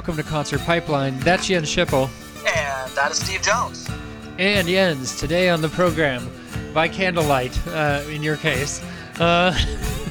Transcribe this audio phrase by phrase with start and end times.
[0.00, 1.18] Welcome to Concert Pipeline.
[1.18, 2.08] That's Jens Schippel.
[2.46, 3.86] And that is Steve Jones.
[4.38, 6.26] And Jens, today on the program,
[6.72, 8.82] by candlelight, uh, in your case,
[9.18, 9.52] uh,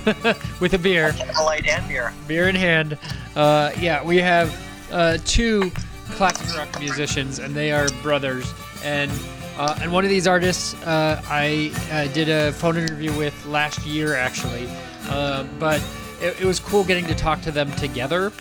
[0.60, 1.14] with a beer.
[1.14, 2.14] Candlelight and beer.
[2.28, 3.00] Beer in hand.
[3.36, 4.56] Uh, yeah, we have
[4.92, 5.72] uh, two
[6.12, 8.54] classic rock musicians, and they are brothers.
[8.84, 9.12] And
[9.58, 13.84] uh, and one of these artists uh, I uh, did a phone interview with last
[13.88, 14.70] year, actually.
[15.08, 15.84] Uh, but
[16.22, 18.32] it, it was cool getting to talk to them together.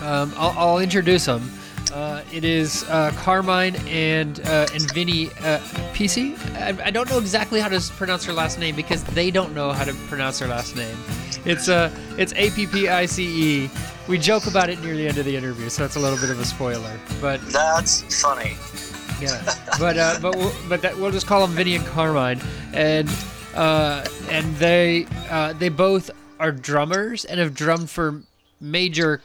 [0.00, 1.50] Um, I'll, I'll introduce them.
[1.92, 6.36] Uh, it is uh, Carmine and uh, and Vinny uh, Appice.
[6.56, 9.70] I, I don't know exactly how to pronounce her last name because they don't know
[9.72, 10.96] how to pronounce her last name.
[11.44, 13.70] It's uh it's A P P I C E.
[14.08, 16.30] We joke about it near the end of the interview, so it's a little bit
[16.30, 16.98] of a spoiler.
[17.20, 18.56] But That's funny.
[19.20, 19.42] yeah,
[19.78, 22.40] but uh, but we'll, but that, we'll just call them Vinny and Carmine,
[22.74, 23.08] and
[23.54, 28.22] uh, and they uh, they both are drummers and have drummed for
[28.70, 29.22] major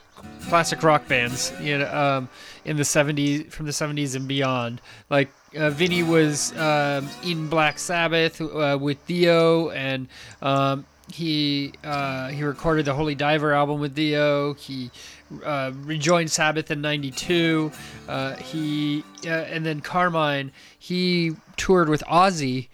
[0.47, 2.29] classic rock bands, you know, um,
[2.65, 4.81] in the '70s, from the '70s and beyond.
[5.09, 10.07] Like uh, Vinny was um, in Black Sabbath uh, with Dio, and
[10.41, 14.53] um, he uh, he recorded the Holy Diver album with Dio.
[14.53, 14.91] He
[15.43, 17.71] uh, rejoined Sabbath in '92.
[18.07, 22.69] Uh, he uh, and then Carmine he toured with Ozzy,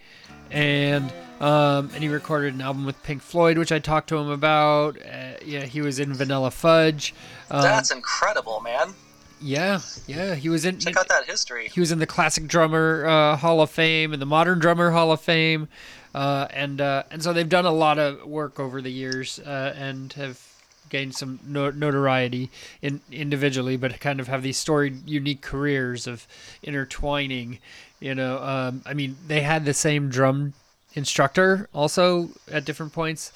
[0.51, 4.29] and um, and he recorded an album with Pink Floyd, which I talked to him
[4.29, 4.97] about.
[4.97, 7.13] Uh, yeah, he was in Vanilla Fudge.
[7.51, 8.93] Um, That's incredible, man.
[9.39, 10.79] yeah, yeah, he was in.
[10.79, 11.69] Check out that history.
[11.69, 15.11] He was in the Classic Drummer uh, Hall of Fame and the Modern Drummer Hall
[15.11, 15.67] of Fame,
[16.15, 19.73] uh, and uh, and so they've done a lot of work over the years uh,
[19.77, 20.41] and have
[20.89, 22.49] gained some no- notoriety
[22.81, 26.25] in individually, but kind of have these storied, unique careers of
[26.63, 27.59] intertwining.
[27.99, 30.53] You know, um, I mean, they had the same drum
[30.97, 33.31] instructor also at different points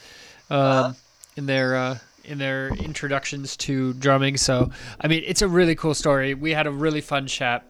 [0.50, 0.94] um, Uh-huh.
[1.38, 1.76] in their.
[1.76, 4.70] Uh, in their introductions to drumming, so
[5.04, 6.36] I mean, it's a really cool story.
[6.36, 7.66] We had a really fun chat,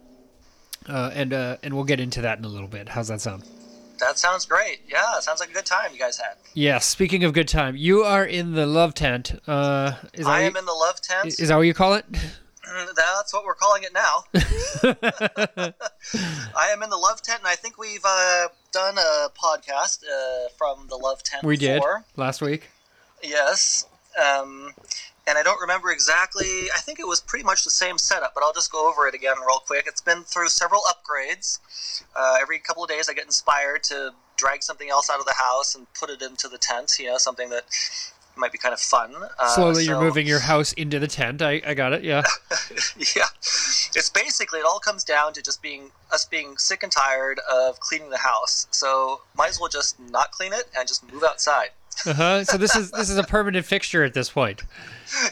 [0.90, 2.90] uh, and uh, and we'll get into that in a little bit.
[2.90, 3.46] How's that sound?
[4.02, 4.82] That sounds great.
[4.90, 6.36] Yeah, sounds like a good time you guys had.
[6.54, 6.80] Yeah.
[6.80, 9.40] Speaking of good time, you are in the love tent.
[9.48, 11.28] Uh, is I am in the love tent.
[11.28, 12.06] you, is that what you call it?
[12.12, 14.24] That's what we're calling it now.
[16.58, 20.50] I am in the love tent, and I think we've uh, done a podcast uh,
[20.58, 22.06] from the love tent we did before.
[22.16, 22.70] last week.
[23.24, 23.86] Yes.
[24.22, 24.74] Um,
[25.28, 26.70] and I don't remember exactly.
[26.76, 29.14] I think it was pretty much the same setup, but I'll just go over it
[29.14, 29.86] again real quick.
[29.88, 31.60] It's been through several upgrades.
[32.16, 35.36] Uh, every couple of days, I get inspired to drag something else out of the
[35.38, 36.94] house and put it into the tent.
[37.00, 37.66] You know, something that
[38.36, 39.14] might be kind of fun.
[39.40, 41.42] Uh, Slowly, you're moving your house into the tent.
[41.42, 42.04] I, I got it.
[42.04, 42.24] Yeah.
[43.16, 43.24] yeah,
[43.96, 47.80] it's basically it all comes down to just being us being sick and tired of
[47.80, 48.68] cleaning the house.
[48.72, 51.70] So might as well just not clean it and just move outside.
[52.06, 52.44] Uh huh.
[52.44, 54.64] So this is this is a permanent fixture at this point.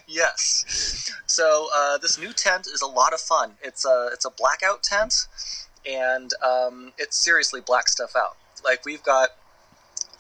[0.08, 1.12] yes.
[1.26, 3.54] So uh, this new tent is a lot of fun.
[3.62, 5.28] It's a it's a blackout tent,
[5.90, 8.36] and um, it seriously blacks stuff out.
[8.64, 9.30] Like we've got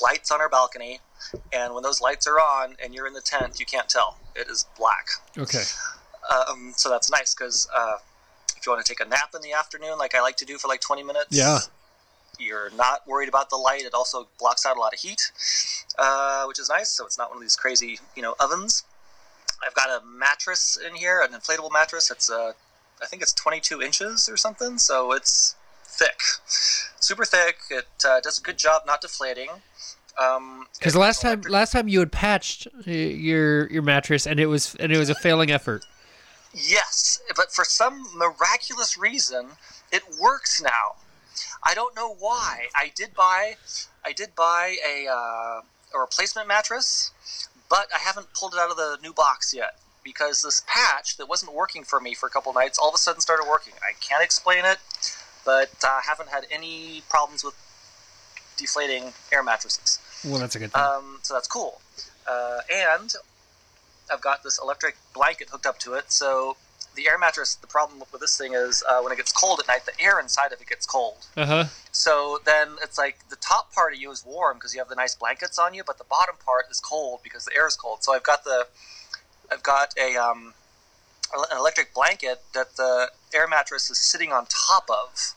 [0.01, 0.99] lights on our balcony,
[1.53, 4.17] and when those lights are on and you're in the tent, you can't tell.
[4.35, 5.07] It is black.
[5.37, 5.63] Okay.
[6.29, 7.95] Um, so that's nice because uh,
[8.57, 10.57] if you want to take a nap in the afternoon, like I like to do
[10.57, 11.59] for like 20 minutes, Yeah.
[12.37, 13.81] you're not worried about the light.
[13.83, 15.31] It also blocks out a lot of heat,
[15.97, 16.89] uh, which is nice.
[16.89, 18.83] So it's not one of these crazy, you know, ovens.
[19.65, 22.09] I've got a mattress in here, an inflatable mattress.
[22.11, 22.53] It's uh,
[23.01, 24.77] I think it's 22 inches or something.
[24.77, 26.19] So it's thick,
[26.99, 27.57] super thick.
[27.69, 29.49] It uh, does a good job not deflating.
[30.19, 34.39] Um, Because it- last time last time you had patched uh, your your mattress and
[34.39, 35.85] it was and it was a failing effort.
[36.53, 39.49] Yes, but for some miraculous reason,
[39.91, 40.95] it works now.
[41.63, 42.67] I don't know why.
[42.75, 43.55] I did buy,
[44.03, 45.61] I did buy a uh,
[45.93, 47.11] a replacement mattress,
[47.69, 51.27] but I haven't pulled it out of the new box yet because this patch that
[51.27, 53.73] wasn't working for me for a couple nights all of a sudden started working.
[53.83, 54.79] I can't explain it,
[55.45, 57.53] but I haven't had any problems with
[58.57, 59.99] deflating air mattresses.
[60.25, 60.81] Well, that's a good thing.
[60.81, 61.81] Um, so that's cool.
[62.27, 63.13] Uh, and
[64.11, 66.11] I've got this electric blanket hooked up to it.
[66.11, 66.57] So
[66.95, 69.67] the air mattress, the problem with this thing is uh, when it gets cold at
[69.67, 71.25] night, the air inside of it gets cold.
[71.37, 71.63] Uh huh.
[71.91, 74.95] So then it's like the top part of you is warm because you have the
[74.95, 78.03] nice blankets on you, but the bottom part is cold because the air is cold.
[78.03, 78.67] So I've got the,
[79.51, 80.53] I've got a um,
[81.33, 85.33] an electric blanket that the air mattress is sitting on top of,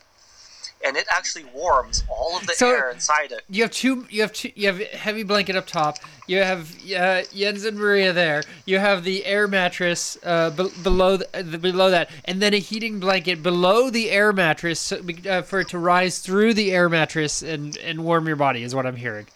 [0.83, 3.41] and it actually warms all of the So- air inside it.
[3.49, 4.05] You have two.
[4.09, 4.51] You have two.
[4.55, 5.97] You have heavy blanket up top.
[6.27, 8.43] You have uh, Jens and Maria there.
[8.65, 12.53] You have the air mattress uh, be- below the, uh, the, below that, and then
[12.53, 16.71] a heating blanket below the air mattress so, uh, for it to rise through the
[16.71, 18.63] air mattress and and warm your body.
[18.63, 19.27] Is what I'm hearing.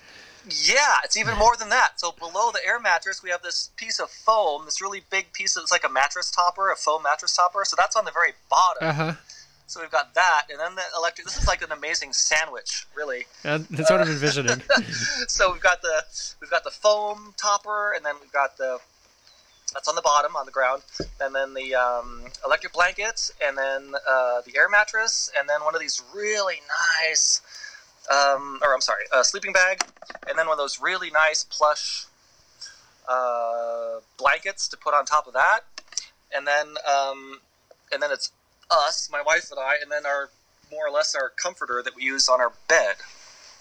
[0.49, 1.99] Yeah, it's even more than that.
[1.99, 5.57] So below the air mattress, we have this piece of foam, this really big piece
[5.57, 7.63] of it's like a mattress topper, a foam mattress topper.
[7.65, 8.87] So that's on the very bottom.
[8.89, 9.13] Uh huh.
[9.67, 11.27] So we've got that, and then the electric.
[11.27, 13.25] This is like an amazing sandwich, really.
[13.43, 14.61] That's what I'm envisioning.
[15.27, 16.03] so we've got the
[16.39, 18.79] we've got the foam topper, and then we've got the
[19.73, 20.83] that's on the bottom on the ground,
[21.19, 25.75] and then the um, electric blankets, and then uh, the air mattress, and then one
[25.75, 26.61] of these really
[27.03, 27.41] nice,
[28.09, 29.81] um, or I'm sorry, a sleeping bag,
[30.29, 32.05] and then one of those really nice plush
[33.09, 35.59] uh, blankets to put on top of that,
[36.33, 37.41] and then um,
[37.91, 38.31] and then it's
[38.71, 40.29] us, my wife and I, and then our
[40.71, 42.95] more or less our comforter that we use on our bed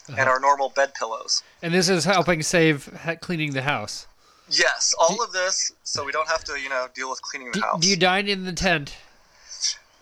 [0.09, 0.31] and Uh-huh.
[0.31, 1.43] our normal bed pillows.
[1.63, 4.07] And this is helping save cleaning the house.
[4.49, 7.59] Yes, all of this, so we don't have to, you know, deal with cleaning the
[7.59, 7.81] Do, house.
[7.81, 8.95] do you dine in the tent?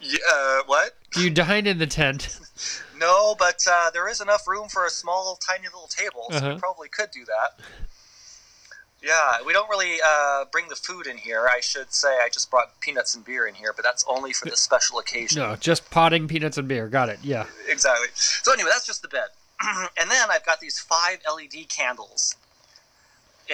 [0.01, 0.95] Yeah, uh, what?
[1.13, 2.39] Do you dine in the tent?
[2.97, 6.55] No, but uh, there is enough room for a small, tiny little table, so Uh-huh.
[6.55, 7.59] we probably could do that.
[9.05, 11.47] Yeah, we don't really uh, bring the food in here.
[11.47, 14.47] I should say I just brought peanuts and beer in here, but that's only for
[14.47, 15.43] this special occasion.
[15.43, 16.89] No, just potting peanuts and beer.
[16.89, 17.19] Got it.
[17.23, 17.45] Yeah.
[17.69, 18.09] Exactly.
[18.15, 19.29] So anyway, that's just the bed,
[20.01, 22.37] and then I've got these five LED candles,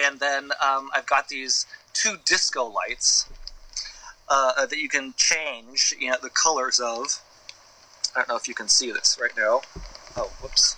[0.01, 3.27] and then um, I've got these two disco lights
[4.29, 7.21] uh, that you can change, you know, the colors of.
[8.15, 9.61] I don't know if you can see this right now.
[10.15, 10.77] Oh, whoops.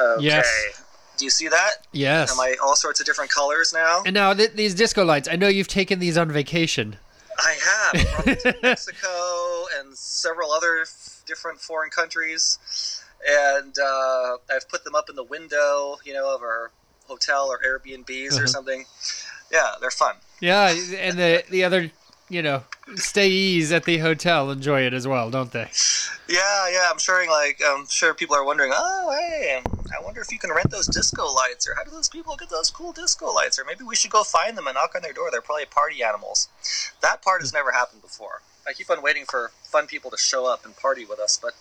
[0.00, 0.24] Okay.
[0.24, 0.84] Yes.
[1.18, 1.86] Do you see that?
[1.92, 2.32] Yes.
[2.32, 4.02] Am I all sorts of different colors now?
[4.06, 5.28] And now th- these disco lights.
[5.30, 6.96] I know you've taken these on vacation.
[7.38, 7.56] I
[7.94, 8.24] have.
[8.24, 9.08] Brought to Mexico
[9.78, 12.58] and several other f- different foreign countries,
[13.28, 16.70] and uh, I've put them up in the window, you know, of our
[17.06, 18.42] hotel or Airbnbs Uh-huh.
[18.44, 18.84] or something.
[19.52, 20.16] Yeah, they're fun.
[20.40, 20.68] Yeah,
[20.98, 21.90] and the the other,
[22.28, 22.62] you know,
[22.94, 25.68] stayees at the hotel enjoy it as well, don't they?
[26.28, 26.88] Yeah, yeah.
[26.90, 27.26] I'm sure.
[27.28, 28.72] Like, I'm sure people are wondering.
[28.74, 29.60] Oh, hey,
[29.98, 32.50] I wonder if you can rent those disco lights, or how do those people get
[32.50, 35.12] those cool disco lights, or maybe we should go find them and knock on their
[35.12, 35.30] door.
[35.30, 36.48] They're probably party animals.
[37.02, 38.42] That part has never happened before.
[38.66, 41.54] I keep on waiting for fun people to show up and party with us, but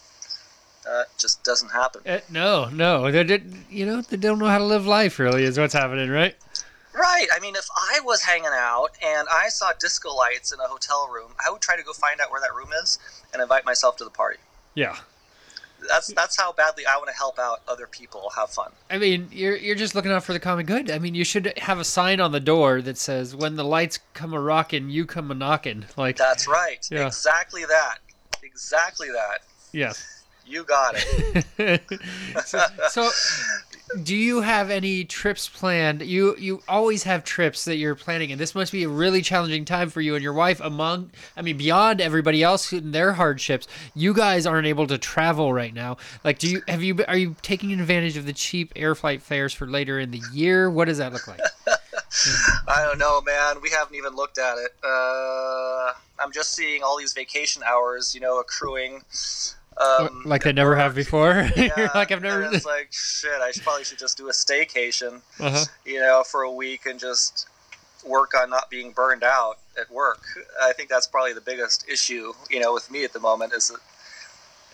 [0.84, 2.02] that just doesn't happen.
[2.06, 3.54] Uh, no, no, they did.
[3.70, 5.20] You know, they don't know how to live life.
[5.20, 6.36] Really, is what's happening, right?
[6.98, 7.28] Right.
[7.34, 11.08] I mean, if I was hanging out and I saw disco lights in a hotel
[11.14, 12.98] room, I would try to go find out where that room is
[13.34, 14.40] and invite myself to the party.
[14.74, 14.98] Yeah.
[15.88, 18.72] That's that's how badly I want to help out other people have fun.
[18.90, 20.90] I mean, you're you're just looking out for the common good.
[20.90, 24.00] I mean, you should have a sign on the door that says, "When the lights
[24.16, 26.86] come a rockin', you come a knockin'." Like, That's right.
[26.90, 27.06] Yeah.
[27.06, 28.00] Exactly that.
[28.42, 29.42] Exactly that.
[29.72, 30.24] yes.
[30.48, 31.82] You got it.
[32.46, 32.60] so,
[32.90, 33.12] so,
[34.04, 36.02] do you have any trips planned?
[36.02, 39.66] You you always have trips that you're planning, and this must be a really challenging
[39.66, 40.60] time for you and your wife.
[40.60, 45.54] Among, I mean, beyond everybody else and their hardships, you guys aren't able to travel
[45.54, 45.98] right now.
[46.24, 49.54] Like, do you have you are you taking advantage of the cheap air flight fares
[49.54, 50.70] for later in the year?
[50.70, 51.42] What does that look like?
[52.68, 53.58] I don't know, man.
[53.62, 54.72] We haven't even looked at it.
[54.84, 59.02] Uh, I'm just seeing all these vacation hours, you know, accruing.
[59.80, 61.50] Um, like they never have before.
[61.56, 62.44] yeah, like I've never.
[62.44, 63.40] it's like shit.
[63.42, 65.22] I should, probably should just do a staycation.
[65.40, 65.66] Uh-huh.
[65.86, 67.48] you know, for a week and just
[68.06, 70.24] work on not being burned out at work.
[70.62, 73.68] I think that's probably the biggest issue, you know, with me at the moment is
[73.68, 73.80] that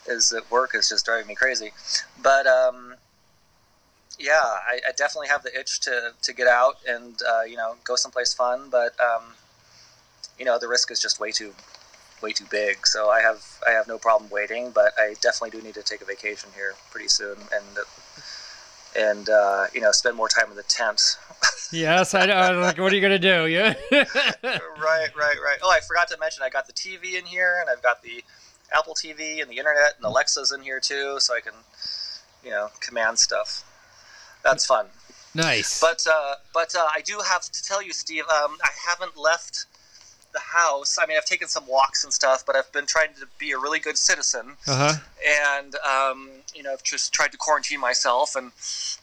[0.05, 1.71] is that work is just driving me crazy.
[2.21, 2.95] But um,
[4.19, 7.75] yeah, I, I definitely have the itch to, to get out and uh, you know
[7.83, 8.69] go someplace fun.
[8.69, 9.33] But um,
[10.37, 11.53] you know, the risk is just way too
[12.23, 12.87] way too big.
[12.87, 16.01] So I have I have no problem waiting, but I definitely do need to take
[16.01, 17.77] a vacation here pretty soon and
[18.95, 21.17] and uh, you know spend more time in the tent.
[21.71, 22.59] Yes, I know.
[22.59, 23.47] Like, what are you gonna do?
[23.47, 23.73] Yeah.
[23.91, 24.05] right,
[24.43, 25.57] right, right.
[25.63, 28.23] Oh, I forgot to mention I got the TV in here, and I've got the
[28.71, 31.53] Apple TV and the internet, and Alexa's in here too, so I can,
[32.43, 33.63] you know, command stuff.
[34.43, 34.85] That's fun.
[35.33, 35.81] nice.
[35.81, 39.65] But uh, but uh, I do have to tell you, Steve, um, I haven't left
[40.33, 40.97] the house.
[41.01, 43.57] I mean, I've taken some walks and stuff, but I've been trying to be a
[43.57, 44.93] really good citizen, Uh huh.
[45.55, 48.51] and um, you know, I've just tried to quarantine myself and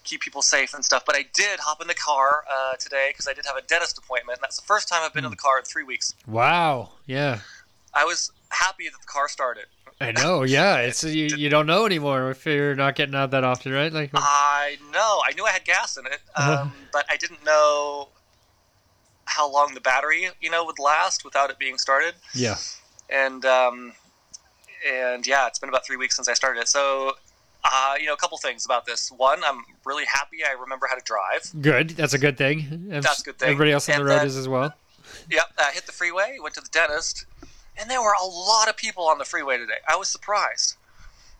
[0.04, 1.04] keep people safe and stuff.
[1.06, 3.96] But I did hop in the car uh, today because I did have a dentist
[3.99, 6.14] appointment, and that's the first time I've been in the car in three weeks.
[6.26, 6.90] Wow.
[7.06, 7.40] Yeah.
[7.94, 9.66] I was happy that the car started.
[10.00, 10.42] I know.
[10.44, 10.76] Yeah.
[10.88, 11.26] It's you.
[11.37, 13.92] You don't know anymore if you're not getting out that often, right?
[13.92, 14.10] Like.
[14.14, 15.20] I know.
[15.26, 16.62] I knew I had gas in it, Uh-huh.
[16.62, 18.08] um, but I didn't know
[19.30, 22.14] how long the battery, you know, would last without it being started.
[22.34, 22.56] Yeah.
[23.08, 23.92] And um,
[24.87, 26.68] and yeah, it's been about three weeks since I started it.
[26.68, 27.12] So,
[27.64, 29.10] uh, you know, a couple things about this.
[29.10, 31.50] One, I'm really happy I remember how to drive.
[31.60, 31.90] Good.
[31.90, 32.84] That's a good thing.
[32.88, 33.49] That's a good thing.
[33.49, 34.75] Everybody else on the road then- is as well.
[35.28, 37.26] Yep, I hit the freeway, went to the dentist,
[37.76, 39.78] and there were a lot of people on the freeway today.
[39.88, 40.76] I was surprised.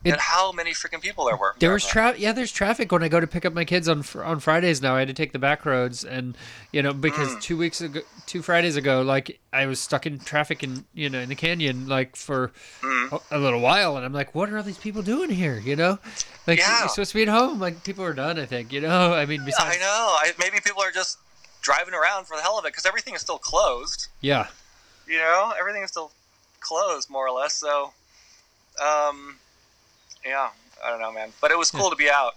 [0.03, 1.55] It- and how many freaking people there were.
[1.59, 2.21] There was traffic.
[2.23, 4.81] Yeah, there's traffic when I go to pick up my kids on fr- on Fridays
[4.81, 4.97] now.
[4.97, 6.39] I had to take the back roads, and
[6.73, 7.43] you know because Mm.
[7.43, 11.19] two weeks ago, two Fridays ago, like I was stuck in traffic in you know
[11.21, 13.21] in the canyon like for Mm.
[13.31, 15.59] a, a little while, and I'm like, what are all these people doing here?
[15.59, 15.99] You know,
[16.47, 16.81] like Yeah.
[16.81, 17.61] you're supposed to be at home.
[17.61, 18.39] Like people are done.
[18.39, 18.73] I think.
[18.73, 20.17] You know, I mean, besides, I know.
[20.19, 21.19] I, maybe people are just
[21.61, 24.07] driving around for the hell of it because everything is still closed.
[24.23, 24.47] yeah,
[25.07, 26.11] You know, everything is still
[26.61, 27.53] closed more or less.
[27.53, 27.93] So,
[28.83, 29.37] um,
[30.25, 30.51] yeah,
[30.85, 31.31] I don't know, man.
[31.41, 32.35] But it was cool to be out.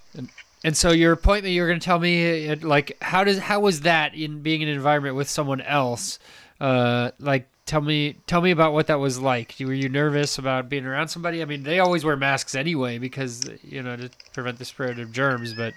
[0.64, 3.82] And so your appointment, you were going to tell me, like, how does how was
[3.82, 6.20] that in being in an environment with someone else?
[6.60, 9.56] Uh, like, tell me tell me about what that was like.
[9.60, 11.42] Were you nervous about being around somebody?
[11.42, 15.12] I mean, they always wear masks anyway because you know to prevent the spread of
[15.12, 15.54] germs.
[15.54, 15.74] But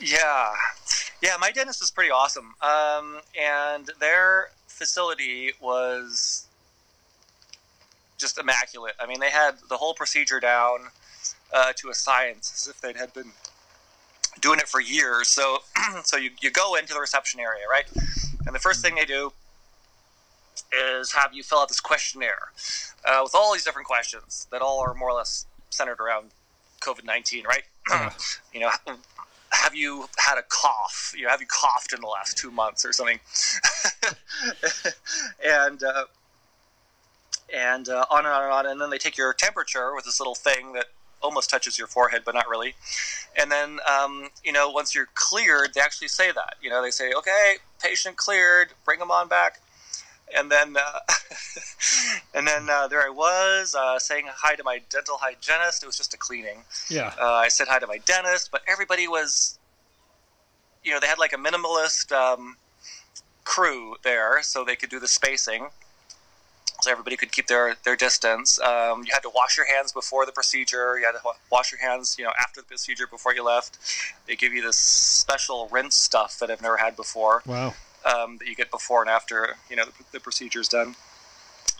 [0.00, 0.52] Yeah,
[1.20, 1.36] yeah.
[1.40, 6.46] My dentist is pretty awesome, um, and their facility was
[8.18, 8.94] just immaculate.
[9.00, 10.78] I mean, they had the whole procedure down
[11.52, 13.32] uh, to a science, as if they had been
[14.40, 15.28] doing it for years.
[15.28, 15.58] So,
[16.04, 17.86] so you, you go into the reception area, right?
[18.46, 19.32] And the first thing they do
[20.72, 22.52] is have you fill out this questionnaire
[23.04, 26.30] uh, with all these different questions that all are more or less centered around
[26.80, 27.62] COVID nineteen, right?
[27.88, 28.12] Yeah.
[28.52, 28.70] you know,
[29.50, 31.14] have you had a cough?
[31.16, 33.20] You know, have you coughed in the last two months or something?
[35.44, 36.04] and uh,
[37.54, 40.20] and uh, on and on and on, and then they take your temperature with this
[40.20, 40.86] little thing that
[41.22, 42.74] almost touches your forehead, but not really.
[43.36, 46.54] And then, um, you know, once you're cleared, they actually say that.
[46.60, 48.68] You know, they say, "Okay, patient cleared.
[48.84, 49.60] Bring them on back."
[50.36, 51.00] And then, uh,
[52.34, 55.82] and then uh, there I was uh, saying hi to my dental hygienist.
[55.82, 56.64] It was just a cleaning.
[56.90, 59.58] yeah, Uh, I said hi to my dentist, but everybody was,
[60.84, 62.56] you know, they had like a minimalist um,
[63.44, 65.68] crew there, so they could do the spacing,
[66.80, 68.60] so everybody could keep their their distance.
[68.60, 70.98] Um, you had to wash your hands before the procedure.
[70.98, 73.78] You had to wa- wash your hands, you know, after the procedure before you left.
[74.26, 78.46] They give you this special rinse stuff that I've never had before wow, um, that
[78.46, 80.94] you get before and after you know the, the procedure's done.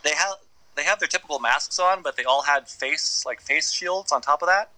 [0.02, 0.37] They have
[0.75, 4.21] they have their typical masks on, but they all had face like face shields on
[4.21, 4.71] top of that.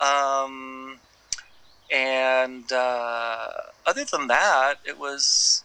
[0.00, 0.98] Um,
[1.92, 3.48] and uh,
[3.86, 5.64] other than that, it was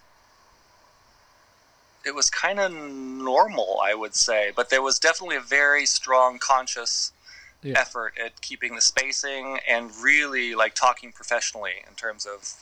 [2.05, 4.51] it was kind of normal, I would say.
[4.55, 7.11] But there was definitely a very strong conscious
[7.63, 7.79] Yeah.
[7.79, 12.61] effort at keeping the spacing and really like talking professionally in terms of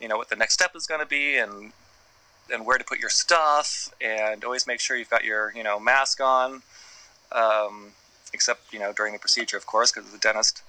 [0.00, 1.72] you know what the next step is going to be and
[2.52, 5.80] and where to put your stuff and always make sure you've got your you know
[5.80, 6.62] mask on
[7.32, 7.92] um,
[8.32, 10.62] except you know during the procedure of course because of the dentist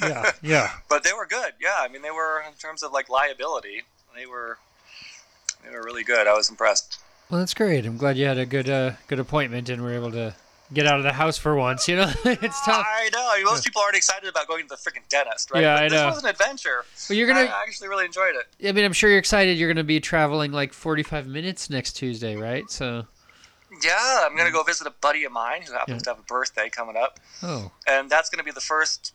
[0.00, 0.70] yeah, yeah.
[0.88, 3.82] but they were good yeah i mean they were in terms of like liability
[4.16, 4.58] they were
[5.64, 6.98] they were really good i was impressed
[7.30, 7.86] Well, that's great.
[7.86, 10.34] I'm glad you had a good uh, good appointment and were able to
[10.72, 11.86] get out of the house for once.
[11.88, 12.84] You know, it's tough.
[12.86, 15.84] i know most people aren't excited about going to the freaking dentist right Yeah, but
[15.84, 17.40] I this was an adventure Well, you're gonna.
[17.40, 19.56] I actually really enjoyed it I mean, I'm sure you're excited.
[19.58, 22.70] You're gonna be traveling like 45 minutes next Tuesday, right?
[22.70, 23.06] So,
[23.82, 26.04] yeah i'm gonna go visit a buddy of mine who happens Yeah.
[26.04, 29.14] to have a birthday coming up oh, and that's going to be the first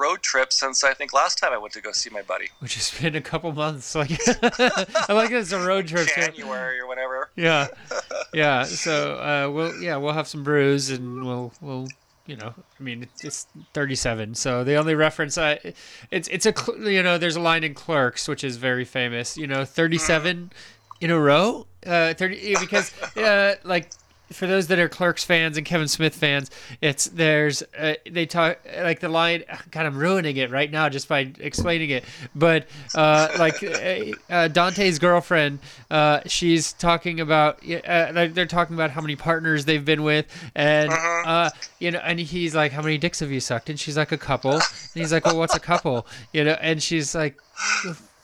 [0.00, 2.74] road trip since I think last time I went to go see my buddy, which
[2.74, 3.94] has been a couple months.
[3.94, 4.10] Like,
[4.42, 6.08] I like it as a road trip.
[6.08, 7.30] January or whatever.
[7.36, 7.68] Yeah,
[8.34, 8.64] yeah.
[8.64, 11.88] So uh, we'll yeah we'll have some brews and we'll we'll
[12.26, 14.34] you know I mean it's, it's 37.
[14.34, 15.74] So the only reference I
[16.10, 19.36] it's it's a you know there's a line in Clerks which is very famous.
[19.36, 20.52] You know 37
[21.00, 21.66] in a row.
[21.84, 23.90] Uh, 30 because uh, like.
[24.32, 28.58] For those that are Clerks fans and Kevin Smith fans, it's there's uh, they talk
[28.78, 29.44] like the line.
[29.70, 32.04] God, I'm ruining it right now just by explaining it.
[32.34, 35.58] But uh, like uh, uh, Dante's girlfriend,
[35.90, 40.26] uh, she's talking about uh, like they're talking about how many partners they've been with,
[40.54, 43.96] and uh, you know, and he's like, "How many dicks have you sucked?" And she's
[43.96, 44.62] like, "A couple." And
[44.94, 47.36] he's like, "Well, what's a couple?" You know, and she's like.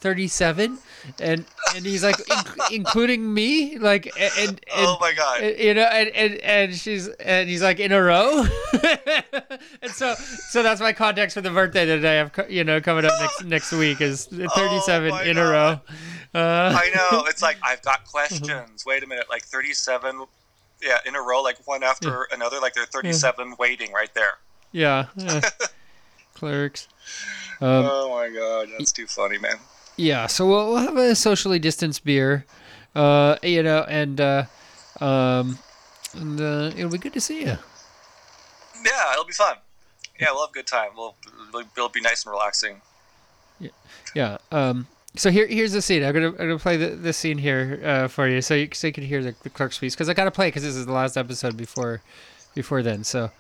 [0.00, 0.78] 37
[1.20, 5.42] and and he's like "In- including me like and, and, and Oh my god!
[5.58, 8.44] you know and, and and she's and he's like in a row
[9.82, 13.04] and so so that's my context for the birthday that i have you know coming
[13.04, 15.80] up next next week is 37 my in a row
[16.34, 17.24] uh, I know.
[17.28, 18.84] It's like I've got questions.
[18.84, 20.24] Wait a minute, like thirty-seven,
[20.82, 22.58] yeah, in a row, like one after another.
[22.60, 24.34] Like they're thirty-seven waiting right there.
[24.70, 25.40] yeah uh,
[26.34, 26.88] clerks
[27.62, 29.56] um, oh my god, that's too funny, man.
[29.96, 32.44] Yeah so we'll, we'll have a socially distanced beer
[32.94, 34.44] uh you know and uh
[35.00, 35.58] um
[36.14, 37.58] and uh, it'll be good to see you
[38.84, 39.56] Yeah, it'll be fun.
[40.20, 40.90] Yeah, we'll have a good time.
[40.96, 41.14] We'll
[41.48, 42.80] it'll, it'll be nice and relaxing.
[44.14, 44.38] Yeah.
[44.52, 44.86] Um.
[45.16, 46.04] So here, here's the scene.
[46.04, 48.86] I'm gonna, I'm gonna play the, the scene here uh, for you, so you, so
[48.86, 49.94] you can hear the, the clerk's piece.
[49.94, 52.02] Because I gotta play because this is the last episode before,
[52.54, 53.02] before then.
[53.02, 53.30] So,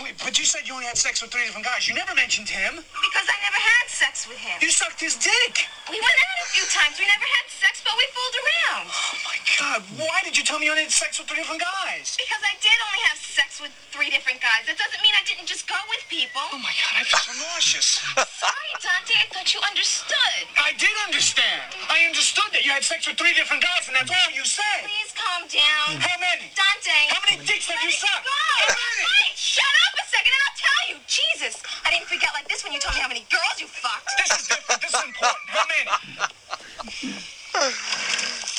[0.00, 1.84] Wait, but you said you only had sex with three different guys.
[1.84, 2.80] You never mentioned him.
[2.80, 4.56] Because I never had sex with him.
[4.64, 5.68] You sucked his dick.
[5.92, 6.96] We went out a few times.
[6.96, 8.86] We never had sex, but we fooled around.
[8.88, 11.60] Oh my god, why did you tell me you only had sex with three different
[11.60, 12.16] guys?
[12.16, 14.64] Because I did only have sex with three different guys.
[14.64, 16.40] That doesn't mean I didn't just go with people.
[16.40, 18.00] Oh my god, I feel so nauseous.
[18.40, 19.12] Sorry, Dante.
[19.12, 20.40] I thought you understood.
[20.56, 21.68] I did understand.
[21.92, 24.88] I understood that you had sex with three different guys, and that's all you said.
[24.88, 26.00] Please calm down.
[26.00, 26.48] How many?
[26.56, 26.96] Dante.
[27.12, 28.24] How many dicks have Let you sucked?
[28.24, 28.32] go.
[28.32, 29.31] How many?
[29.42, 30.96] Wait, shut up a second and I'll tell you.
[31.10, 31.62] Jesus.
[31.84, 34.06] I didn't freak out like this when you told me how many girls you fucked.
[34.18, 34.80] This is different.
[34.82, 35.46] This is important.
[35.50, 35.84] How many?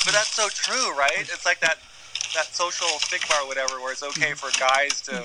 [0.04, 1.16] But that's so true, right?
[1.24, 1.78] It's like that
[2.34, 5.22] that social stigma or whatever, where it's okay for guys to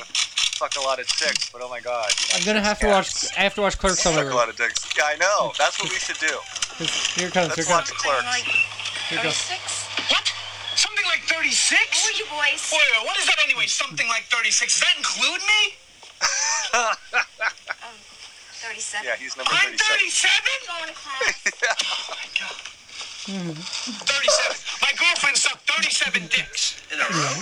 [0.55, 2.85] fuck a lot of chicks, but oh my god, you know, I'm gonna have to
[2.85, 3.27] can't watch.
[3.37, 4.35] I have to watch Clerks all Fuck a over.
[4.35, 4.85] lot of dicks.
[4.95, 5.51] Yeah, I know.
[5.57, 6.39] That's what we should do.
[7.19, 7.55] Here it comes.
[7.55, 8.01] Here Let's it watch comes.
[8.01, 8.25] Clerks.
[8.25, 8.43] Like
[9.09, 9.37] Here it goes.
[9.37, 10.11] 36?
[10.11, 10.33] What?
[11.29, 11.77] Something like 36?
[11.93, 12.61] Who are you boys?
[12.73, 13.67] Wait, wait, what is that anyway?
[13.67, 14.73] Something like 36.
[14.73, 15.61] Does that include me?
[17.79, 17.97] Um,
[18.61, 19.05] 37.
[19.05, 19.73] Yeah, he's number 37.
[19.73, 20.29] I'm 37.
[20.29, 20.69] 37?
[20.69, 21.37] Going to class.
[21.85, 22.57] Oh my god.
[23.25, 24.57] 37.
[24.81, 27.41] My girlfriend sucked 37 dicks in a row.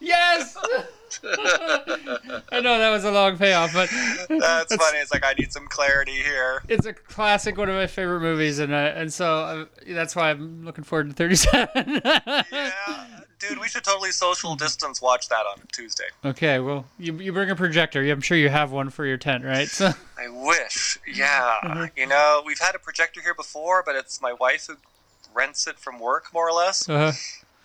[0.00, 0.56] Yes.
[1.24, 3.90] I know that was a long payoff, but
[4.28, 4.98] That's funny.
[4.98, 6.62] It's like I need some clarity here.
[6.68, 10.30] it's a classic, one of my favorite movies, and uh, and so uh, that's why
[10.30, 12.00] I'm looking forward to 37.
[12.04, 13.06] Yeah,
[13.38, 16.04] dude, we should totally social distance watch that on Tuesday.
[16.24, 18.02] okay, well, you, you bring a projector.
[18.02, 19.68] I'm sure you have one for your tent, right?
[19.68, 20.98] So I wish.
[21.12, 24.76] Yeah, you know, we've had a projector here before, but it's my wife who
[25.34, 26.88] rents it from work, more or less.
[26.88, 27.12] uh,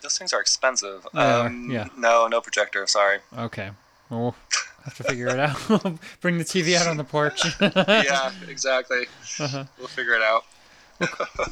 [0.01, 1.07] Those things are expensive.
[1.13, 1.87] Um, yeah.
[1.97, 2.85] No, no projector.
[2.87, 3.19] Sorry.
[3.37, 3.71] okay,
[4.09, 4.35] well, we'll
[4.83, 5.57] have to figure it out.
[6.21, 7.43] bring the TV out on the porch.
[7.61, 9.05] yeah, exactly.
[9.39, 9.65] Uh-huh.
[9.77, 10.45] We'll figure it out.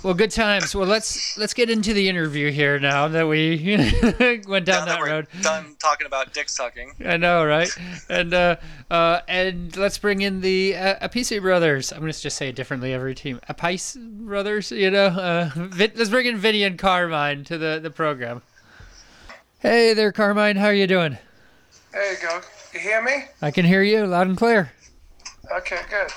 [0.03, 0.73] Well, good times.
[0.73, 3.57] Well, let's let's get into the interview here now that we
[4.47, 5.27] went down now that that road.
[5.41, 6.93] done talking about dick sucking.
[7.05, 7.69] I know, right?
[8.09, 8.55] And uh,
[8.89, 11.91] uh, and let's bring in the uh, Apisi brothers.
[11.91, 13.39] I'm gonna just say it differently every team.
[13.49, 15.07] Apis brothers, you know.
[15.07, 18.41] Uh, Vin- let's bring in Vinny and Carmine to the the program.
[19.59, 20.55] Hey there, Carmine.
[20.55, 21.17] How are you doing?
[21.91, 22.41] There you go.
[22.73, 23.25] You hear me?
[23.41, 24.71] I can hear you loud and clear.
[25.51, 26.09] Okay, good.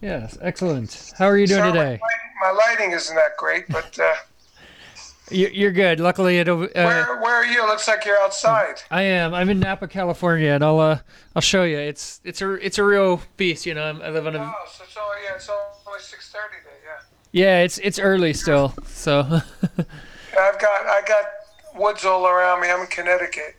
[0.00, 1.12] Yes, excellent.
[1.18, 2.00] How are you doing Sorry, today?
[2.42, 4.14] My, my lighting isn't that great, but uh,
[5.30, 5.98] You- You're good.
[5.98, 6.64] Luckily, it'll.
[6.64, 7.66] Uh, where where are you?
[7.66, 8.82] Looks like you're outside.
[8.92, 9.34] I am.
[9.34, 10.98] I'm in Napa, California, and I'll uh,
[11.34, 11.78] I'll show you.
[11.78, 13.66] It's it's a it's a real beast.
[13.66, 14.38] You know, I'm, I live on a.
[14.38, 16.74] Oh, so it's only yeah, it's only six thirty there.
[16.84, 17.58] Yeah.
[17.58, 18.72] Yeah, it's it's early still.
[18.86, 19.20] So.
[20.38, 21.24] I've got I got
[21.74, 22.70] woods all around me.
[22.70, 23.56] I'm in Connecticut.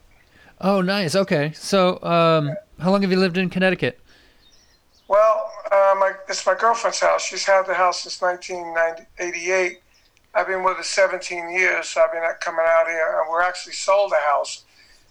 [0.61, 1.15] Oh, nice.
[1.15, 1.51] Okay.
[1.53, 3.99] So, um, how long have you lived in Connecticut?
[5.07, 7.25] Well, uh, my it's my girlfriend's house.
[7.25, 9.79] She's had the house since 1988.
[10.35, 11.89] I've been with her 17 years.
[11.89, 14.65] So I've been coming out here, and we're actually sold the house,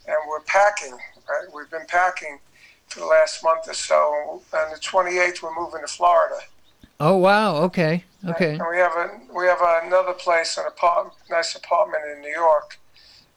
[0.05, 0.93] and we're packing.
[0.93, 1.47] Right?
[1.53, 2.39] We've been packing
[2.87, 4.41] for the last month or so.
[4.53, 6.39] And the 28th, we're moving to Florida.
[6.99, 7.57] Oh, wow.
[7.63, 8.05] Okay.
[8.27, 8.53] Okay.
[8.53, 12.79] And we have a we have another place, an apartment, nice apartment in New York.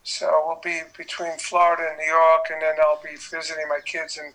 [0.03, 4.17] So we'll be between Florida and New York, and then I'll be visiting my kids
[4.17, 4.33] and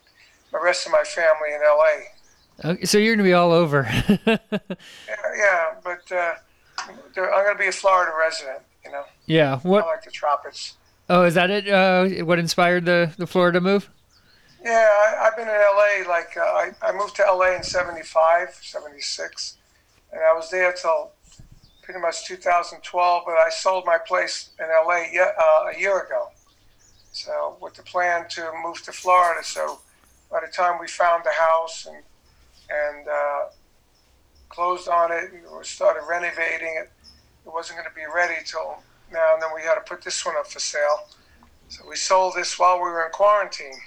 [0.52, 2.15] the rest of my family in LA.
[2.64, 3.84] Okay so you're gonna be all over.
[4.28, 4.38] Yeah,
[5.38, 6.34] yeah but uh,
[6.80, 8.60] I'm going to be a Florida resident.
[8.84, 9.60] You know, yeah.
[9.60, 9.84] What?
[9.84, 10.76] I like the tropics.
[11.10, 11.68] Oh, is that it?
[11.68, 13.90] Uh, what inspired the the Florida move?
[14.64, 16.10] Yeah, I, I've been in LA.
[16.10, 19.58] Like uh, I, I moved to LA in '75, '76,
[20.12, 21.12] and I was there till
[21.82, 23.24] pretty much 2012.
[23.26, 26.30] But I sold my place in LA uh, a year ago.
[27.12, 29.44] So with the plan to move to Florida.
[29.44, 29.80] So
[30.30, 32.04] by the time we found the house and
[32.70, 33.40] and uh,
[34.50, 36.92] closed on it and we started renovating it,
[37.46, 38.78] it wasn't going to be ready till
[39.12, 39.34] now.
[39.34, 41.08] And then we had to put this one up for sale.
[41.70, 43.80] So we sold this while we were in quarantine.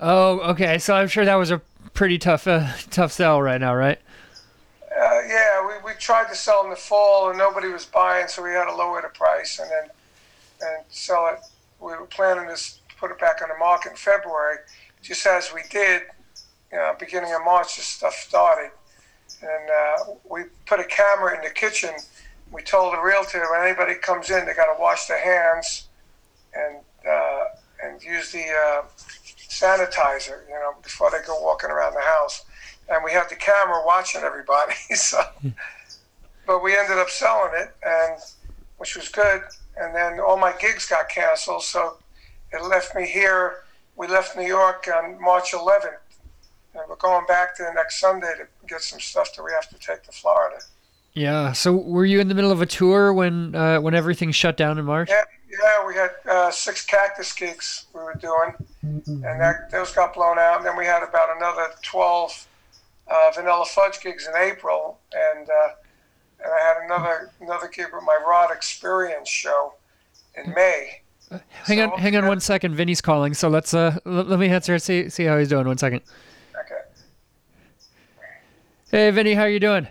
[0.00, 0.78] Oh, okay.
[0.78, 1.60] So I'm sure that was a
[1.94, 3.98] pretty tough uh, tough sell right now, right?
[4.82, 8.42] Uh, yeah, we, we tried to sell in the fall and nobody was buying, so
[8.42, 9.90] we had to lower the price and then
[10.60, 11.40] and sell it.
[11.80, 14.58] We were planning to put it back on the market in February.
[15.02, 16.02] Just as we did,
[16.72, 18.70] you know, beginning of March, this stuff started.
[19.42, 21.90] And uh, we put a camera in the kitchen.
[22.50, 25.88] We told the realtor when anybody comes in, they got to wash their hands
[26.54, 27.44] and uh,
[27.82, 28.82] and use the uh,
[29.48, 32.44] sanitizer, you know, before they go walking around the house
[32.88, 34.74] and we had the camera watching everybody.
[34.94, 35.22] So,
[36.46, 38.20] but we ended up selling it, and
[38.78, 39.42] which was good.
[39.76, 41.98] And then all my gigs got canceled, so
[42.52, 43.64] it left me here.
[43.96, 45.96] We left New York on March 11th,
[46.74, 49.78] and we're going back there next Sunday to get some stuff that we have to
[49.78, 50.58] take to Florida.
[51.14, 51.52] Yeah.
[51.52, 54.78] So were you in the middle of a tour when uh, when everything shut down
[54.78, 55.10] in March?
[55.10, 60.14] Yeah, yeah, we had uh, six Cactus gigs we were doing, and that those got
[60.14, 60.58] blown out.
[60.58, 62.46] And then we had about another twelve
[63.08, 65.68] uh, Vanilla Fudge gigs in April, and uh,
[66.42, 69.74] and I had another another gig with my Rod Experience show
[70.34, 71.02] in May.
[71.64, 72.74] Hang on, hang on one second.
[72.74, 74.78] Vinny's calling, so let's uh let me answer.
[74.78, 75.66] See see how he's doing.
[75.66, 76.02] One second.
[78.92, 79.04] Okay.
[79.06, 79.88] Hey, Vinny, how you doing?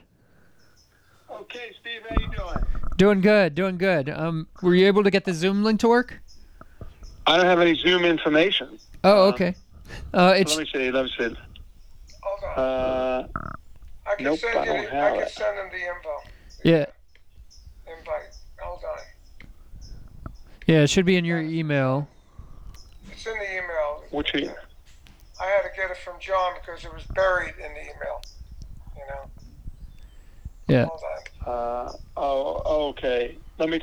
[1.32, 2.66] Okay, Steve, how you doing?
[2.98, 4.10] Doing good, doing good.
[4.10, 6.22] Um, were you able to get the Zoom link to work?
[7.26, 8.78] I don't have any Zoom information.
[9.04, 9.56] Oh, okay.
[10.14, 10.92] Uh, it's Let me see.
[10.92, 11.36] Let me see.
[12.22, 12.60] Hold on.
[12.64, 13.28] Uh,
[14.06, 14.72] I can nope, send I you.
[14.74, 15.30] don't The, have I can it.
[15.32, 16.16] send them the info.
[16.64, 16.86] yeah,
[17.88, 18.36] Invite.
[18.60, 19.52] Hold on.
[20.68, 20.82] yeah.
[20.82, 22.08] It should be in your email.
[23.12, 24.04] It's in the email.
[24.12, 24.56] which email?
[25.42, 28.22] I had to get it from John because it was buried in the email.
[30.72, 31.00] You know.
[31.46, 31.52] Yeah.
[31.52, 33.38] Uh, oh, okay.
[33.58, 33.82] Let me.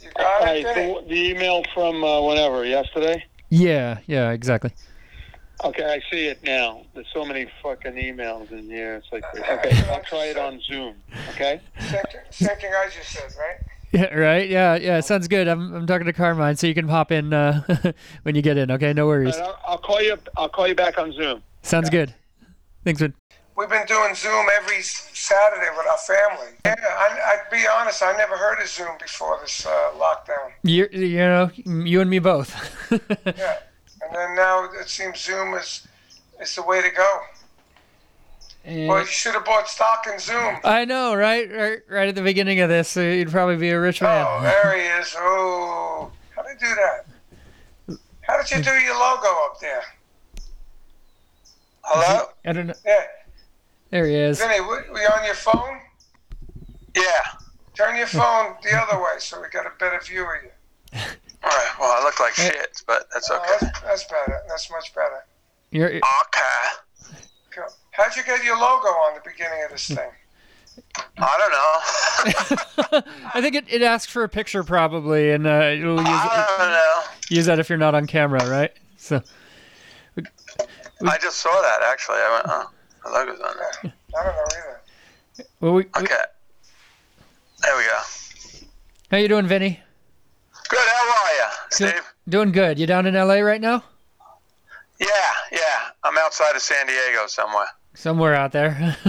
[0.00, 0.74] You got Hey, it.
[0.74, 0.94] Vinny?
[1.02, 3.24] the, the email from uh, whenever yesterday.
[3.50, 4.70] Yeah, yeah, exactly.
[5.64, 6.82] Okay, I see it now.
[6.94, 8.96] There's so many fucking emails in here.
[8.96, 10.96] It's like, okay, I'll try it on Zoom.
[11.30, 11.60] Okay.
[11.80, 13.56] Same, thing- same thing I just said, right?
[13.92, 14.50] Yeah, right.
[14.50, 14.98] Yeah, yeah.
[14.98, 15.46] Sounds good.
[15.46, 17.62] I'm I'm talking to Carmine, so you can pop in uh,
[18.24, 18.72] when you get in.
[18.72, 19.36] Okay, no worries.
[19.36, 20.16] I'll, I'll call you.
[20.36, 21.44] I'll call you back on Zoom.
[21.62, 22.12] Sounds good.
[22.84, 23.14] Thanks, Vin.
[23.56, 26.52] We've been doing Zoom every Saturday with our family.
[26.64, 30.50] Yeah, I, I'd be honest, I never heard of Zoom before this uh, lockdown.
[30.64, 32.52] You you know you and me both.
[32.90, 33.58] Yeah,
[34.02, 35.86] and then now it seems Zoom is
[36.40, 37.20] is the way to go.
[38.64, 40.56] And- Well, you should have bought stock in Zoom.
[40.64, 41.48] I know, right?
[41.50, 44.26] Right, right at the beginning of this, you'd probably be a rich man.
[44.28, 45.14] Oh, there he is.
[45.16, 47.98] Oh, how did you do that?
[48.22, 49.82] How did you do your logo up there?
[51.82, 52.26] Hello?
[52.44, 52.74] I don't know.
[52.84, 53.04] Yeah.
[53.94, 54.40] There he is.
[54.40, 55.78] Vinny, we, we on your phone?
[56.96, 57.02] Yeah.
[57.76, 60.50] Turn your phone the other way so we got a better view of you.
[61.44, 61.68] All right.
[61.78, 63.46] Well, I look like shit, but that's Oh, okay.
[63.60, 64.40] that's, that's better.
[64.48, 65.24] That's much better.
[65.70, 66.02] You're, Okay.
[67.52, 67.66] Cool.
[67.92, 70.10] How'd you get your logo on the beginning of this thing?
[71.16, 73.00] I don't know.
[73.32, 76.68] I think it, it asks for a picture probably, and uh, it'll use, I don't
[76.70, 77.36] know.
[77.36, 78.72] use that if you're not on camera, right?
[78.96, 79.22] So
[80.18, 82.16] I just saw that actually.
[82.16, 82.70] I went, oh,
[83.04, 83.92] the logo's on there.
[84.18, 84.80] I don't know either.
[85.60, 86.16] well, we, we- Okay.
[87.62, 88.66] There we go.
[89.10, 89.80] how you doing, Vinny?
[90.68, 90.78] Good.
[90.78, 91.74] How are you, Good.
[91.90, 92.12] Steve?
[92.28, 92.78] Doing good.
[92.78, 93.82] You down in LA right now?
[95.00, 95.06] Yeah,
[95.52, 95.88] yeah.
[96.02, 97.66] I'm outside of San Diego somewhere.
[97.94, 98.96] Somewhere out there.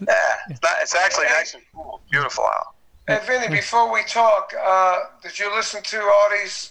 [0.00, 0.14] Yeah,
[0.48, 2.00] it's, not, it's actually nice and cool.
[2.08, 2.74] Beautiful out.
[3.08, 6.70] Hey, Vinny, before we talk, uh, did you listen to Artie's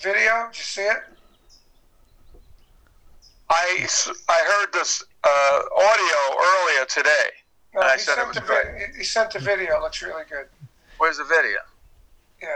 [0.00, 0.46] video?
[0.52, 0.98] Did you see it?
[3.50, 3.86] I,
[4.28, 7.28] I heard this uh, audio earlier today.
[7.74, 8.90] No, I he said it sent was the great.
[8.92, 9.76] he- he sent the video.
[9.76, 10.46] It looks really good.
[10.98, 11.58] Where's the video?
[12.42, 12.48] Yeah,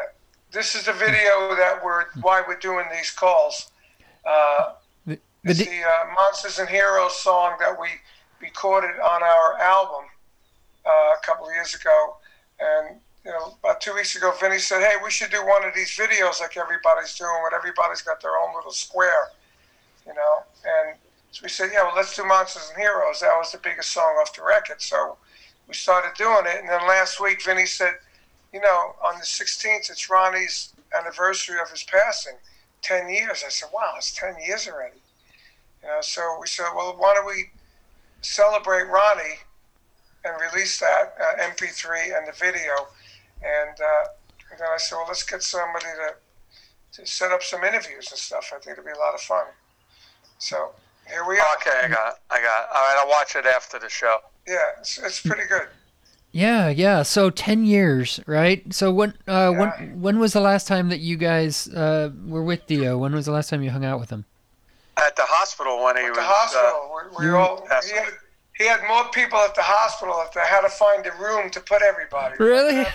[0.52, 3.70] this is the video that we're why we're doing these calls.
[4.24, 4.72] Uh,
[5.06, 7.88] The, the it's the uh, Monsters and Heroes song that we
[8.40, 10.04] recorded on our album
[10.84, 12.16] uh, a couple of years ago,
[12.60, 15.74] and you know, about two weeks ago, Vinny said, "Hey, we should do one of
[15.74, 19.30] these videos like everybody's doing, where everybody's got their own little square,
[20.06, 20.96] you know." And
[21.36, 24.16] so we said, "Yeah, well, let's do Monsters and Heroes." That was the biggest song
[24.18, 25.18] off the record, so
[25.68, 26.60] we started doing it.
[26.60, 27.98] And then last week, Vinny said,
[28.54, 32.38] "You know, on the 16th, it's Ronnie's anniversary of his passing,
[32.80, 35.02] 10 years." I said, "Wow, it's 10 years already."
[35.82, 37.50] You know, so we said, "Well, why don't we
[38.22, 39.40] celebrate Ronnie?"
[40.24, 42.88] and release that uh, MP3 and the video.
[43.42, 44.08] And, uh,
[44.50, 46.14] and then I said, well, let's get somebody to,
[46.94, 48.52] to set up some interviews and stuff.
[48.52, 49.44] I think it'll be a lot of fun.
[50.38, 50.72] So
[51.08, 51.46] here we are.
[51.56, 52.14] Okay, I got it.
[52.30, 52.68] I got it.
[52.74, 54.18] All right, I'll watch it after the show.
[54.46, 55.68] Yeah, it's, it's pretty good.
[56.32, 57.02] yeah, yeah.
[57.02, 58.62] So ten years, right?
[58.72, 59.50] So when uh, Yeah.
[59.58, 62.98] when when was the last time that you guys uh, were with Dio?
[62.98, 64.24] When was the last time you hung out with him?
[64.98, 66.52] At the hospital when he was At was.
[66.52, 68.08] the Uh, hospital, we, we all, he had,
[68.56, 71.60] he had more people at the hospital that they had to find a room to
[71.60, 72.34] put everybody.
[72.38, 72.76] Really?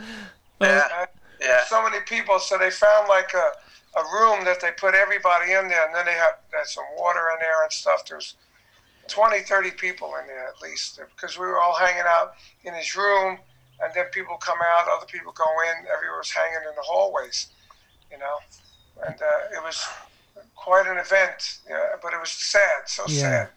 [0.60, 1.06] yeah,
[1.40, 1.64] yeah.
[1.66, 3.50] so many people, so they found like a,
[3.96, 6.84] a room that they put everybody in there, and then they had, they had some
[6.96, 8.06] water in there and stuff.
[8.06, 8.36] There's
[9.08, 12.94] 20, 30 people in there at least, because we were all hanging out in his
[12.94, 13.38] room,
[13.82, 17.48] and then people come out, other people go in, everyone was hanging in the hallways,
[18.10, 18.36] you know,
[19.06, 19.84] and uh, it was
[20.54, 23.20] quite an event, yeah, but it was sad, so Yeah.
[23.20, 23.48] sad,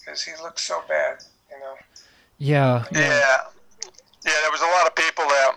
[0.00, 1.18] because he looked so bad,
[1.50, 1.76] you know.
[2.38, 2.84] Yeah.
[2.90, 3.00] Yeah,
[4.24, 4.32] yeah.
[4.42, 5.52] There was a lot of people there.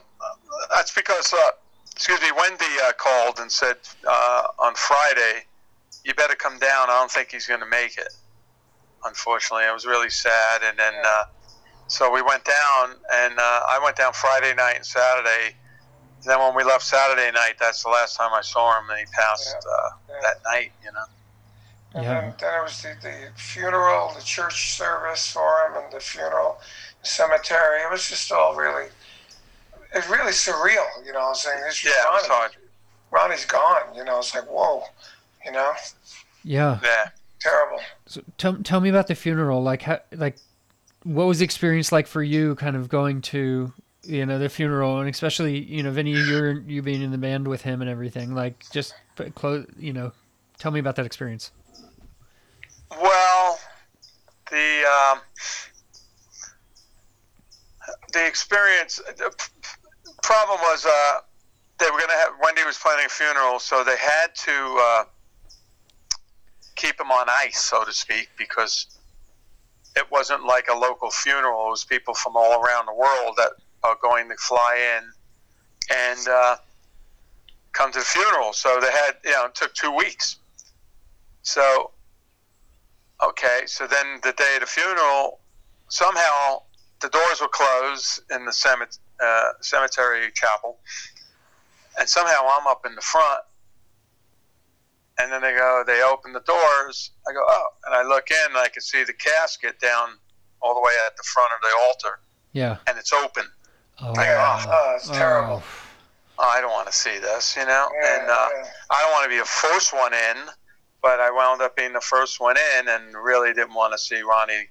[0.76, 1.52] That's because, uh,
[1.96, 3.78] excuse me, Wendy uh, called and said
[4.08, 5.46] uh, on Friday,
[6.04, 6.90] "You better come down.
[6.90, 8.10] I don't think he's going to make it."
[9.06, 10.62] Unfortunately, it was really sad.
[10.64, 11.24] And then uh,
[11.88, 15.56] so we went down, and uh, I went down Friday night and Saturday.
[16.24, 19.00] And then when we left Saturday night, that's the last time I saw him, and
[19.00, 20.16] he passed uh, Yeah.
[20.24, 20.72] that night.
[20.84, 21.06] You know.
[21.94, 22.22] And Yeah.
[22.22, 26.60] then, then it was the, the funeral, the church service for him, and the funeral,
[27.02, 27.84] the cemetery.
[27.84, 28.88] It was just all really,
[29.96, 30.86] it's really surreal.
[31.06, 32.52] You know, what I'm saying this Yeah, it was Ronnie, hard.
[33.12, 33.96] Ronnie's gone.
[33.96, 34.84] You know, it's like whoa.
[35.46, 35.74] You know,
[36.44, 36.80] Yeah.
[36.84, 37.10] Yeah.
[37.40, 37.80] terrible.
[38.06, 39.64] So tell tell me about the funeral.
[39.64, 40.38] Like how like
[41.04, 43.72] what was the experience like for you kind of going to
[44.04, 47.48] you know the funeral and especially you know Vinny you're you being in the band
[47.48, 50.12] with him and everything like just put close you know
[50.60, 51.52] tell me about that experience.
[52.92, 53.60] Well,
[54.52, 55.20] the um,
[58.14, 59.02] the experience.
[60.26, 61.20] Problem was uh,
[61.80, 65.04] they were going to have Wendy was planning a funeral, so they had to uh,
[66.76, 68.88] keep him on ice, so to speak, because
[69.96, 71.68] it wasn't like a local funeral.
[71.68, 73.52] It was people from all around the world that
[73.84, 75.04] are going to fly in
[75.96, 76.56] and uh,
[77.74, 78.52] come to the funeral.
[78.54, 80.38] So they had, you know, it took two weeks.
[81.44, 81.92] So
[83.24, 85.40] Okay, so then the day of the funeral,
[85.90, 86.64] somehow
[87.02, 90.80] the doors were closed in the cemet- uh, cemetery chapel,
[92.00, 93.42] and somehow I'm up in the front.
[95.18, 97.12] And then they go, they open the doors.
[97.28, 100.10] I go, oh, and I look in, and I can see the casket down
[100.62, 102.20] all the way at the front of the altar,
[102.52, 102.78] Yeah.
[102.88, 103.46] and it's open.
[104.02, 104.14] Oh.
[104.18, 105.64] Yeah, oh, it's terrible.
[106.38, 107.88] Oh, I don't want to see this, you know.
[108.02, 108.66] Yeah, and uh, yeah.
[108.92, 110.38] I don't want to be the first one in,
[111.02, 114.22] but I wound up being the first one in, and really didn't want to see
[114.22, 114.68] Ronnie,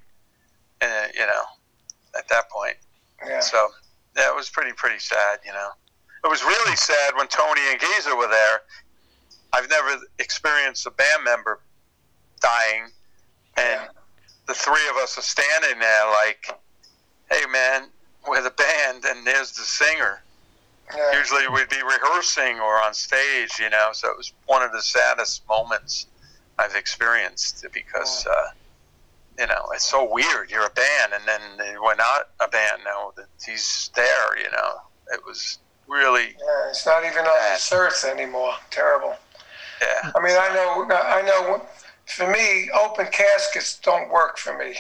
[0.82, 1.42] uh, you know,
[2.18, 2.76] at that point.
[3.26, 3.40] yeah.
[3.40, 3.68] So
[4.16, 5.70] yeah, it was pretty pretty sad, you know.
[6.24, 8.62] It was really sad when Tony and Geezer were there.
[9.52, 11.60] I've never experienced a band member
[12.40, 12.90] dying,
[13.56, 13.88] and Yeah.
[14.46, 16.58] the three of us are standing there like,
[17.30, 17.90] "Hey, man,
[18.26, 20.22] we're the band, and there's the singer."
[20.94, 21.12] yeah.
[21.18, 23.90] usually we'd be rehearsing or on stage, you know.
[23.94, 26.06] So it was one of the saddest moments
[26.58, 28.50] I've experienced because, uh,
[29.38, 30.50] you know, it's so weird.
[30.50, 33.12] You're a band, and then we're not a band now.
[33.16, 34.74] That he's there, you know.
[35.12, 38.54] It was really, Yeah, it's not even on this earth anymore.
[38.70, 39.16] Terrible.
[39.82, 41.62] yeah, I mean, I know, I know.
[42.06, 44.74] For me, open caskets don't work for me.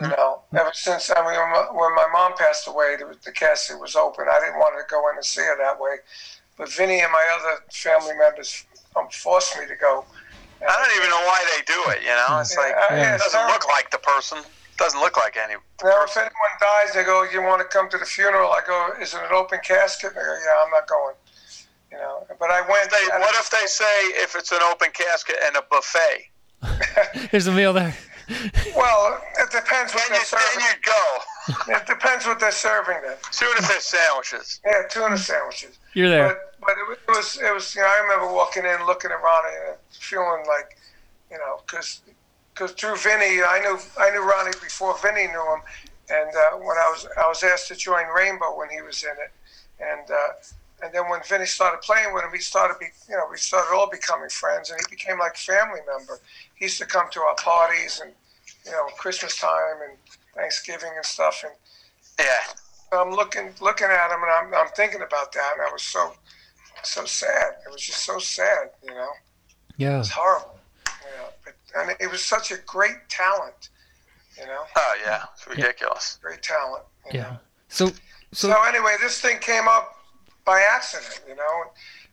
[0.00, 3.30] You know, ever since I mean, when my, when my mom passed away, the, the
[3.30, 4.24] casket was open.
[4.26, 5.96] I didn't want to go in and see her that way,
[6.56, 8.64] but Vinny and my other family members
[8.96, 10.06] um, forced me to go.
[10.68, 12.02] I don't even know why they do it.
[12.02, 14.38] You know, it's like Yeah, yeah, it doesn't look like the person.
[14.38, 15.54] It Doesn't look like any.
[15.84, 18.92] Now, if anyone dies, they go, "You want to come to the funeral?" I go,
[19.00, 21.14] "Is it an open casket?" They go, "Yeah, I'm not going."
[21.92, 22.90] You know, but I went.
[22.90, 26.30] They, what if they say if it's an open casket and a buffet?
[27.30, 27.94] There's a meal there.
[28.74, 30.64] Well, it depends what Then you, they're then serving.
[30.64, 31.74] you go.
[31.76, 32.96] It depends what they're serving.
[33.04, 34.60] Then, Tuna fish sandwiches.
[34.64, 35.76] yeah, tuna sandwiches.
[35.92, 36.28] You're there.
[36.28, 39.56] But but it was it was you know I remember walking in looking at Ronnie
[39.68, 40.78] and feeling like
[41.30, 42.00] you know because
[42.72, 45.62] through Vinny I knew I knew Ronnie before Vinny knew him.
[46.10, 49.10] And uh, when I was I was asked to join Rainbow when he was in
[49.10, 49.32] it.
[49.80, 53.24] And uh, and then when Vinny started playing with him he started be you know
[53.30, 56.20] we started all becoming friends and he became like a family member.
[56.54, 58.12] He used to come to our parties and
[58.64, 59.98] you know Christmas time and
[60.36, 61.42] Thanksgiving and stuff.
[61.44, 61.52] And
[62.20, 62.54] Yeah.
[62.92, 66.12] I'm looking looking at him and I'm, I'm thinking about that and I was so
[66.90, 67.54] so sad.
[67.66, 69.10] It was just so sad, you know.
[69.76, 70.00] Yeah.
[70.00, 70.58] It's horrible.
[70.86, 73.70] You know, but and it was such a great talent,
[74.38, 76.18] you know, Oh yeah, it's ridiculous.
[76.22, 76.84] great talent.
[77.12, 77.22] Yeah.
[77.22, 77.36] know.
[77.68, 77.86] So
[78.32, 79.96] so So anyway, this thing came up
[80.44, 81.64] by accident, you know.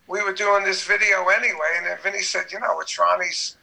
[0.07, 3.57] We were doing this video anyway, and then Vinny said, you know, it's Ronnie's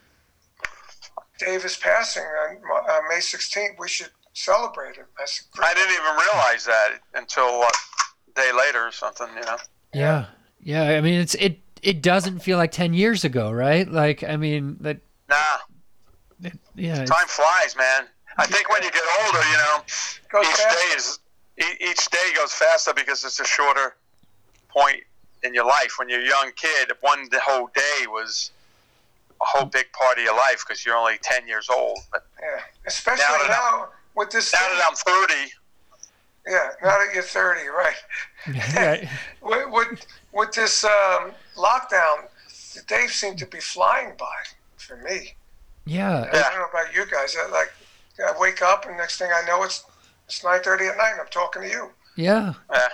[1.38, 2.56] Davis passing on
[2.88, 3.78] uh, May 16th.
[3.78, 5.06] We should celebrate it.
[5.20, 7.74] I said, I didn't even realize that until what
[8.36, 9.28] day later or something.
[9.34, 9.56] You know.
[9.92, 10.26] yeah.
[10.62, 13.88] Yeah, I mean it's it it doesn't feel like 10 years ago, right?
[13.90, 15.58] Like I mean that Nah,
[16.74, 17.04] yeah.
[17.04, 18.06] time flies, man.
[18.38, 19.78] I think when you get older, you know,
[20.30, 20.76] Goes each fast.
[20.78, 21.18] day is
[21.58, 23.96] e- each day goes faster because it's a shorter
[24.68, 25.00] point
[25.42, 25.92] in your life.
[25.98, 28.50] When you're a young kid, one the whole day was
[29.40, 31.98] a whole big part of your life because you're only ten years old.
[32.12, 34.52] But Yeah, especially Now now, with this.
[34.52, 35.52] now thing- that I'm thirty,
[36.46, 37.94] yeah, now that you're 30, right?
[38.76, 39.08] right.
[39.42, 42.28] With with, with this um, lockdown,
[42.74, 44.36] the days seem to be flying by
[44.76, 45.34] for me.
[45.86, 46.28] Yeah.
[46.30, 47.34] I don't know about you guys.
[47.38, 47.72] I, like,
[48.20, 49.84] I wake up and next thing I know, it's
[50.26, 51.12] it's 9:30 at night.
[51.12, 51.90] and I'm talking to you.
[52.16, 52.54] Yeah.
[52.72, 52.88] yeah,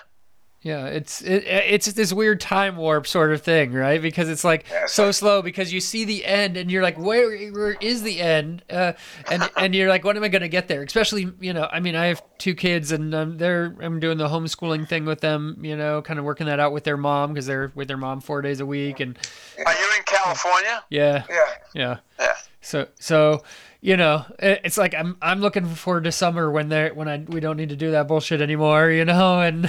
[0.65, 4.01] Yeah, it's it, it's this weird time warp sort of thing, right?
[4.01, 7.37] Because it's like it's so slow because you see the end and you're like, where
[7.51, 8.63] where is the end?
[8.71, 8.93] Uh,
[9.29, 10.83] and and you're like, when am I gonna get there?
[10.85, 14.29] Especially, you know, I mean, I have two kids and um, they're I'm doing the
[14.29, 17.47] homeschooling thing with them, you know, kind of working that out with their mom because
[17.47, 19.19] they're with their mom four days a week, and
[19.67, 20.85] Are you in California?
[20.91, 21.37] yeah, Yeah.
[21.75, 21.97] yeah.
[22.21, 22.35] Yeah.
[22.61, 23.43] So so
[23.85, 27.41] you know, it's like I'm I'm looking forward to summer when they when I we
[27.41, 29.67] don't need to do that bullshit anymore, you know, and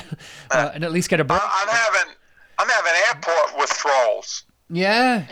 [0.52, 1.42] uh, and at least get a break.
[1.44, 2.16] I- I'm having
[2.60, 4.44] I'm having airport withdrawals.
[4.70, 5.26] Yeah.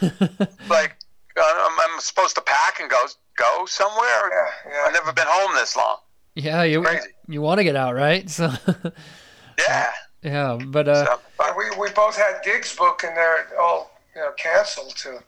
[0.68, 0.96] Like
[1.36, 2.98] I'm, I'm supposed to pack and go
[3.36, 4.30] go somewhere.
[4.30, 4.46] Yeah.
[4.72, 4.84] Yeah.
[4.86, 5.96] I've never been home this long.
[6.34, 7.08] Yeah, you Crazy.
[7.28, 8.28] you want to get out, right?
[8.28, 8.50] So
[9.68, 9.90] Yeah.
[10.22, 14.20] yeah, but uh, So, But we, we both had gigs booked and they're all you
[14.20, 15.18] know canceled to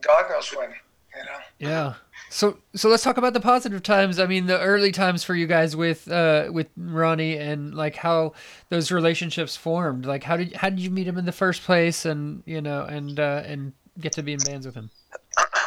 [0.00, 0.70] God knows when.
[0.70, 1.38] You know.
[1.58, 1.94] yeah.
[2.34, 4.18] So so let's talk about the positive times.
[4.18, 8.32] I mean, the early times for you guys with uh with Ronnie and like how
[8.70, 10.04] those relationships formed.
[10.04, 12.82] Like how did how did you meet him in the first place, and you know,
[12.86, 14.90] and uh, and get to be in bands with him?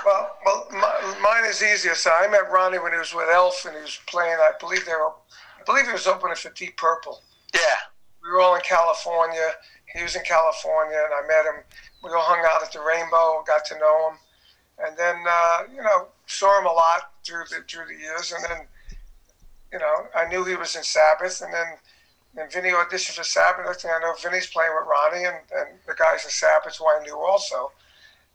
[0.05, 1.95] Well, well, mi- mine is easier.
[1.95, 4.35] So I met Ronnie when he was with Elf and he was playing.
[4.37, 5.13] I believe they were,
[5.57, 7.21] I believe he was opening for Deep Purple.
[7.53, 7.87] yeah.
[8.21, 9.51] We were all in California.
[9.95, 11.63] He was in California, and I met him.
[12.03, 14.17] We all hung out at the Rainbow, got to know him,
[14.85, 18.31] and then uh, you know saw him a lot through the through the years.
[18.31, 18.67] And then
[19.73, 21.67] you know I knew he was in Sabbath, and then
[22.35, 23.65] then Vinny auditioned for Sabbath.
[23.65, 26.85] Next thing I know, Vinny's playing with Ronnie, and, and the guys in Sabbath who
[26.87, 27.71] I knew also,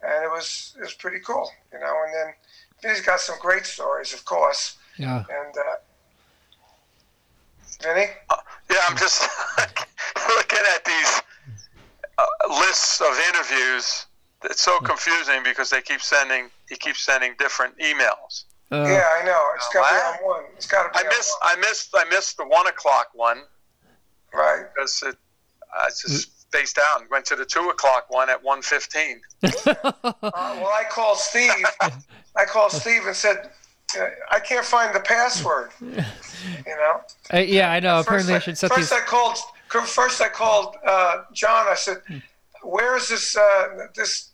[0.01, 1.95] and it was it was pretty cool, you know.
[2.05, 2.33] And then
[2.81, 5.19] Vinny's got some great stories, of course, Yeah.
[5.29, 5.75] and uh,
[7.81, 8.07] Vinny.
[8.69, 9.21] Yeah, I'm just
[10.35, 11.21] looking at these
[12.17, 12.23] uh,
[12.59, 14.05] lists of interviews.
[14.45, 16.49] It's so confusing because they keep sending.
[16.69, 18.43] He keeps sending different emails.
[18.71, 19.41] Uh, Yeah, I know.
[19.55, 20.15] It's got to wow.
[20.19, 20.43] be on one.
[20.55, 21.31] It's got to be I on missed.
[21.41, 21.57] one.
[21.57, 21.89] I missed.
[21.95, 23.41] I missed the one o'clock one
[24.33, 24.65] Right.
[24.75, 25.15] because it.
[25.75, 29.21] I just spaced out and went to the two o'clock one at one fifteen.
[29.43, 31.51] Uh, well, I called Steve.
[31.81, 33.49] I called Steve and said,
[33.99, 35.71] uh, I can't find the password.
[36.67, 37.01] You know.
[37.33, 38.01] Uh, yeah, I know.
[38.01, 38.91] Apparently, I first should set first these.
[38.91, 39.37] I called.
[39.69, 41.67] First, I called uh, John.
[41.69, 42.01] I said,
[42.63, 43.37] "Where is this?
[43.37, 44.31] Uh, this,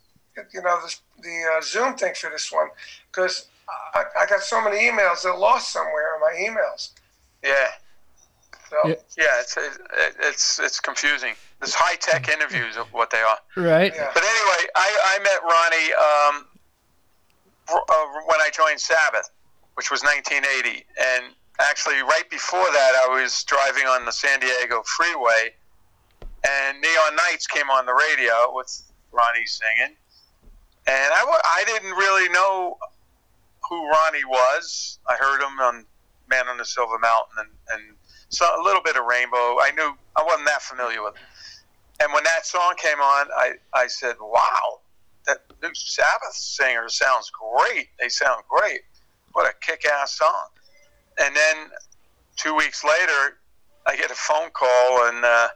[0.54, 2.68] you know, this the uh, Zoom thing for this one?
[3.12, 3.48] Because
[3.94, 5.24] I, I got so many emails.
[5.24, 6.92] They're lost somewhere in my emails.
[7.44, 7.52] Yeah.
[8.70, 8.96] So, Yeah.
[9.18, 9.58] Yeah, it's
[10.20, 11.34] it's it's confusing.
[11.60, 13.38] There's high tech interviews of what they are.
[13.56, 13.94] Right.
[13.94, 14.12] yeah.
[14.14, 16.46] But anyway, I, I met Ronnie um,
[17.70, 19.30] uh, when I joined Sabbath,
[19.76, 24.82] which was 1980, and actually right before that, I was driving on the San Diego
[24.84, 25.54] freeway,
[26.48, 29.96] and Neon Knights came on the radio with Ronnie singing,
[30.90, 32.78] and I, I didn't really know
[33.70, 34.98] who Ronnie was.
[35.08, 35.86] I heard him on
[36.30, 37.96] Man on the Silver Mountain and, and
[38.30, 39.58] so a little bit of Rainbow.
[39.62, 41.24] I knew I wasn't that familiar with him.
[42.02, 44.80] And when that song came on, I, I said, wow,
[45.28, 47.90] that new Sabbath singer sounds great.
[48.00, 48.82] They sound great.
[49.34, 50.48] What a kick ass song.
[51.22, 51.68] And then
[52.36, 53.38] two weeks later,
[53.86, 55.50] I get a phone call and, uh,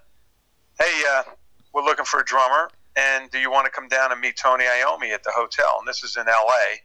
[0.80, 1.24] hey, uh,
[1.74, 2.70] we're looking for a drummer.
[2.96, 5.78] And do you want to come down and meet Tony Iommi at the hotel?
[5.80, 6.78] And this is in LA.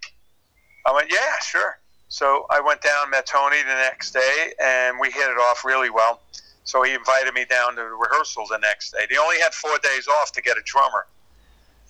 [0.86, 1.78] I went, yeah, sure.
[2.08, 5.90] So I went down, met Tony the next day, and we hit it off really
[5.90, 6.22] well.
[6.64, 9.06] So he invited me down to rehearsal the next day.
[9.10, 11.06] They only had four days off to get a drummer,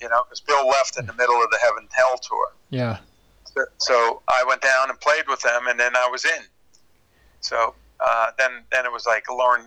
[0.01, 2.47] you know, because Bill left in the middle of the Heaven Hell tour.
[2.69, 2.97] Yeah.
[3.45, 6.43] So- So I went down and played with them, and then I was in.
[7.41, 9.65] So uh, then, then it was like learn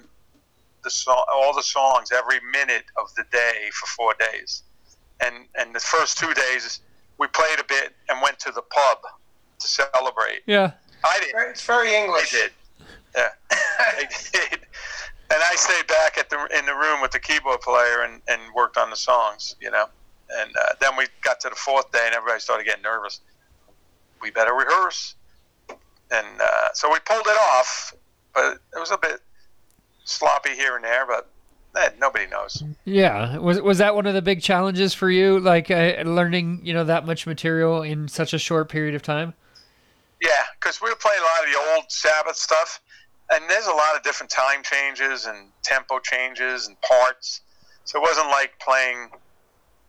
[0.85, 4.63] the song, all the songs every minute of the day for four days.
[5.25, 6.81] And and the first two days,
[7.19, 8.99] we played a bit and went to the pub
[9.61, 10.41] to celebrate.
[10.47, 10.73] Yeah.
[11.05, 11.35] I did.
[11.51, 12.31] It's very They English.
[12.31, 12.53] did.
[13.15, 13.29] Yeah,
[13.97, 14.61] they did.
[15.31, 18.41] And I stayed back at the in the room with the keyboard player and, and
[18.55, 19.87] worked on the songs, you know.
[20.35, 23.21] And uh, then we got to the fourth day, and everybody started getting nervous.
[24.21, 25.15] We better rehearse.
[25.69, 27.95] And uh, so we pulled it off,
[28.35, 29.21] but it was a bit
[30.05, 31.07] sloppy here and there.
[31.07, 31.29] But
[31.77, 32.63] eh, nobody knows.
[32.85, 33.39] Yeah.
[33.39, 36.85] Was was that one of the big challenges for you, like uh, learning, you know,
[36.85, 39.35] that much material in such a short period of time?
[40.21, 40.31] Yeah,
[40.61, 42.81] because we were playing a lot of the old Sabbath stuff,
[43.33, 47.41] and there's a lot of different time changes and tempo changes and parts.
[47.85, 49.11] So it wasn't like playing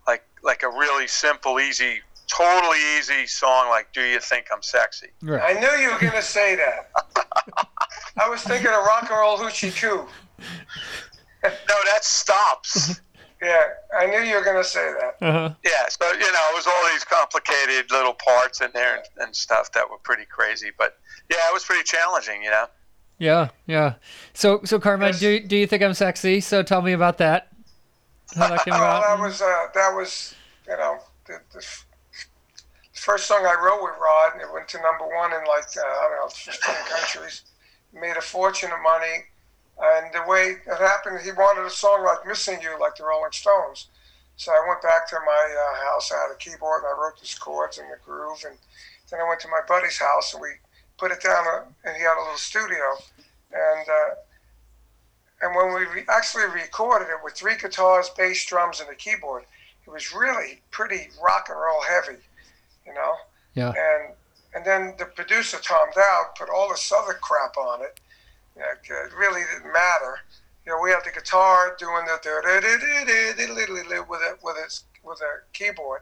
[0.08, 5.10] like like a really simple, easy, totally easy song like "Do You Think I'm Sexy."
[5.22, 5.56] Right.
[5.56, 7.68] I knew you were going to say that.
[8.18, 10.08] I was thinking of rock and roll hoochie coo.
[11.44, 11.50] No,
[11.92, 13.02] that stops.
[13.42, 13.60] Yeah,
[13.98, 15.26] I knew you were going to say that.
[15.28, 15.54] Uh-huh.
[15.66, 19.36] yeah, so you know, it was all these complicated little parts in there and, and
[19.36, 20.70] stuff that were pretty crazy.
[20.78, 20.98] But
[21.30, 22.68] yeah, it was pretty challenging, you know.
[23.20, 23.96] Yeah, yeah.
[24.34, 25.20] So, so Carmine, Yes.
[25.20, 26.40] do do you think I'm sexy?
[26.40, 27.50] So tell me about that.
[28.36, 29.18] How that came Well, about?
[29.18, 30.34] that was uh, that was
[30.68, 31.86] you know the, the, f-
[32.94, 34.34] the first song I wrote with Rod.
[34.34, 37.42] and It went to number one in like uh, I don't know, 15 countries.
[37.94, 39.26] Made a fortune of money,
[39.80, 43.32] and the way it happened, he wanted a song like "Missing You," like the Rolling
[43.32, 43.88] Stones.
[44.36, 46.12] So I went back to my uh, house.
[46.12, 48.58] I had a keyboard and I wrote these chords and the groove, and
[49.12, 50.50] then I went to my buddy's house and we
[50.98, 51.46] put it down.
[51.48, 52.84] uh, And he had a little studio,
[53.52, 54.16] and uh,
[55.42, 59.44] and when we re- actually recorded it with three guitars, bass, drums, and a keyboard,
[59.86, 62.18] it was really pretty rock and roll heavy,
[62.88, 63.14] you know.
[63.54, 63.68] Yeah.
[63.70, 64.14] And
[64.56, 68.00] and then the producer Tom Dowd put all this other crap on it.
[68.56, 70.20] Like, uh, it really didn't matter.
[70.66, 72.20] You know, we had the guitar doing the
[74.08, 76.02] with it with its with a keyboard,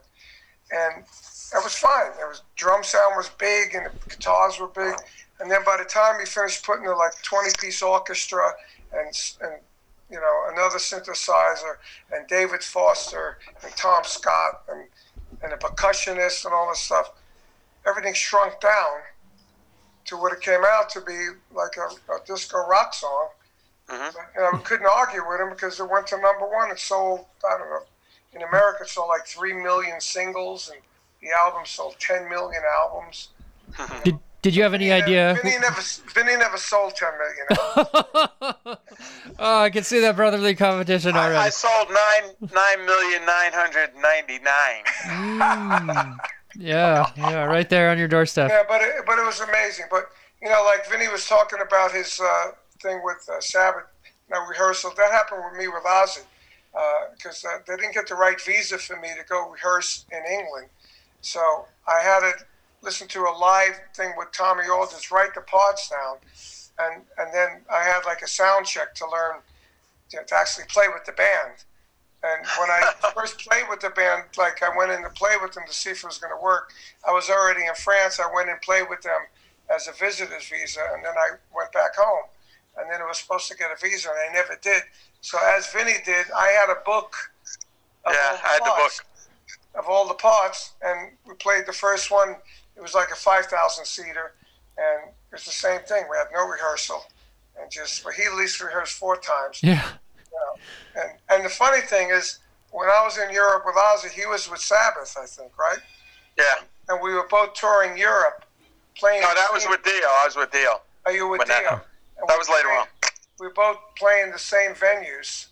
[0.71, 1.03] and
[1.51, 2.11] that was fine.
[2.17, 4.95] There was drum sound was big and the guitars were big,
[5.39, 8.51] and then by the time he finished putting the like twenty piece orchestra
[8.93, 9.07] and
[9.41, 9.61] and
[10.11, 11.77] you know another synthesizer
[12.11, 14.87] and David Foster and Tom Scott and
[15.43, 17.11] and a percussionist and all this stuff,
[17.87, 18.99] everything shrunk down
[20.05, 23.29] to what it came out to be like a, a disco rock song.
[23.89, 24.13] Mhm.
[24.13, 26.71] But, you know, we couldn't argue with him because it went to number one.
[26.71, 27.83] It sold, I don't know,
[28.33, 30.79] in America, it sold like 3 million singles, and
[31.21, 33.29] the album sold 10 million albums.
[34.03, 35.37] Did Did you have any Vinny idea?
[35.43, 35.81] Vinny never,
[36.13, 38.77] Vinny never sold 10 million albums.
[39.39, 41.51] oh, I can see that brotherly competition I, I already.
[41.51, 44.83] sold nine nine million nine hundred ninety nine.
[45.05, 46.17] Mm.
[46.55, 48.49] Yeah, yeah, right there on your doorstep.
[48.49, 49.85] Yeah, but it, but it was amazing.
[49.89, 50.09] But
[50.41, 54.45] you know, like Vinny was talking about his uh, thing with uh, Sabbath, you know,
[54.47, 54.91] rehearsal.
[54.97, 56.23] That happened with me with Ozzy
[57.15, 60.67] because uh, they didn't get the right visa for me to go rehearse in England.
[61.21, 62.33] So I had to
[62.81, 66.17] listen to a live thing with Tommy Aldridge, write the parts down,
[66.79, 69.41] and and then I had like a sound check to learn
[70.13, 71.63] know, to actually play with the band.
[72.23, 75.53] And when I first played with the band, like I went in to play with
[75.53, 76.71] them to see if it was going to work.
[77.07, 78.19] I was already in France.
[78.19, 79.21] I went and played with them
[79.73, 82.29] as a visitor's visa, and then I went back home.
[82.77, 84.83] And then it was supposed to get a visa, and I never did.
[85.21, 87.15] So as Vinny did, I had a book.
[88.05, 89.05] Of Yeah, all I had the book
[89.75, 92.35] Of all the parts, and we played the first one.
[92.75, 94.33] It was like a five thousand seater,
[94.77, 96.05] and it was the same thing.
[96.09, 97.03] We had no rehearsal,
[97.59, 99.61] and just but he at least rehearsed four times.
[99.61, 99.87] Yeah.
[100.95, 102.39] And and the funny thing is,
[102.71, 105.79] when I was in Europe with Ozzy, he was with Sabbath, I think, right?
[106.37, 106.43] Yeah.
[106.89, 108.43] And we were both touring Europe,
[108.97, 109.21] playing.
[109.21, 109.93] No, that was with Dio.
[109.93, 110.81] I was with Dio.
[111.05, 111.81] Are you with when that- Dio?
[112.17, 112.87] And that was later played- on.
[113.39, 115.47] We were both playing the same venues,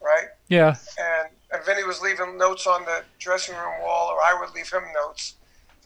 [0.00, 0.28] right?
[0.48, 0.74] Yeah.
[0.98, 4.70] And and Vinny was leaving notes on the dressing room wall, or I would leave
[4.72, 5.34] him notes.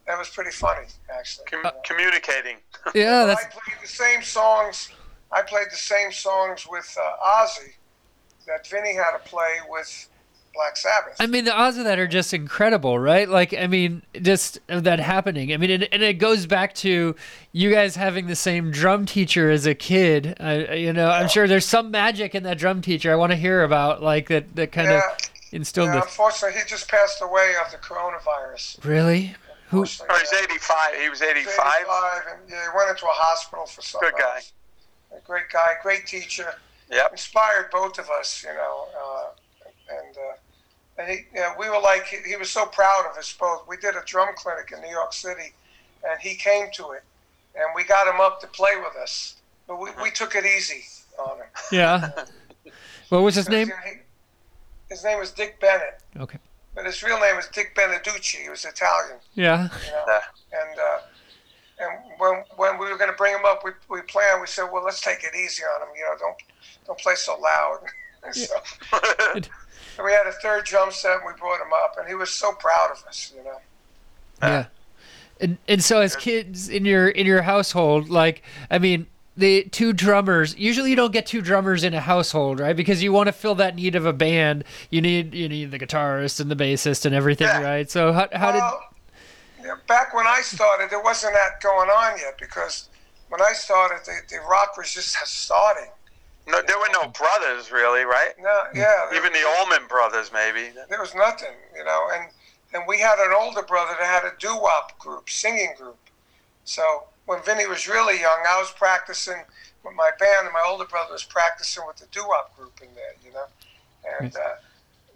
[0.07, 1.47] That was pretty funny, actually.
[1.47, 2.59] Com- communicating.
[2.95, 4.91] Yeah, that's I played the same songs.
[5.33, 7.73] I played the same songs with uh, Ozzy
[8.47, 10.09] that Vinny had to play with
[10.57, 11.17] Black Sabbath.
[11.21, 13.29] I mean, the odds of that are just incredible, right?
[13.29, 15.53] Like, I mean, just that happening.
[15.53, 17.15] I mean, and, and it goes back to
[17.53, 20.37] you guys having the same drum teacher as a kid.
[20.41, 23.13] I, you know, I'm sure there's some magic in that drum teacher.
[23.13, 24.57] I want to hear about, like that.
[24.57, 26.03] That kind yeah, of instilled yeah, the.
[26.03, 28.83] unfortunately, he just passed away of the coronavirus.
[28.85, 29.35] Really?
[29.69, 29.79] Who?
[29.79, 30.95] Oh, he's 85.
[31.03, 31.49] He was 85.
[31.49, 34.11] 85, and yeah, he went into a hospital for something.
[34.11, 34.37] Good guy.
[34.37, 34.53] else.
[35.17, 36.55] A great guy, great teacher.
[36.91, 37.13] Yep.
[37.13, 38.87] Inspired both of us, you know.
[38.97, 39.29] Uh,
[39.91, 43.17] and uh, and he, you know, we were like, he, he was so proud of
[43.19, 43.67] us both.
[43.69, 45.53] We did a drum clinic in New York City,
[46.09, 47.03] and he came to it,
[47.55, 49.37] and we got him up to play with us.
[49.69, 50.85] But we, we took it easy
[51.19, 51.47] on him.
[51.73, 52.11] Yeah.
[53.09, 53.69] What was his name?
[53.69, 54.01] He-
[54.89, 56.39] his name was Dick Bennett, Okay.
[56.75, 58.43] but his real name was Dick Beneducci.
[58.43, 59.19] He was Italian.
[59.35, 59.63] Yeah.
[59.65, 60.05] you know.
[60.09, 60.21] Yeah.
[60.53, 60.99] And uh,
[61.79, 64.41] and when when we were going to bring him up, we, we planned.
[64.41, 65.89] We said, well, let's take it easy on him.
[65.97, 66.37] You know, don't
[66.87, 67.81] don't play so loud.
[68.33, 68.55] so,
[68.91, 71.17] so we had a third drum set.
[71.17, 73.33] And we brought him up, and he was so proud of us.
[73.37, 73.59] You know.
[74.43, 74.67] Yeah.
[75.41, 79.07] And and so as kids in your in your household, like I mean,
[79.37, 80.57] the two drummers.
[80.57, 82.75] Usually, you don't get two drummers in a household, right?
[82.75, 84.65] Because you want to fill that need of a band.
[84.91, 87.63] You need you need the guitarist and the bassist and everything, Yeah.
[87.63, 87.91] right?
[87.91, 88.83] So how how did Well,
[89.63, 92.89] yeah, back when I started, there wasn't that going on yet because
[93.29, 95.91] when I started, the, the rock was just starting.
[96.47, 98.33] No, there were no brothers, really, right?
[98.39, 100.71] No, yeah, Even the Allman brothers, maybe.
[100.89, 102.09] there was nothing, you know.
[102.15, 102.31] And
[102.73, 105.99] and we had an older brother that had a doo wop group, singing group.
[106.65, 109.43] So when Vinny was really young, I was practicing
[109.85, 112.89] with my band, and my older brother was practicing with the doo wop group in
[112.95, 113.47] there, you know.
[114.21, 114.57] And uh,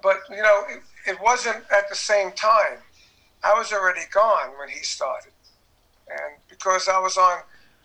[0.02, 2.78] but you know, it, it wasn't at the same time.
[3.42, 5.32] I was already gone when he started,
[6.08, 7.40] and because I was on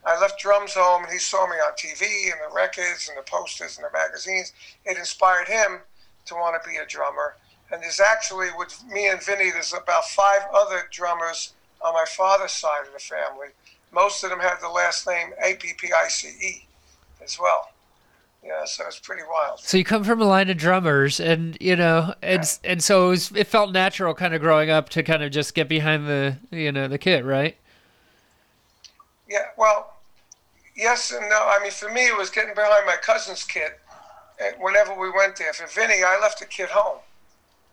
[0.06, 3.30] I left drums home, and he saw me on TV and the records and the
[3.30, 4.54] posters and the magazines.
[4.86, 5.80] It inspired him
[6.26, 7.36] to want to be a drummer.
[7.72, 12.52] And there's actually, with me and Vinny, there's about five other drummers on my father's
[12.52, 13.48] side of the family.
[13.92, 16.68] Most of them have the last name A P P I C E
[17.24, 17.70] as well.
[18.44, 19.60] Yeah, so it's pretty wild.
[19.60, 23.10] So you come from a line of drummers, and you know, and and so it,
[23.10, 26.38] was, it felt natural, kind of growing up, to kind of just get behind the
[26.52, 27.58] you know the kit, right?
[29.28, 29.95] Yeah, well,
[30.76, 31.36] yes and no.
[31.36, 33.72] I mean, for me, it was getting behind my cousin's kid
[34.44, 37.00] And whenever we went there, for Vinny, I left the kid home.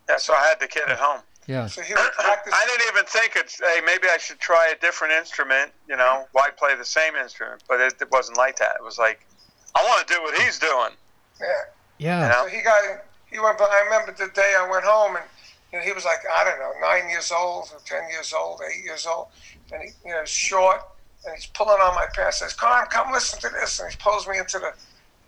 [0.09, 1.21] Yeah, so I had the kid at home.
[1.47, 1.67] Yeah.
[1.67, 2.53] So he would practice.
[2.57, 5.73] I didn't even think it's hey maybe I should try a different instrument.
[5.89, 7.65] You know, why play the same instrument?
[7.69, 8.77] But it, it wasn't like that.
[8.79, 9.27] It was like
[9.75, 10.91] I want to do what he's doing.
[11.41, 11.47] Yeah.
[11.99, 12.21] Yeah.
[12.21, 12.43] Yeah.
[12.43, 12.83] So he got
[13.31, 13.59] he went.
[13.59, 15.25] But I remember the day I went home, and
[15.73, 18.61] you know, he was like I don't know, nine years old, or ten years old,
[18.71, 19.29] eight years old,
[19.73, 20.81] and he you know short,
[21.25, 22.39] and he's pulling on my pants.
[22.39, 24.73] Says, "Come, come, listen to this," and he pulls me into the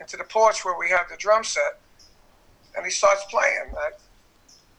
[0.01, 1.81] into the porch where we have the drum set,
[2.77, 3.67] and he starts playing.
[3.69, 3.87] And I,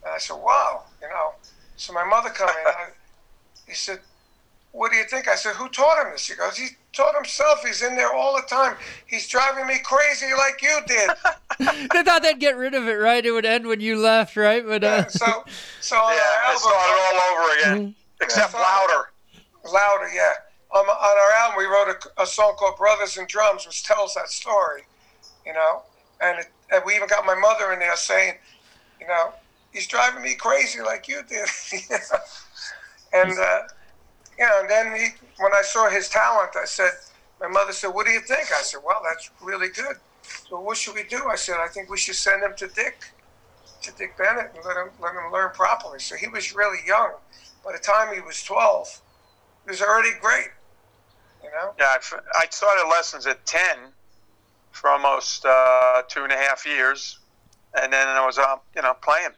[0.05, 1.32] and I said, "Wow," you know.
[1.78, 2.55] So my mother come in.
[2.68, 2.88] I,
[3.68, 3.99] he said,
[4.72, 7.63] "What do you think?" I said, "Who taught him this?" He goes, "He taught himself.
[7.66, 8.76] He's in there all the time.
[9.07, 11.09] He's driving me crazy like you did."
[11.93, 13.26] they thought they'd get rid of it, right?
[13.26, 14.66] It would end when you left, right?
[14.66, 15.45] But uh, And so,
[15.80, 18.59] so Yeah, our I album, started all over again, except Yeah.
[18.61, 19.09] louder.
[19.72, 20.34] louder, yeah.
[20.76, 24.13] On, on our album, we wrote a, a song called "Brothers and Drums," which tells
[24.15, 24.84] that story,
[25.45, 25.84] you know.
[26.21, 28.36] And, it, and we even got my mother in there saying,
[28.99, 29.34] you know,
[29.71, 31.47] he's driving me crazy like you did.
[33.13, 33.59] And uh,
[34.38, 35.07] you know, and then he,
[35.39, 36.91] when I saw his talent, I said,
[37.39, 39.97] my mother said, "What do you think?" I said, "Well, that's really good."
[40.49, 41.28] So what should we do?
[41.30, 43.13] I said, "I think we should send him to Dick,
[43.84, 47.13] to Dick Bennett, and let him let him learn properly." So he was really young.
[47.63, 49.01] By the time he was twelve,
[49.63, 50.49] he was already great.
[51.46, 51.74] You know.
[51.80, 53.78] Yeah, I, f- I started lessons at ten
[54.72, 57.20] for almost uh, two and a half years,
[57.82, 59.30] and then I was uh, you know playing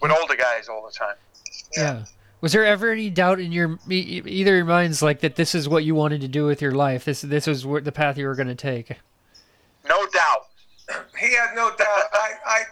[0.00, 1.16] with older guys all the time.
[1.76, 2.04] yeah.
[2.40, 5.84] Was there ever any doubt in your either your minds, like that this is what
[5.84, 7.04] you wanted to do with your life?
[7.04, 8.92] This this was where the path you were going to take.
[9.86, 10.46] No doubt.
[11.18, 12.04] he had no doubt.
[12.12, 12.62] I, I,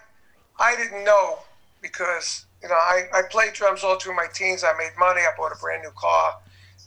[0.59, 1.41] I didn't know
[1.83, 4.65] because you know I, I played drums all through my teens.
[4.65, 5.21] I made money.
[5.21, 6.37] I bought a brand new car,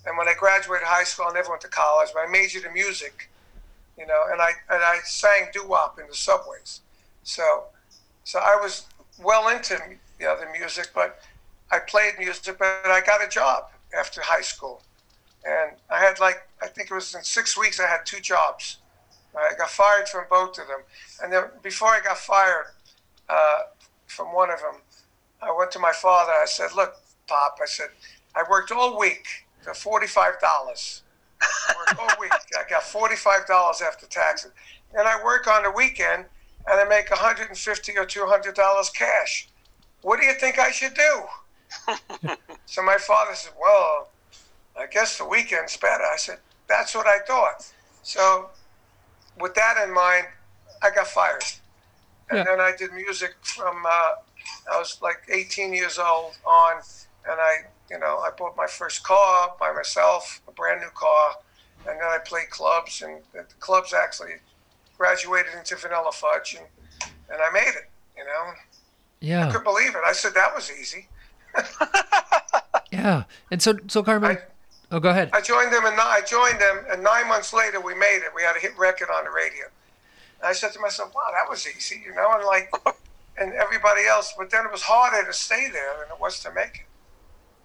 [0.05, 2.09] and when I graduated high school, I never went to college.
[2.13, 3.29] But I majored in music,
[3.97, 6.81] you know, and I and I sang doo wop in the subways.
[7.23, 7.65] So,
[8.23, 8.85] so I was
[9.21, 9.77] well into
[10.19, 11.21] you know the music, but
[11.71, 14.81] I played music, but I got a job after high school,
[15.45, 18.77] and I had like I think it was in six weeks I had two jobs.
[19.35, 20.81] I got fired from both of them.
[21.23, 22.65] And then before I got fired
[23.29, 23.59] uh,
[24.07, 24.81] from one of them,
[25.41, 26.31] I went to my father.
[26.31, 26.95] I said, Look,
[27.27, 27.87] Pop, I said,
[28.35, 31.01] I worked all week for $45.
[31.69, 32.31] I worked all week.
[32.57, 34.51] I got $45 after taxes.
[34.95, 36.25] Then I work on the weekend
[36.67, 39.49] and I make 150 or $200 cash.
[40.01, 41.23] What do you think I should do?
[42.65, 44.09] so my father said, Well,
[44.77, 46.03] I guess the weekend's better.
[46.03, 47.71] I said, That's what I thought.
[48.03, 48.49] So
[49.39, 50.27] with that in mind,
[50.81, 51.43] I got fired.
[52.29, 52.43] And Yeah.
[52.45, 54.13] then I did music from, uh,
[54.71, 56.77] I was like 18 years old on,
[57.29, 57.55] and I,
[57.91, 61.35] you know, I bought my first car by myself, a brand new car,
[61.87, 64.35] and then I played clubs, and the clubs actually
[64.97, 66.65] graduated into Vanilla Fudge, and,
[67.29, 68.53] and I made it, you know.
[69.19, 70.01] Yeah, Couldn't believe it.
[70.05, 71.07] I said that was easy.
[72.91, 73.23] yeah.
[73.51, 74.41] And so so Carmine, I-
[74.95, 75.29] oh go ahead.
[75.33, 78.31] I joined them, and I joined them, and nine months later we made it.
[78.35, 79.65] We had a hit record on the radio.
[80.39, 82.71] And I said to myself, "Wow, that was easy," you know, and like,
[83.37, 84.33] and everybody else.
[84.37, 86.85] But then it was harder to stay there than it was to make it.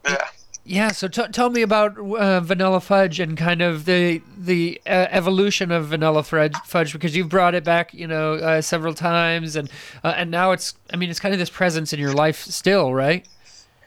[0.07, 0.29] Yeah.
[0.69, 5.07] Yeah, so t- tell me about uh, Vanilla Fudge and kind of the the uh,
[5.11, 9.55] evolution of Vanilla Fudge, Fudge because you've brought it back, you know, uh, several times,
[9.55, 9.71] and
[10.03, 12.93] uh, and now it's, I mean, it's kind of this presence in your life still,
[12.93, 13.25] right?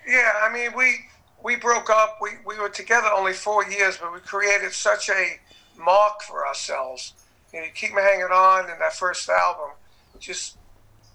[0.07, 0.99] Yeah, I mean, we
[1.43, 2.17] we broke up.
[2.21, 5.37] We we were together only four years, but we created such a
[5.77, 7.13] mark for ourselves.
[7.51, 9.71] You know, you keep me hanging on, and that first album
[10.17, 10.57] just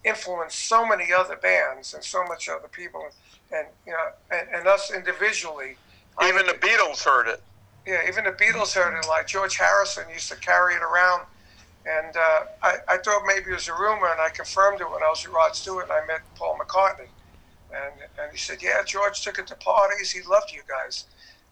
[0.05, 3.13] influenced so many other bands and so much other people, and
[3.87, 5.79] you know, and, and us individually.
[6.19, 7.43] I- Even the Beatles heard it.
[7.87, 9.07] yeah, even the Beatles heard it.
[9.09, 11.23] Like George Harrison used to carry it around,
[11.87, 15.03] and uh, I, I thought maybe it was a rumor, and I confirmed it when
[15.05, 17.11] I was at Rod Stewart and I met Paul McCartney,
[17.71, 20.13] and and he said, yeah, George took it to parties.
[20.13, 21.07] He loved you guys,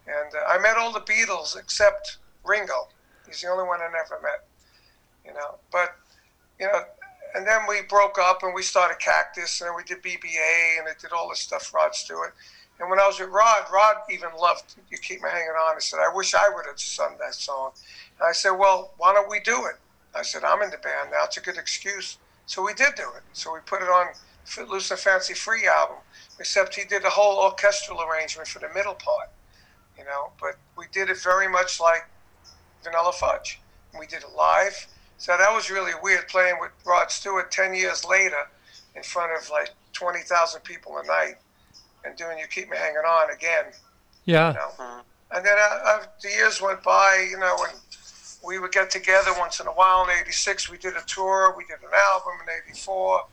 [0.07, 2.89] and uh, I met all the Beatles except Ringo.
[3.27, 4.41] He's the only one I never met,
[5.27, 5.59] you know.
[5.73, 5.91] But
[6.61, 6.83] you know,
[7.35, 10.89] and then we broke up and we started Cactus, and then we did BBA, and
[10.89, 12.35] it did all this stuff, Rod Stewart.
[12.79, 15.81] And when I was with Rod, Rod even loved "You Keep Me Hanging On." He
[15.81, 17.73] said, "I wish I would have sung that song."
[18.19, 19.77] And I said, "Well, why don't we do it?"
[20.15, 21.25] I said, "I'm in the band now.
[21.25, 23.23] It's a good excuse." So we did do it.
[23.33, 24.15] So we put it on
[24.45, 25.99] Footloose and Fancy Free album.
[26.39, 29.31] Except he did a whole orchestral arrangement for the middle part,
[29.97, 30.33] you know.
[30.41, 32.09] But we did it very much like
[32.83, 33.61] Vanilla Fudge.
[33.97, 34.89] We did it live.
[35.23, 38.49] So that was really weird playing with Rod Stewart 10 years later
[38.97, 41.37] in front of like 20,000 people a night
[42.05, 43.67] and doing You Keep Me Hanging On again,
[44.25, 44.49] Yeah.
[44.49, 45.01] you know.
[45.31, 47.79] And then uh, uh, the years went by, you know, and
[48.45, 50.03] we would get together once in a while.
[50.03, 51.55] In '86, we did a tour.
[51.57, 53.25] We did an album in '84.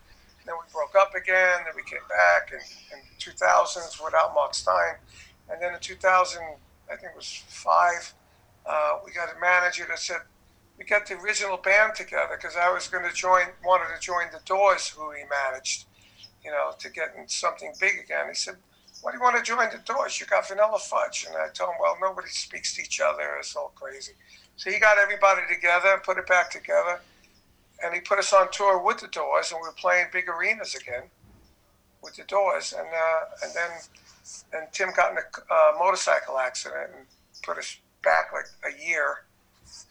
[0.46, 1.62] Then we broke up again.
[1.66, 2.60] Then we came back in,
[2.96, 4.94] in 2000s without Mark Stein.
[5.50, 6.40] And then in 2000,
[6.86, 8.14] I think it was five,
[8.68, 10.22] uh, we got a manager that said,
[10.80, 14.28] we got the original band together because I was going to join, wanted to join
[14.32, 15.86] the Doors, who he managed,
[16.44, 18.28] you know, to get in something big again.
[18.30, 18.56] He said,
[19.02, 20.20] why do you want to join the Doors?
[20.20, 21.26] You got Vanilla Fudge.
[21.28, 23.36] And I told him, well, nobody speaks to each other.
[23.40, 24.14] It's all crazy.
[24.56, 27.02] So he got everybody together, and put it back together,
[27.84, 30.76] and he put us on tour with the Doors, and we were playing big arenas
[30.76, 31.04] again
[32.04, 32.74] with the Doors.
[32.78, 33.72] And uh, and then
[34.54, 37.06] and Tim got in a uh, motorcycle accident and
[37.42, 39.24] put us back like a year.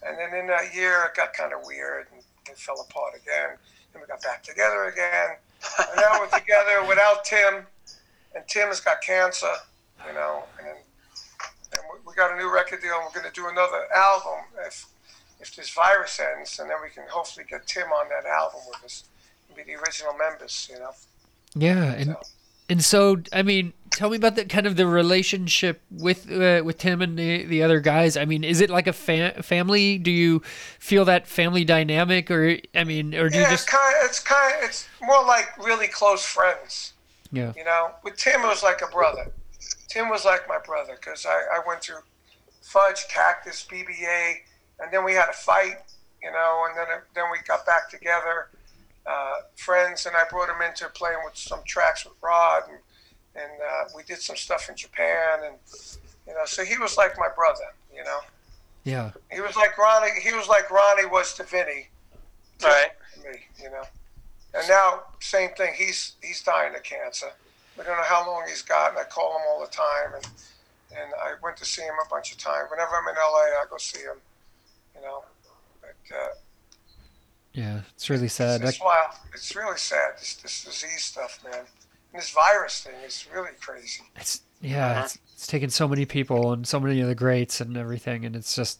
[0.05, 3.57] And then in that year, it got kind of weird and it fell apart again.
[3.93, 5.37] Then we got back together again.
[5.79, 7.65] And now we're together without Tim,
[8.35, 9.51] and Tim has got cancer,
[10.07, 10.77] you know, and
[11.71, 14.45] and we- we got a new record deal, and we're going to do another album
[14.65, 14.85] if
[15.41, 18.83] if this virus ends, and then we can hopefully get Tim on that album with
[18.83, 19.03] us,
[19.47, 20.93] and be the original members, you know.
[21.55, 22.21] Yeah, and So-
[22.69, 26.77] and so I mean, tell me about the kind of the relationship with uh, with
[26.77, 28.15] Tim and the, the other guys.
[28.15, 29.97] I mean, is it like a fa- family?
[29.97, 30.41] Do you
[30.79, 34.19] feel that family dynamic, or I mean, or do you just it's kind of, it's
[34.19, 36.93] kind of, it's more like really close friends.
[37.31, 39.31] yeah You know, with Tim, it was like a brother.
[39.89, 42.01] Tim was like my brother because I, I went through
[42.61, 44.35] Fudge, Cactus, BBA,
[44.79, 45.81] and then we had a fight,
[46.23, 48.49] you know, and then then we got back together,
[49.05, 52.79] uh, friends, and I brought him into playing with some tracks with Rod, and
[53.35, 55.55] and uh, we did some stuff in Japan, and
[56.27, 57.63] you know, so he was like my brother,
[57.95, 58.19] you know.
[58.83, 60.11] yeah He was like Ronnie.
[60.21, 61.89] He was like Ronnie was to Vinny
[62.63, 62.89] Right.
[63.23, 63.83] me, you know.
[64.53, 65.73] And now, same thing.
[65.75, 67.27] He's he's dying of cancer.
[67.77, 70.15] We don't know how long he's got, and I call him all the time.
[70.15, 70.25] And
[70.91, 72.69] and I went to see him a bunch of times.
[72.71, 74.17] Whenever I'm in LA, I go see him.
[74.95, 75.23] You know,
[75.81, 76.29] but uh,
[77.59, 78.61] yeah it's really sad.
[78.61, 79.11] it's, it's wild.
[79.33, 80.11] It's really sad.
[80.19, 81.65] This this disease stuff, man.
[82.11, 84.03] And this virus thing is really crazy.
[84.15, 87.77] It's yeah, it's, it's taken so many people and so many of the greats and
[87.77, 88.79] everything, and it's just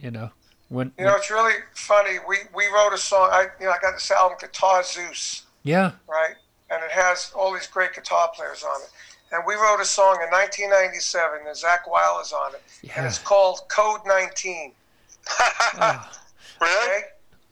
[0.00, 0.30] you know
[0.68, 2.18] when, You know, it's really funny.
[2.28, 3.28] We we wrote a song.
[3.32, 5.46] I you know I got this album, Guitar Zeus.
[5.62, 6.36] yeah right?
[6.70, 8.90] And it has all these great guitar players on it.
[9.32, 12.62] And we wrote a song in 1997, and Zakk Wylde is on it,
[12.96, 14.72] and it's called Code 19.
[15.80, 16.10] Ah,
[16.60, 16.88] Really?
[16.88, 17.00] Okay?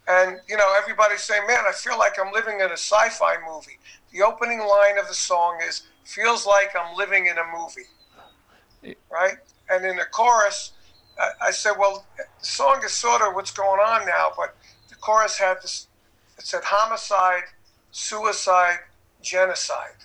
[0.08, 3.78] And you know, everybody's saying, "Man, I feel like I'm living in a sci-fi movie."
[4.12, 9.38] The opening line of the song is, "Feels like I'm living in a movie," right?
[9.68, 10.72] And in the chorus,
[11.18, 14.54] I, I said, "Well, the song is sort of what's going on now, but
[14.88, 15.88] the chorus had this.
[16.38, 17.44] It said homicide,
[17.90, 18.78] suicide,
[19.22, 19.96] genocide."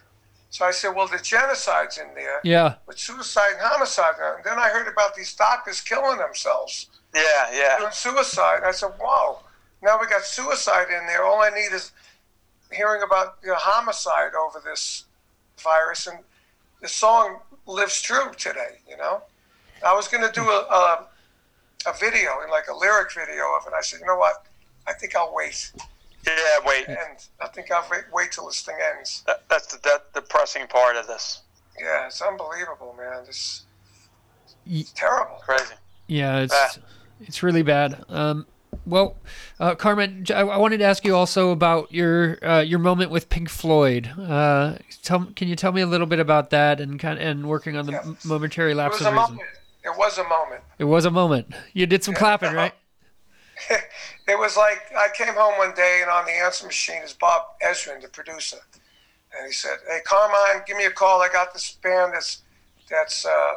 [0.49, 4.57] So I said, "Well, the genocide's in there, yeah but suicide and homicide." And then
[4.59, 7.77] I heard about these doctors killing themselves Yeah, yeah.
[7.79, 8.57] doing suicide.
[8.57, 9.41] And I said, wow,
[9.81, 11.23] now we got suicide in there.
[11.25, 11.91] All I need is
[12.71, 15.05] hearing about you know, homicide over this
[15.57, 16.07] virus.
[16.07, 16.19] And
[16.81, 19.21] the song lives true today, you know?
[19.85, 21.07] I was going to do a, a,
[21.87, 23.73] a video, like a lyric video of it.
[23.77, 24.45] I said, you know what?
[24.87, 25.71] I think I'll wait.
[26.25, 26.33] Yeah,
[26.65, 26.87] wait.
[26.87, 29.23] And I think I'll wait, wait till this thing ends.
[29.25, 31.41] That, that's the that depressing part of this.
[31.79, 33.23] Yeah, it's unbelievable, man.
[33.25, 33.63] This
[34.67, 35.37] it's terrible.
[35.37, 35.73] Crazy.
[36.07, 36.69] yeah it's Ah.
[37.21, 38.03] it's really bad.
[38.09, 38.45] Um,
[38.91, 39.15] well,
[39.59, 43.29] uh, Carmine, I, I wanted to ask you also about your uh, your moment with
[43.29, 44.11] Pink Floyd.
[44.19, 47.77] Uh, tell, can you tell me a little bit about that and kind and working
[47.77, 48.01] on the Yeah.
[48.01, 49.35] m- momentary It lapse was of a reason?
[49.35, 49.49] moment.
[49.83, 50.61] It was a moment.
[50.77, 51.53] It was a moment.
[51.73, 52.73] You did some clapping, right?
[54.27, 57.43] it was like I came home one day and on the answer machine is Bob
[57.65, 58.57] Ezrin, the producer,
[59.37, 61.21] and he said, "Hey, Carmine, give me a call.
[61.21, 62.41] I got this band that's
[62.89, 63.53] that's uh,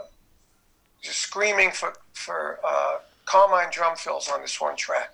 [1.03, 5.14] just screaming for for uh, Carmine drum fills on this one track."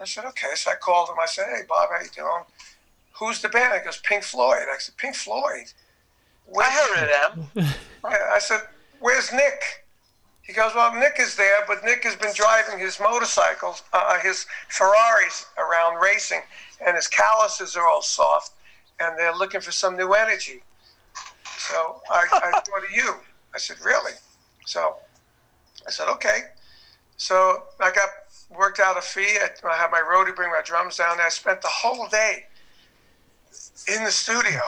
[0.00, 1.16] I said, "Okay." So I called him.
[1.20, 2.44] I said, "Hey, Bob, how you doing?
[3.18, 7.54] Who's the band?" He goes, "Pink Floyd." I said, "Pink Floyd." I Where's- heard of
[7.54, 7.74] them.
[8.04, 8.62] I I said,
[9.00, 9.84] "Where's Nick?"
[10.42, 14.46] He goes, "Well, Nick is there, but Nick has been driving his motorcycles, uh, his
[14.68, 16.42] Ferraris around racing,
[16.80, 18.52] and his calluses are all soft,
[18.98, 20.62] and they're looking for some new energy."
[21.44, 23.16] So I, I thought of you.
[23.54, 24.12] I said, really?
[24.64, 24.96] So
[25.86, 26.44] I said, okay.
[27.16, 28.08] So I got
[28.50, 29.38] worked out a fee.
[29.40, 31.26] I, I had my roadie bring my drums down there.
[31.26, 32.44] I spent the whole day
[33.94, 34.60] in the studio.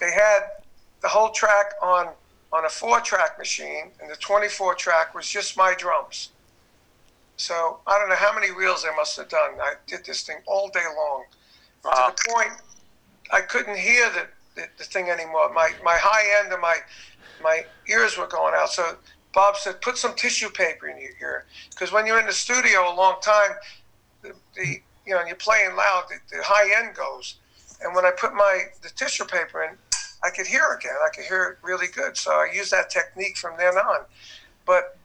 [0.00, 0.40] They had
[1.02, 2.08] the whole track on
[2.52, 6.30] on a four track machine, and the 24 track was just my drums.
[7.36, 9.54] So I don't know how many reels I must have done.
[9.60, 11.24] I did this thing all day long
[11.84, 11.90] Wow.
[12.08, 12.50] to the point
[13.32, 15.52] I couldn't hear the, the, the thing anymore.
[15.52, 16.76] My my high end of my
[17.42, 18.70] my ears were going out.
[18.70, 18.98] So
[19.34, 22.92] Bob said, put some tissue paper in your ear because when you're in the studio
[22.92, 23.50] a long time,
[24.22, 27.36] the, the you know and you're playing loud, the, the high end goes.
[27.82, 29.76] And when I put my the tissue paper in,
[30.22, 30.94] I could hear again.
[31.04, 32.16] I could hear it really good.
[32.16, 34.04] So I used that technique from then on.
[34.64, 34.96] But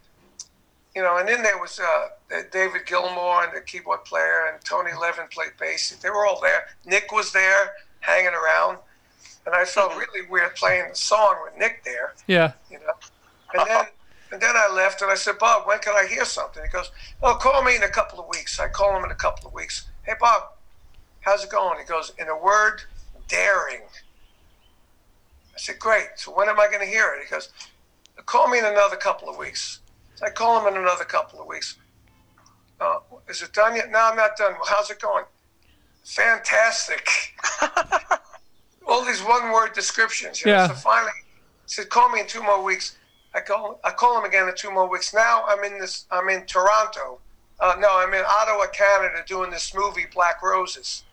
[0.95, 4.91] you know, and then there was uh, David Gilmour and the keyboard player, and Tony
[4.99, 5.95] Levin played bass.
[6.01, 6.67] They were all there.
[6.85, 8.79] Nick was there, hanging around,
[9.45, 12.13] and I felt really weird playing the song with Nick there.
[12.27, 12.53] Yeah.
[12.71, 12.93] You know,
[13.53, 13.85] and then
[14.31, 16.63] and then I left, and I said, Bob, when can I hear something?
[16.63, 18.59] He goes, Oh, call me in a couple of weeks.
[18.59, 19.87] I call him in a couple of weeks.
[20.03, 20.43] Hey, Bob,
[21.21, 21.79] how's it going?
[21.79, 22.81] He goes, In a word,
[23.27, 23.81] daring.
[23.83, 26.09] I said, Great.
[26.15, 27.25] So when am I going to hear it?
[27.25, 27.49] He goes,
[28.25, 29.79] Call me in another couple of weeks.
[30.15, 31.77] So I call him in another couple of weeks.
[32.79, 33.89] Uh, is it done yet?
[33.89, 34.53] No, I'm not done.
[34.53, 35.25] Well, how's it going?
[36.03, 37.07] Fantastic.
[38.87, 40.41] All these one-word descriptions.
[40.41, 40.57] You know?
[40.57, 40.67] Yeah.
[40.67, 41.11] So finally,
[41.65, 42.97] he said, "Call me in two more weeks."
[43.33, 43.79] I call.
[43.83, 45.13] I call him again in two more weeks.
[45.13, 46.05] Now I'm in this.
[46.11, 47.19] I'm in Toronto.
[47.59, 51.03] Uh, no, I'm in Ottawa, Canada, doing this movie Black Roses.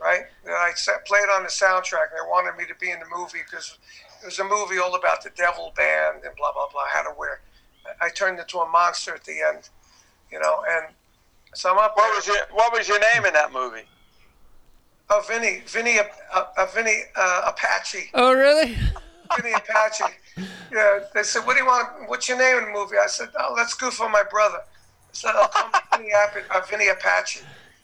[0.00, 0.22] Right?
[0.44, 2.10] And I set, played on the soundtrack.
[2.12, 3.78] They wanted me to be in the movie because
[4.22, 6.82] it was a movie all about the devil band and blah blah blah.
[6.92, 7.40] How to wear.
[8.00, 9.68] I turned into a monster at the end.
[10.30, 10.92] You know, and
[11.54, 11.92] so I'm up.
[11.96, 12.14] What there.
[12.16, 13.84] was your What was your name in that movie?
[15.10, 18.74] Oh, Vinny, Vinny, uh, uh, Vinny uh, Apache, Oh, really?
[19.36, 20.04] Vinny Apache.
[20.72, 22.08] Yeah, they said, "What do you want?
[22.08, 25.12] What's your name in the movie?" I said, "Oh, let's goof on my brother." I
[25.12, 27.40] said, "I'll call me Vinny, App- uh, Vinny Apache."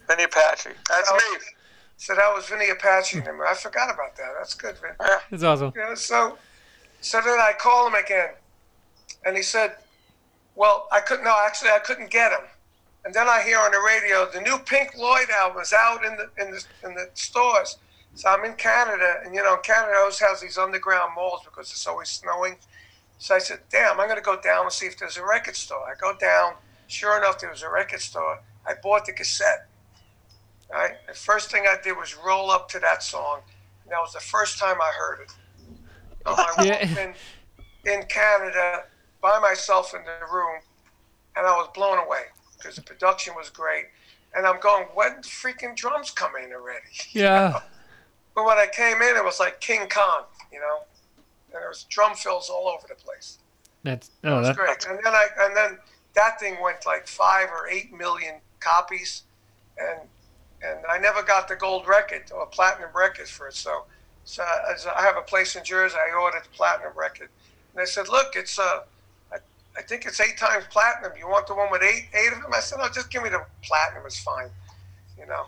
[0.08, 0.70] Vinny Apache.
[0.88, 1.22] That's I me.
[1.32, 1.44] was-
[1.96, 3.18] Said I was Vinny Apache.
[3.18, 4.30] And I forgot about that.
[4.38, 4.92] That's good, Vin.
[5.30, 5.70] That's awesome.
[5.76, 6.38] You know, so,
[7.02, 8.30] so then I call him again,
[9.26, 9.76] and he said,
[10.54, 11.24] "Well, I couldn't.
[11.24, 12.46] No, actually, I couldn't get him."
[13.04, 16.16] And then I hear on the radio the new Pink Floyd album is out in
[16.16, 17.76] the in the in the stores.
[18.14, 21.86] So I'm in Canada, and you know, Canada always has these underground malls because it's
[21.86, 22.56] always snowing.
[23.18, 25.88] So I said, "Damn, I'm gonna go down and see if there's a record store."
[25.88, 26.54] I go down.
[26.86, 28.40] Sure enough, there was a record store.
[28.66, 29.68] I bought the cassette.
[30.70, 30.94] Right.
[31.06, 33.40] The first thing I did was roll up to that song.
[33.82, 35.32] And that was the first time I heard it.
[36.24, 36.80] My Yeah.
[36.82, 37.14] Walkman
[37.84, 38.84] in Canada
[39.20, 40.60] by myself in the room,
[41.36, 42.24] and I was blown away
[42.56, 43.86] because the production was great.
[44.34, 46.86] And I'm going, when the freaking drums come in already?
[47.12, 47.60] Yeah.
[48.34, 50.80] But when I came in, it was like King Kong, you know,
[51.52, 53.38] and there was drum fills all over the place.
[53.82, 54.86] That's oh, was that, great.
[54.88, 55.78] And then I and then
[56.14, 59.22] that thing went like five or eight million copies,
[59.78, 60.00] and
[60.62, 63.54] and I never got the gold record or platinum record for it.
[63.54, 63.84] So
[64.24, 67.30] so as I have a place in Jersey, I ordered the platinum record,
[67.74, 68.82] and they said, look, it's uh,
[69.32, 69.36] I,
[69.76, 71.12] I think it's eight times platinum.
[71.18, 72.52] You want the one with eight eight of them?
[72.54, 74.04] I said, no, just give me the platinum.
[74.06, 74.50] It's fine,
[75.18, 75.46] you know.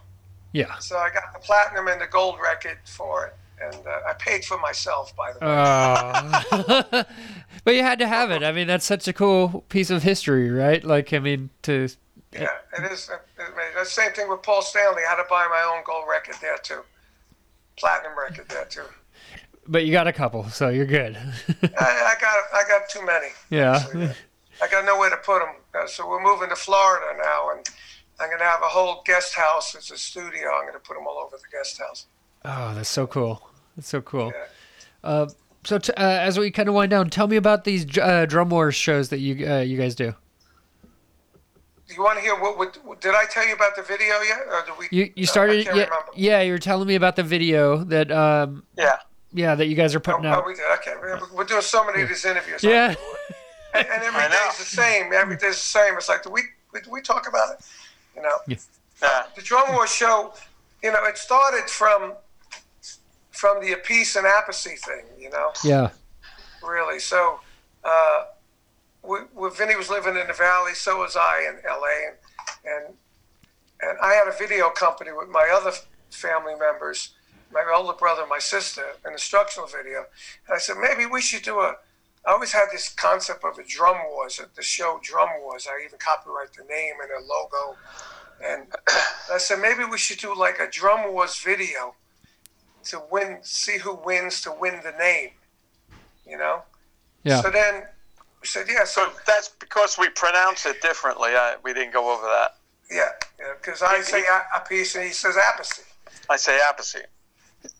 [0.52, 0.78] Yeah.
[0.78, 4.44] So I got the platinum and the gold record for it, and uh, I paid
[4.44, 6.92] for myself, by the way.
[6.92, 7.04] Oh.
[7.64, 8.42] but you had to have it.
[8.42, 10.82] I mean, that's such a cool piece of history, right?
[10.84, 11.88] Like, I mean, to
[12.32, 12.48] Yeah,
[12.78, 13.10] it is.
[13.78, 15.02] The same thing with Paul Stanley.
[15.06, 16.82] I had to buy my own gold record there too,
[17.76, 18.84] platinum record there too.
[19.66, 21.16] but you got a couple, so you're good.
[21.62, 23.28] I, I got I got too many.
[23.50, 24.12] yeah.
[24.62, 25.54] I got nowhere to put them.
[25.74, 27.68] Uh, so we're moving to Florida now, and
[28.22, 29.74] I'm gonna have a whole guest house.
[29.74, 30.50] It's a studio.
[30.54, 32.06] I'm gonna put them all over the guest house.
[32.44, 33.48] Oh, that's so cool.
[33.76, 34.32] That's so cool.
[34.34, 34.44] Yeah.
[35.10, 35.28] Uh,
[35.64, 38.48] so t- uh, as we kind of wind down, tell me about these uh, drum
[38.50, 40.14] wars shows that you uh, you guys do.
[41.88, 43.00] Do you want to hear what, what?
[43.00, 44.88] Did I tell you about the video yet, or did we?
[44.90, 46.06] You you started I can't yeah remember.
[46.14, 48.96] yeah you were telling me about the video that um Yeah.
[49.32, 50.46] yeah that you guys are putting Oh, out.
[50.46, 50.64] we did.
[50.78, 52.62] Okay, we're- we're doing so many of these interviews.
[52.62, 52.94] Yeah.
[53.74, 54.46] and, and every I know.
[54.58, 55.12] the same.
[55.12, 55.94] Every day's the same.
[55.96, 56.42] It's like, do we,
[56.72, 57.64] did we talk about it?
[58.16, 59.26] You know, Yeah.
[59.34, 60.34] the Drum War show,
[60.82, 62.14] you know, it started from
[63.30, 65.06] from the peace and apathy thing.
[65.18, 65.90] You know, Yeah.
[66.62, 66.98] really.
[67.00, 67.40] So,
[67.82, 68.24] uh,
[69.02, 70.74] we, we, Vinny was living in the valley.
[70.74, 72.08] So was I in L.A.
[72.08, 72.16] and
[72.64, 72.94] and
[73.80, 75.72] and I had a video company with my other
[76.10, 77.14] family members,
[77.50, 80.04] my older brother, my sister, an instructional video.
[80.46, 81.76] And I said maybe we should do a.
[82.24, 85.66] I always had this concept of a drum wars, at the show Drum Wars.
[85.68, 87.76] I even copyright the name and the logo.
[88.44, 88.66] And
[89.32, 91.94] I said maybe we should do like a drum wars video
[92.84, 95.30] to win, see who wins to win the name.
[96.26, 96.62] You know.
[97.24, 97.40] Yeah.
[97.42, 97.84] So then
[98.40, 98.84] we said, yeah.
[98.84, 101.30] So So that's because we pronounce it differently.
[101.30, 102.56] I, we didn't go over that.
[102.90, 103.10] yeah,
[103.60, 105.82] because I say a, a piece and he says apathy.
[106.30, 107.00] I say apathy.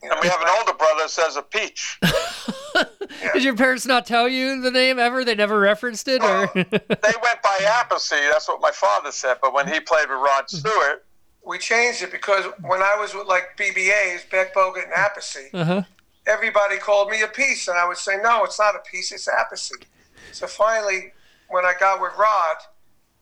[0.03, 1.99] And we have an older brother that says a peach.
[3.33, 5.25] Did your parents not tell you the name ever?
[5.25, 8.17] They never referenced it, or They went by apathy.
[8.31, 9.39] That's what my father said.
[9.43, 11.05] But when he played with Rod Stewart,
[11.45, 15.83] we changed it because when I was with like BBAs, Beck Bogert and Apathy, uh-huh.
[16.27, 19.29] everybody called me a piece, and I would say, no, it's not a piece, it's
[19.29, 19.87] apathy.
[20.33, 21.13] So finally,
[21.49, 22.57] when I got with Rod,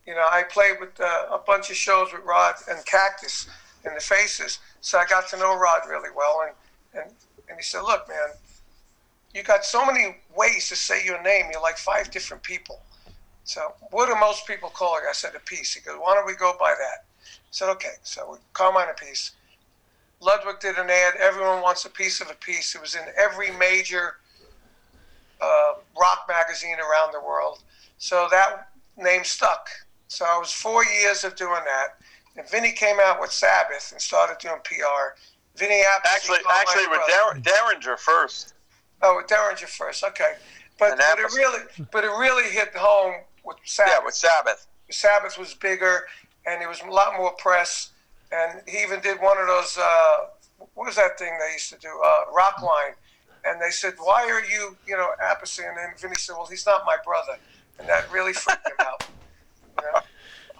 [0.05, 3.47] you know, I played with uh, a bunch of shows with Rod and Cactus
[3.85, 7.11] in the Faces, so I got to know Rod really well, and and
[7.47, 8.17] and he said, look, man,
[9.33, 11.45] you got so many ways to say your name.
[11.51, 12.81] You're like five different people.
[13.43, 15.03] So what do most people call it?
[15.09, 15.73] I said a piece.
[15.73, 17.05] He goes, why don't we go by that?
[17.25, 17.95] I said, okay.
[18.03, 19.31] So we Carmine a piece.
[20.21, 21.15] Ludwig did an ad.
[21.19, 22.75] Everyone wants a piece of a piece.
[22.75, 24.17] It was in every major
[25.41, 27.59] uh, rock magazine around the world.
[27.97, 29.67] So that name stuck.
[30.07, 31.97] So I was four years of doing that.
[32.37, 35.17] And Vinny came out with Sabbath and started doing PR.
[35.55, 37.39] Vinny actually, actually with brother.
[37.41, 38.53] Derringer first.
[39.01, 40.03] Oh, with Derringer first.
[40.03, 40.33] Okay,
[40.79, 41.59] but, but it really,
[41.91, 43.93] but it really hit home with Sabbath.
[43.93, 44.67] Yeah, with Sabbath.
[44.89, 46.03] Sabbath was bigger,
[46.45, 47.91] and there was a lot more press.
[48.31, 49.77] And he even did one of those.
[49.77, 50.17] Uh,
[50.73, 51.89] what was that thing they used to do?
[52.03, 52.93] Uh, Rockline.
[53.43, 56.65] And they said, "Why are you, you know, Appice?" And then Vinny said, "Well, he's
[56.65, 57.37] not my brother,"
[57.79, 59.05] and that really freaked him out.
[59.79, 59.99] You know?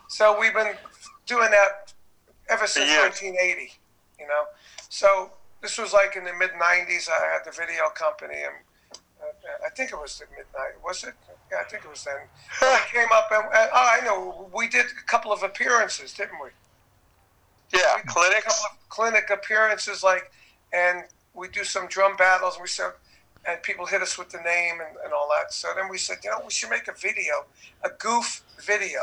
[0.07, 0.75] So we've been
[1.25, 1.93] doing that
[2.49, 3.21] ever since years.
[3.21, 3.73] 1980.
[4.19, 4.43] You know,
[4.89, 7.09] so this was like in the mid 90s.
[7.09, 8.55] I had the video company, and
[9.21, 10.77] uh, I think it was the midnight.
[10.83, 11.13] Was it?
[11.51, 12.15] Yeah, I think it was then.
[12.61, 14.49] We came up, and, and oh, I know.
[14.53, 16.49] We did a couple of appearances, didn't we?
[17.73, 20.31] Yeah, We A couple of clinic appearances, like,
[20.73, 21.03] and
[21.33, 22.55] we do some drum battles.
[22.55, 22.91] And we said,
[23.47, 25.53] and people hit us with the name and, and all that.
[25.53, 27.45] So then we said, you know, we should make a video,
[27.83, 29.01] a goof video,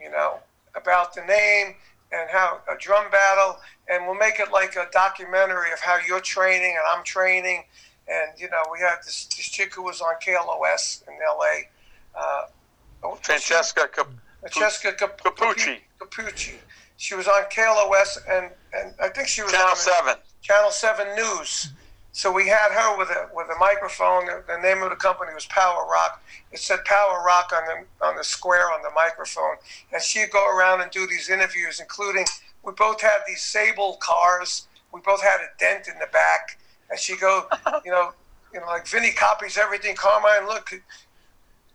[0.00, 0.38] you know,
[0.76, 1.74] about the name
[2.12, 3.58] and how a drum battle,
[3.88, 7.64] and we'll make it like a documentary of how you're training and I'm training.
[8.08, 13.16] And you know, we had this, this chick who was on KLOS in LA, uh,
[13.22, 14.08] Francesca Cap-
[14.40, 15.78] Francesca Cap- Capucci.
[15.98, 16.54] Capucci.
[16.96, 20.14] She was on KLOS, and, and I think she was Channel on 7.
[20.42, 21.72] Channel Seven News.
[22.14, 24.26] So we had her with a with a microphone.
[24.26, 26.22] The, the name of the company was Power Rock.
[26.52, 29.56] It said Power Rock on the on the square on the microphone,
[29.92, 32.26] and she'd go around and do these interviews, including
[32.62, 34.68] we both had these Sable cars.
[34.92, 36.58] We both had a dent in the back,
[36.90, 37.46] and she go,
[37.84, 38.12] you know,
[38.52, 39.96] you know, like Vinny copies everything.
[39.96, 40.70] Carmine, look,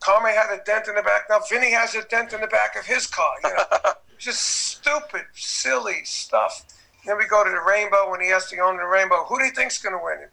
[0.02, 1.24] Carmine had a dent in the back.
[1.32, 3.34] Now Vinny has a dent in the back of his car.
[3.44, 6.64] You know, just stupid, silly stuff.
[7.06, 9.24] Then we go to the Rainbow when he has to own the Rainbow.
[9.26, 10.28] Who do you think's going to win?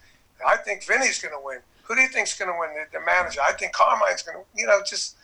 [0.47, 1.61] I think Vinny's going to win.
[1.85, 2.71] Who do you think's going to win?
[2.75, 3.41] The, the manager.
[3.47, 4.45] I think Carmine's going to.
[4.57, 5.17] You know, just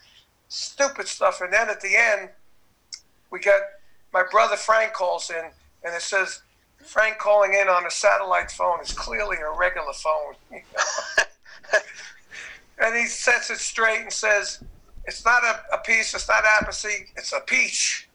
[0.49, 1.41] stupid stuff.
[1.41, 2.29] And then at the end,
[3.31, 3.63] we got
[4.13, 5.51] my brother Frank calls in,
[5.85, 6.43] and it says
[6.85, 10.35] Frank calling in on a satellite phone is clearly a regular phone.
[12.79, 14.63] and he sets it straight and says,
[15.07, 16.15] "It's not a, a piece.
[16.15, 17.07] It's not apathy.
[17.17, 18.09] It's a peach."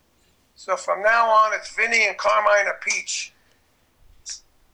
[0.56, 3.34] So from now on, it's Vinny and Carmine a peach.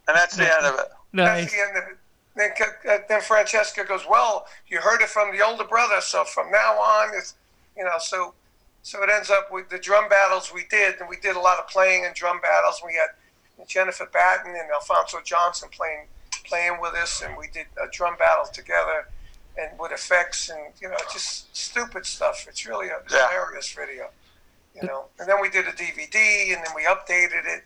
[0.08, 0.88] And that's the end of it.
[1.14, 1.42] nice.
[1.42, 1.98] That's the end of it.
[2.36, 2.52] Then,
[2.90, 6.80] uh, then Francesca goes, "Well, you heard it from the older brother, so from now
[6.80, 7.36] on, it's
[7.76, 8.34] you know." So,
[8.84, 11.60] so it ends up with the drum battles we did, and we did a lot
[11.60, 12.82] of playing and drum battles.
[12.86, 13.10] We had
[13.68, 16.08] Jennifer Batten and Alphonso Johnson playing
[16.46, 19.08] playing with us, and we did a drum battle together,
[19.58, 22.46] and with effects and you know just stupid stuff.
[22.48, 23.28] It's really a Yeah.
[23.28, 24.10] hilarious video,
[24.76, 25.06] you know.
[25.20, 27.64] And then we did a DVD, and then we updated it.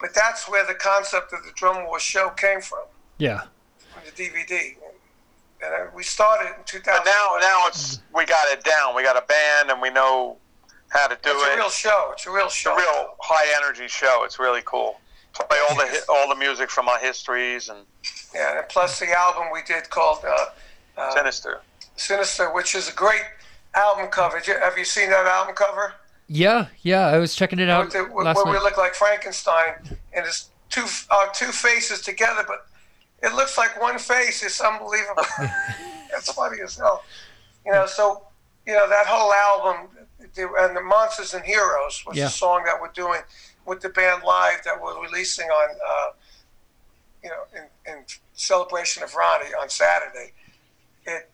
[0.00, 2.84] But that's where the concept of the Drum War show came from
[3.18, 3.42] Yeah.
[3.92, 4.76] from the DVD.
[5.62, 6.84] And uh, we started in 2000.
[6.84, 8.94] But now, now it's we got it down.
[8.96, 10.38] We got a band, and we know
[10.88, 11.34] how to do it.
[11.34, 12.10] it's a real show.
[12.14, 12.72] It's a real show.
[12.76, 14.22] It's a real high energy show.
[14.24, 14.98] It's really cool.
[15.34, 17.80] Play all the all the music from our histories and
[18.34, 20.46] Yeah, and plus the album we did called uh,
[20.96, 21.60] uh, Sinister.
[21.96, 23.22] Sinister, which is a great
[23.74, 24.40] album cover.
[24.40, 25.92] Have you seen that album cover?
[26.32, 27.08] Yeah, yeah.
[27.08, 29.74] I was checking it out With the- where last we look like Frankenstein,
[30.12, 32.66] and it's two uh, two faces together, but
[33.20, 34.40] it looks like one face.
[34.44, 35.24] It's unbelievable.
[36.16, 37.02] it's funny as hell.
[37.66, 38.22] You know, so
[38.64, 39.88] you know that whole album,
[40.20, 42.26] and the Monsters and Heroes was Yeah.
[42.26, 43.22] the song that we're doing
[43.66, 46.10] with the band live that we're releasing on, uh,
[47.24, 48.04] you know, in, in
[48.34, 50.32] celebration of Ronnie on Saturday.
[51.06, 51.28] It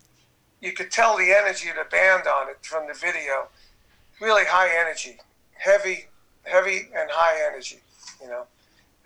[0.62, 3.48] you could tell the energy of the band on it from the video.
[4.20, 5.18] Really high energy,
[5.54, 6.06] heavy,
[6.44, 7.80] heavy and high energy.
[8.22, 8.44] You know,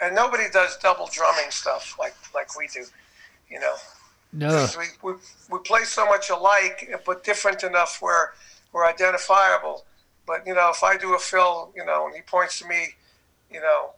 [0.01, 2.85] and nobody does double drumming stuff like like we do.
[3.51, 3.75] You know,
[4.33, 4.69] No.
[4.79, 5.19] We, we,
[5.51, 8.35] we play so much alike, but different enough where
[8.73, 9.85] we're identifiable.
[10.27, 12.91] But you know, if I do a fill, you know, and he points to me,
[13.51, 13.91] you know,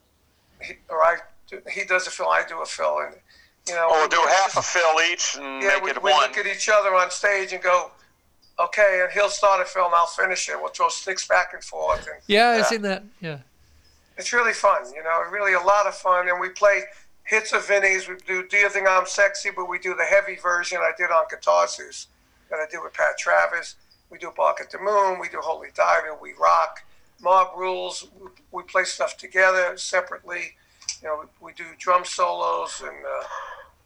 [0.63, 1.17] he, or I,
[1.49, 3.17] do, he does a fill, I do a fill, and
[3.69, 6.03] you know, Or we'll do we- half a fill each and yeah, make we, it
[6.03, 6.23] we one.
[6.29, 7.91] look at each other on stage and go,
[8.59, 10.57] okay, and he'll start a film, I'll finish it.
[10.61, 13.03] We'll throw sticks back and forth, and Yeah, I've seen that.
[13.21, 13.39] Yeah.
[14.19, 14.85] it's really fun.
[14.95, 16.29] You know, really a lot of fun.
[16.29, 16.83] And we play
[17.25, 18.09] hits of Vinny's.
[18.09, 21.11] We do Do You Think I'm Sexy, but we do the heavy version I did
[21.11, 23.77] on Guitar that I did with Pat Travers.
[24.11, 25.19] We do Bark at the Moon.
[25.19, 26.15] We do Holy Diver.
[26.21, 26.83] We rock.
[27.23, 28.09] Mob Rules.
[28.21, 30.57] We, we play stuff together separately.
[31.01, 33.25] You know, we, we do drum solos and, uh,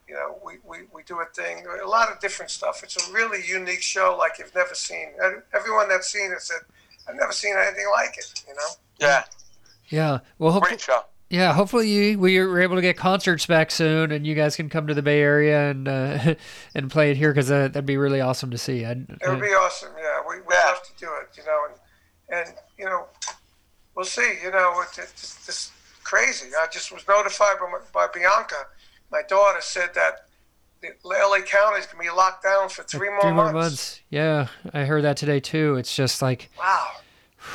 [0.08, 2.82] you know, we, we, we do a thing, a lot of different stuff.
[2.82, 5.08] It's a really unique show like you've never seen.
[5.54, 6.58] Everyone that's seen it said,
[7.08, 8.68] I've never seen anything like it, you know?
[8.98, 9.24] Yeah,
[9.88, 10.18] Yeah.
[10.38, 11.02] Well, hopefully, great show.
[11.28, 11.52] yeah.
[11.52, 14.86] Hopefully, you we are able to get concerts back soon, and you guys can come
[14.86, 16.34] to the Bay Area and uh,
[16.74, 18.84] and play it here because uh, that'd be really awesome to see.
[18.84, 19.90] I'd, It would be awesome.
[19.98, 20.70] Yeah, we, we'd Yeah.
[20.70, 21.36] love to do it.
[21.36, 23.06] You know, and and you know,
[23.94, 24.38] we'll see.
[24.42, 26.48] You know, it's, it's, it's crazy.
[26.58, 28.66] I just was notified by, my, by Bianca,
[29.10, 30.26] my daughter, said that
[30.82, 33.54] the LA County is going to be locked down for three more Three more months.
[33.54, 34.00] months.
[34.10, 35.76] Yeah, I heard that today too.
[35.76, 36.88] It's just like Wow,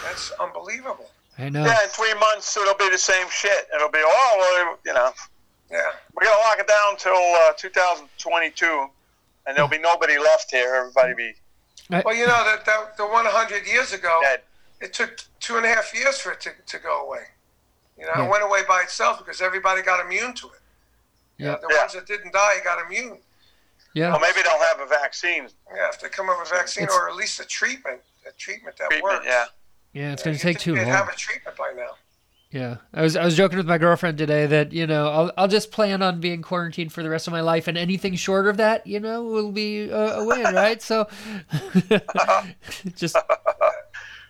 [0.04, 1.10] that's unbelievable.
[1.38, 1.64] I know.
[1.64, 3.68] Yeah, in three months it'll be the same shit.
[3.76, 4.36] It'll be oh
[4.68, 5.12] well, you know,
[5.72, 5.80] Yeah,
[6.14, 8.88] we're gonna lock it down till uh, 2022,
[9.47, 10.76] and there'll be nobody left here.
[10.76, 11.34] Everybody be
[12.06, 14.41] well, you know that, that the 100 years ago, dead.
[14.80, 17.24] it took two and a half years for it to, to go away.
[17.99, 18.26] You know, Yeah.
[18.26, 20.60] it went away by itself because everybody got immune to it.
[21.42, 21.58] Yeah.
[21.62, 21.80] The Yeah.
[21.80, 23.20] ones that didn't die got immune.
[23.94, 24.12] Yeah.
[24.12, 26.98] Well, maybe they'll have a vaccine Yeah, if they come up with a vaccine It's-
[26.98, 29.14] or at least a treatment, a treatment that treatment.
[29.16, 29.26] works.
[29.28, 29.46] Yeah,
[29.94, 30.12] Yeah.
[30.14, 30.86] It's gonna take think too long.
[30.86, 31.98] have a treatment by now.
[32.52, 35.48] Yeah, I was I was joking with my girlfriend today that you know I'll I'll
[35.48, 38.58] just plan on being quarantined for the rest of my life, and anything short of
[38.58, 40.82] that, you know, will be a, a win, right?
[40.82, 41.08] So,
[42.96, 43.16] just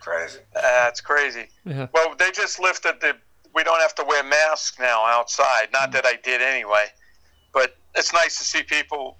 [0.00, 0.38] Crazy.
[0.54, 1.48] that's crazy.
[1.64, 3.16] yeah, Well, they just lifted the.
[3.54, 5.68] We don't have to wear masks now outside.
[5.72, 5.92] Not mm.
[5.94, 6.86] that I did anyway,
[7.52, 9.16] but it's nice to see people,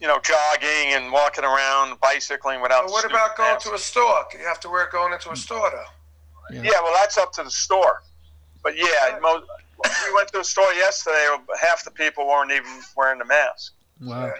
[0.00, 2.84] you know, jogging and walking around, bicycling without.
[2.84, 3.68] But what about going masks.
[3.68, 4.24] to a store?
[4.38, 6.54] You have to wear going into a store, though.
[6.62, 8.02] Yeah, well, that's up to the store.
[8.62, 9.46] But yeah, most,
[10.08, 11.26] we went to a store yesterday.
[11.60, 13.72] Half the people weren't even wearing the mask.
[14.00, 14.32] wow,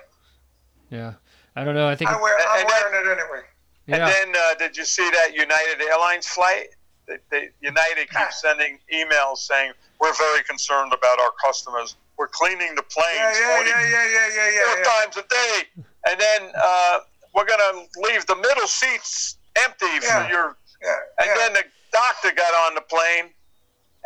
[0.90, 1.14] yeah.
[1.57, 1.86] I don't know.
[1.88, 3.40] I think I wear, I'm And then- wearing it anyway.
[3.86, 6.68] yeah, And then, uh, did you see that United Airlines flight?
[7.07, 11.97] They, they, United keeps sending emails saying we're very concerned about our customers.
[12.17, 14.65] We're cleaning the planes Yeah, yeah, 40 yeah, yeah, yeah, yeah, yeah.
[14.67, 14.85] four yeah.
[15.01, 16.99] times a day, and then uh,
[17.35, 20.27] we're gonna leave the middle seats empty Yeah.
[20.27, 20.57] for your.
[20.83, 23.31] yeah, And then the doctor got on the plane,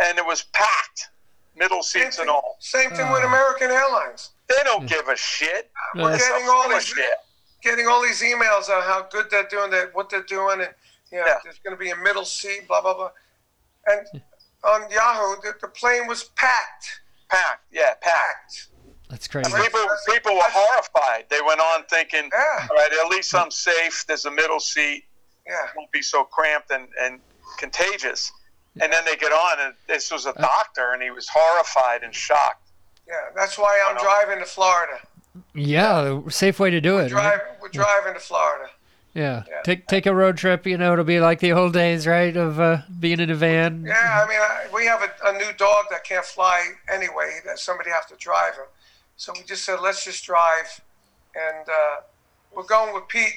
[0.02, 1.10] and it was packed,
[1.56, 2.56] middle Same seats and all.
[2.60, 3.12] same thing Ah.
[3.12, 4.30] with American Airlines.
[4.48, 5.70] They don't give a shit.
[5.94, 6.08] Yeah.
[6.14, 7.18] It's Getting so all full these- shit.
[7.60, 10.72] Getting all these emails on how good they're doing, that what they're doing, and
[11.10, 11.40] you know, Yeah.
[11.44, 13.10] there's going to be a middle seat, blah blah blah.
[13.86, 14.22] And
[14.64, 17.00] on Yahoo, the, the plane was packed,
[17.30, 18.02] Packed, yeah, packed.
[18.02, 18.68] packed.
[19.10, 19.50] that's crazy.
[19.52, 21.26] People, people were horrified.
[21.30, 24.04] They went on thinking, Yeah, all right, at least I'm safe.
[24.06, 25.04] There's a middle seat.
[25.46, 25.68] yeah.
[25.76, 27.20] won't be so cramped and, and
[27.58, 28.32] contagious.
[28.80, 32.02] And then they get on, and this was a uh, doctor, and he was horrified
[32.04, 32.70] and shocked.
[33.08, 35.00] Yeah, that's why I'm driving to Florida.
[35.54, 37.12] Yeah, safe way to do it.
[37.12, 37.40] right?
[37.60, 38.70] We're driving to Florida.
[39.14, 39.44] Yeah.
[39.48, 39.62] Yeah.
[39.64, 40.66] take take a road trip.
[40.66, 42.36] You know, it'll be like the old days, right?
[42.36, 43.84] Of uh, being in a van.
[43.86, 47.40] Yeah, I mean, I, we have a, a new dog that can't fly anyway.
[47.44, 48.66] That somebody has to drive him.
[49.16, 50.80] So we just said, let's just drive,
[51.34, 52.02] and uh,
[52.54, 53.34] we're going with Pete,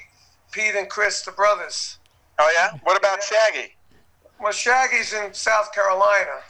[0.52, 1.98] Pete and Chris, the brothers.
[2.38, 2.78] Oh yeah.
[2.84, 3.76] What about Shaggy?
[4.40, 6.42] Well, Shaggy's in South Carolina,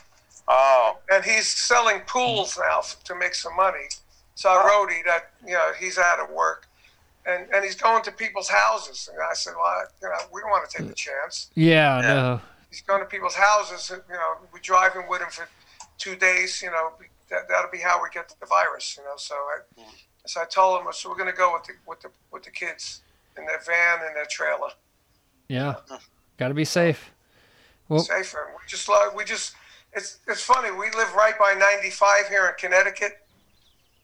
[0.48, 3.86] Oh, and he's selling pools now to make some money.
[4.34, 6.66] So I wrote he that you know he's out of work,
[7.26, 9.08] and and he's going to people's houses.
[9.12, 11.50] And I said, well, you know, we don't want to take the chance.
[11.54, 12.14] Yeah, Yeah.
[12.14, 12.40] no.
[12.70, 13.90] he's going to people's houses.
[13.90, 15.48] and, You know, we're driving with him for
[15.98, 16.60] two days.
[16.62, 16.92] You know,
[17.30, 18.96] that, that'll be how we get the virus.
[18.98, 19.82] You know, so I,
[20.26, 22.50] so I told him, so we're going to go with the with the with the
[22.50, 23.02] kids
[23.36, 24.68] in their van and their trailer,
[25.48, 25.76] Yeah,
[26.38, 27.10] got to be safe.
[27.88, 28.50] Well, safer.
[28.52, 29.54] We just love, we just
[29.94, 30.70] it's it's funny.
[30.70, 33.26] We live right by 95 here in Connecticut,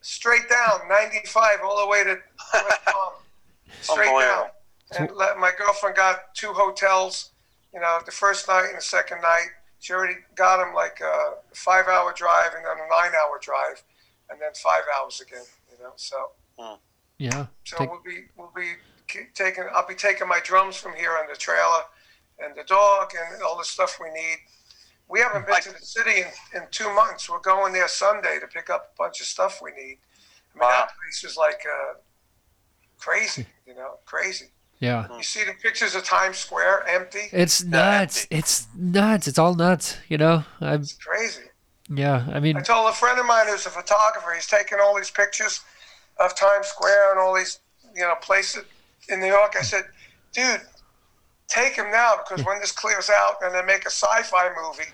[0.01, 2.19] straight down 95 all the way to
[2.55, 3.12] West Palm,
[3.80, 4.46] straight down.
[4.99, 7.30] And let, my girlfriend got two hotels.
[7.74, 9.49] You know, the first night and the second night.
[9.80, 13.82] She already got them like a five-hour drive and then a nine-hour drive,
[14.28, 15.44] and then five hours again.
[15.70, 16.16] You know, so
[16.59, 16.74] hmm.
[17.18, 17.46] yeah.
[17.64, 18.72] so Take- we'll be we'll be
[19.34, 19.64] taking.
[19.72, 21.82] I'll be taking my drums from here on the trailer,
[22.40, 24.38] and the dog and all the stuff we need.
[25.09, 26.26] We haven't been to the city in,
[26.62, 27.30] in two months.
[27.30, 29.99] We're going there Sunday to pick up a bunch of stuff we need.
[30.55, 30.70] I mean, Wow.
[30.70, 31.94] that place is like uh,
[32.99, 33.46] crazy.
[33.68, 34.46] You know, crazy.
[34.80, 35.07] Yeah.
[35.14, 37.24] You see the pictures of Times Square empty.
[37.32, 38.26] It's nuts.
[38.30, 39.28] It's nuts.
[39.28, 39.99] It's all nuts.
[40.09, 40.44] You know.
[40.61, 40.80] I'm.
[40.80, 41.42] It's crazy.
[41.90, 42.26] Yeah.
[42.32, 42.57] I mean.
[42.57, 45.61] I told a friend of mine who's a photographer, he's taking all these pictures
[46.18, 47.59] of Times Square and all these,
[47.94, 48.64] you know, places
[49.11, 49.55] in New York.
[49.59, 49.84] I said,
[50.32, 50.62] dude,
[51.49, 54.90] take them now because when this clears out and they make a sci-fi movie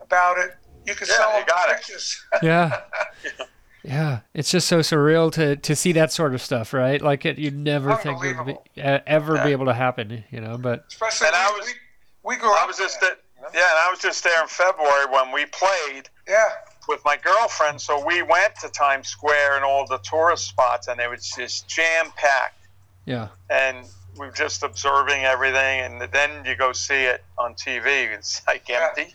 [0.00, 0.54] about it,
[0.86, 1.76] you can Yeah, sell you them got it.
[1.78, 2.24] pictures.
[2.40, 2.80] Yeah.
[3.84, 7.02] Yeah, it's just so surreal to, to see that sort of stuff, right?
[7.02, 8.64] Like it, you'd never think it would be, Unbelievable.
[8.82, 10.56] uh, ever be able to happen, you know.
[10.56, 13.42] But Especially And I was- we, we grew I was with just that, at, you
[13.42, 13.48] know?
[13.54, 16.48] yeah, and I was just there in February when we played Yeah.
[16.88, 17.80] with my girlfriend.
[17.80, 21.66] So we went to Times Square and all the tourist spots, and it was just
[21.68, 22.66] jam packed.
[23.04, 23.78] yeah, And
[24.16, 28.12] we were just observing everything, and then you go see it on TV.
[28.14, 29.12] It's like empty.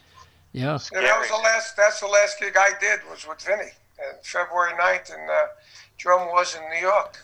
[0.51, 1.77] yeah, Yeah, that was the last.
[1.77, 5.47] That's the last gig I did was with Vinny, and February 9th, and uh,
[5.97, 7.17] drum was in New York.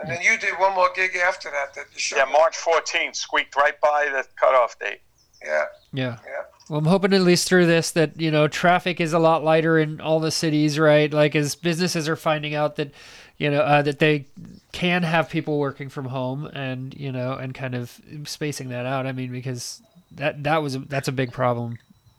[0.00, 1.74] And then you did one more gig after that.
[1.74, 2.16] That you showed.
[2.16, 2.32] Yeah, me.
[2.32, 5.00] March 14th squeaked right by the cutoff date.
[5.44, 6.16] Yeah, yeah.
[6.26, 6.42] yeah.
[6.68, 9.78] Well, I'm hoping at least through this that you know traffic is a lot lighter
[9.78, 11.12] in all the cities, right?
[11.12, 12.92] Like as businesses are finding out that
[13.38, 14.26] you know uh, that they
[14.72, 19.06] can have people working from home, and you know, and kind of spacing that out.
[19.06, 19.82] I mean, because
[20.12, 21.78] that that was a, that's a big problem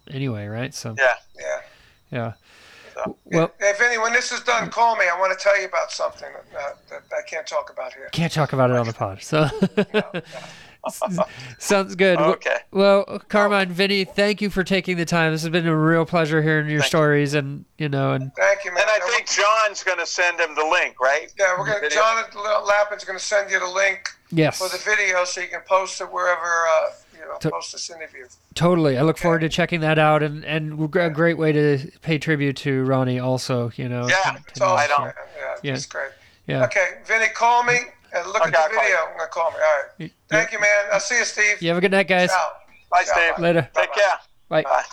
[0.09, 0.73] anyway, right?
[0.73, 1.15] So Yeah.
[1.39, 1.61] Yeah.
[2.11, 2.33] yeah.
[3.05, 5.05] So, Well, Hey, Vinny, when this is done, call me.
[5.13, 8.09] I want to tell you about something uh, that I can't talk about here.
[8.11, 9.21] can't talk about it on the pod.
[9.23, 9.49] So
[11.59, 12.17] sounds good.
[12.19, 12.57] Okay.
[12.71, 15.31] Well, Carmine, Vinny, thank you for taking the time.
[15.31, 16.97] This has been a real pleasure hearing your Thank you.
[16.97, 18.81] stories, and you know, and Thank you, man.
[18.81, 21.31] and I think John's going to send him the link, right?
[21.39, 21.89] Yeah, we're gonna.
[21.89, 22.23] John
[22.65, 26.11] Lappin's gonna send you the link yes, for the video so you can post it
[26.11, 26.89] wherever uh,
[27.33, 28.25] you know To- post this interview.
[28.55, 28.97] totally.
[28.97, 32.57] I look forward to checking that out, and and a great way to pay tribute
[32.57, 33.71] to Ronnie, also.
[33.75, 34.07] You know.
[34.07, 35.05] Yeah, to- to It's all I don't-
[35.37, 35.73] Yeah, Yeah.
[35.73, 36.11] it's great.
[36.47, 36.63] Yeah.
[36.65, 37.77] Okay, Vinny, call me
[38.13, 38.97] and look Okay, at I'll the video.
[39.11, 39.57] I'm gonna call me.
[39.57, 40.11] All right.
[40.29, 40.85] Thank you, man.
[40.91, 41.61] I'll see you, Steve.
[41.61, 42.29] You have a good night, guys.
[42.29, 42.51] Ciao.
[42.91, 43.35] Bye, Ciao, Steve.
[43.37, 43.41] bye.
[43.41, 43.61] Later.
[43.73, 44.01] Take Bye-bye.
[44.01, 44.19] care.
[44.49, 44.63] Bye.
[44.63, 44.83] Bye.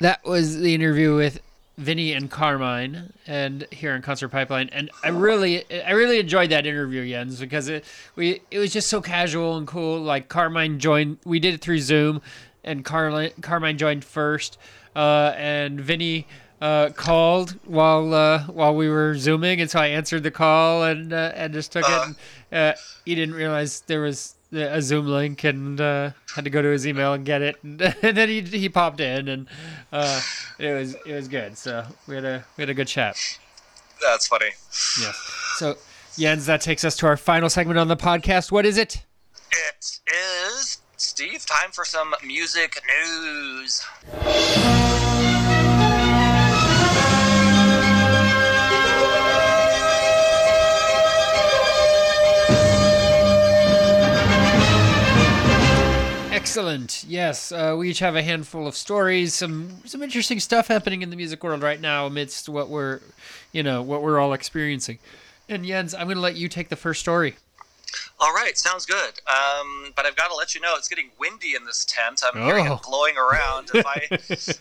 [0.00, 1.40] That was the interview with
[1.80, 6.66] Vinny and Carmine, and here in Concert Pipeline, and I really, I really enjoyed that
[6.66, 9.98] interview, Jens, because it we it was just so casual and cool.
[9.98, 12.20] Like Carmine joined, we did it through Zoom,
[12.62, 14.58] and Carmine Carmine joined first,
[14.94, 16.26] uh, and Vinny
[16.60, 21.14] uh, called while uh, while we were zooming, and so I answered the call and
[21.14, 21.90] uh, and just took it.
[21.90, 22.16] And,
[22.52, 22.74] uh,
[23.06, 26.86] he didn't realize there was a Zoom link and uh, had to go to his
[26.86, 29.46] email and get it, and, and then he he popped in, and
[29.92, 30.20] uh,
[30.58, 31.56] it was it was good.
[31.56, 33.16] So we had a we had a good chat.
[34.02, 34.50] That's funny.
[35.00, 35.12] Yeah.
[35.56, 35.76] So
[36.18, 38.50] Jens, that takes us to our final segment on the podcast.
[38.50, 39.04] What is it?
[39.52, 41.44] It is Steve.
[41.46, 43.86] Time for some music news.
[56.50, 57.04] Excellent.
[57.06, 61.10] Yes, uh, we each have a handful of stories, some some interesting stuff happening in
[61.10, 62.98] the music world right now amidst what we're,
[63.52, 64.98] you know, what we're all experiencing.
[65.48, 67.36] And Jens, I'm going to let you take the first story.
[68.22, 69.14] All right, sounds good.
[69.26, 72.22] Um, but I've got to let you know it's getting windy in this tent.
[72.22, 72.74] I'm hearing Oh.
[72.74, 73.70] it blowing around.
[73.72, 74.08] If I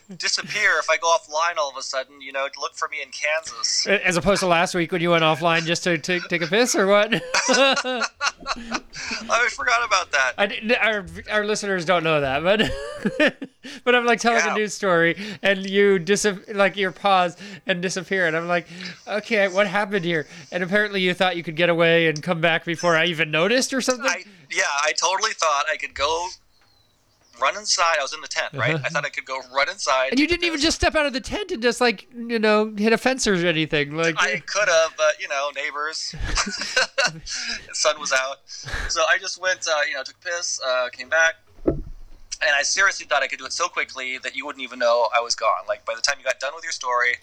[0.16, 3.10] disappear, if I go offline all of a sudden, you know, look for me in
[3.12, 3.86] Kansas.
[3.88, 6.74] As opposed to last week when you went offline just to take take a piss
[6.74, 7.14] or what?
[9.30, 10.34] I forgot about that.
[10.38, 13.38] I, our our listeners don't know that, but
[13.84, 14.54] but I'm like telling Yeah.
[14.54, 18.68] a news story and you dis like you pause and disappear, and I'm like,
[19.08, 20.28] okay, what happened here?
[20.52, 23.49] And apparently you thought you could get away and come back before I even noticed
[23.52, 24.06] or something.
[24.06, 26.28] I yeah, I totally thought I could go
[27.42, 27.96] run inside.
[28.00, 28.76] I was in the tent, right?
[28.76, 30.10] I thought I could go run inside.
[30.12, 32.74] and you didn't even just step out of the tent and just like you know
[32.78, 33.96] hit a fence or anything.
[33.96, 36.16] Like I could have, but you know, neighbors.
[37.74, 39.68] sun was out, so I just went.
[39.68, 41.36] Uh, you know, took a piss, uh, came back,
[42.42, 45.10] and I seriously thought I could do it so quickly that you wouldn't even know
[45.16, 45.66] I was gone.
[45.68, 47.16] Like by the time you got done with your story,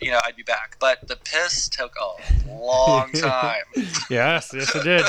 [0.00, 0.76] you know, I'd be back.
[0.78, 3.62] But the piss took a long time.
[4.08, 5.04] yes, yes, it did.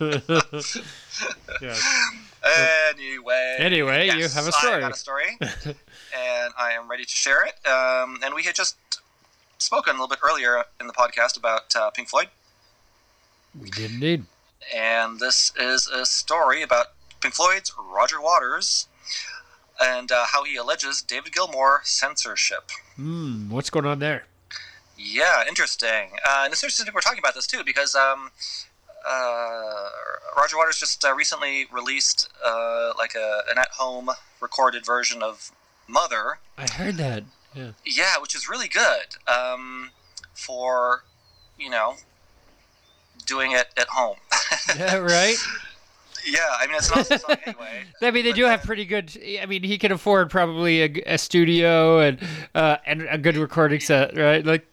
[1.60, 1.82] yes.
[2.94, 3.56] anyway.
[3.58, 4.80] Anyway, you have a I story.
[4.80, 7.54] got a story, and I am ready to share it.
[7.68, 8.76] Um, and we had just
[9.58, 12.28] spoken a little bit earlier in the podcast about uh, Pink Floyd.
[13.60, 14.24] We did indeed.
[14.74, 16.86] and this is a story about
[17.20, 18.86] Pink Floyd's Roger Waters
[19.80, 22.70] and uh, how he alleges David Gilmour censorship.
[22.96, 24.24] Hmm, what's going on there?
[24.96, 26.10] Yeah, interesting.
[26.28, 28.30] Uh, and it's interesting we're talking about this too because um,
[29.08, 29.88] uh,
[30.36, 35.52] Roger Waters just uh, recently released uh, like a, an at-home recorded version of
[35.88, 36.38] Mother.
[36.58, 37.24] I heard that.
[37.54, 37.70] Yeah.
[37.84, 39.90] Yeah, which is really good um,
[40.34, 41.04] for
[41.58, 41.94] you know
[43.26, 44.16] doing it at home.
[44.76, 45.36] Yeah, right.
[46.24, 47.82] Yeah, I mean it's an awesome song anyway.
[48.02, 49.16] I mean, they But do have pretty good.
[49.40, 52.18] I mean, he can afford probably a, a studio and
[52.54, 54.44] uh, and a good recording set, right?
[54.44, 54.66] Like,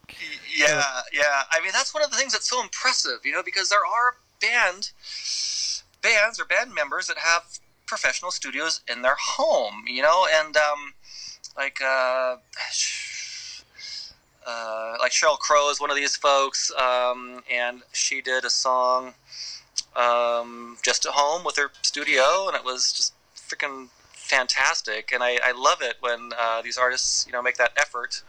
[0.55, 0.83] Yeah,
[1.13, 1.43] yeah.
[1.51, 4.15] I mean, that's one of the things that's so impressive, you know, because there are
[4.41, 4.91] band
[6.01, 10.93] bands or band members that have professional studios in their home, you know, and um,
[11.57, 12.35] like uh,
[14.47, 19.13] uh, like Sheryl Crow is one of these folks, um, and she did a song
[19.97, 25.11] um, just at home with her studio, and it was just freaking fantastic.
[25.11, 28.21] And I, I love it when uh, these artists, you know, make that effort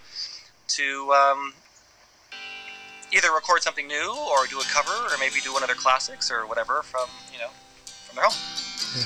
[0.68, 1.54] to um,
[3.12, 6.30] either record something new or do a cover or maybe do one of their classics
[6.30, 7.48] or whatever from you know
[8.06, 9.04] from their home.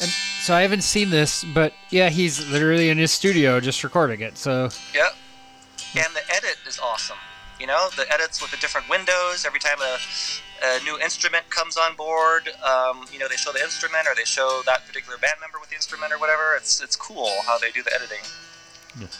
[0.00, 4.20] and so I haven't seen this, but yeah, he's literally in his studio just recording
[4.20, 4.38] it.
[4.38, 4.70] So
[5.94, 7.18] Yeah, and the edit is awesome.
[7.60, 9.44] You know, the edits with the different windows.
[9.46, 9.98] Every time a,
[10.64, 14.24] a new instrument comes on board, um, you know, they show the instrument or they
[14.24, 16.54] show that particular band member with the instrument or whatever.
[16.56, 19.10] It's it's cool how they do the editing.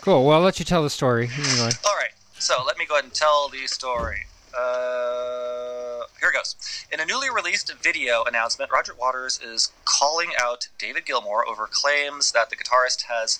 [0.00, 0.24] cool.
[0.24, 1.70] Well, I'll let you tell the story anyway.
[1.84, 4.26] All right, so let me go ahead and tell the story.
[4.58, 6.56] Uh, here it goes.
[6.90, 12.32] In a newly released video announcement, Roger Waters is calling out David Gilmour over claims
[12.32, 13.38] that the guitarist has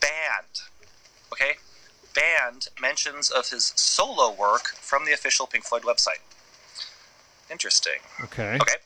[0.00, 0.62] banned,
[1.32, 1.56] okay,
[2.16, 6.22] banned mentions of his solo work from the official Pink Floyd website.
[7.50, 8.00] Interesting.
[8.24, 8.56] Okay.
[8.56, 8.78] Okay.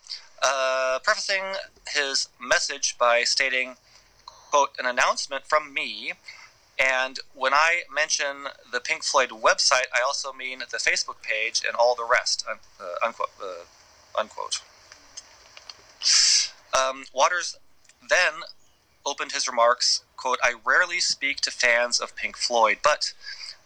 [0.43, 1.45] Uh, prefacing
[1.89, 3.77] his message by stating,
[4.27, 6.13] quote, an announcement from me.
[6.79, 11.77] And when I mention the Pink Floyd website, I also mean the Facebook page and
[11.77, 13.31] all the rest, un- uh, unquote.
[13.41, 13.65] Uh,
[14.19, 14.63] unquote.
[16.77, 17.59] Um, Waters
[18.09, 18.33] then
[19.05, 23.13] opened his remarks, quote, I rarely speak to fans of Pink Floyd, but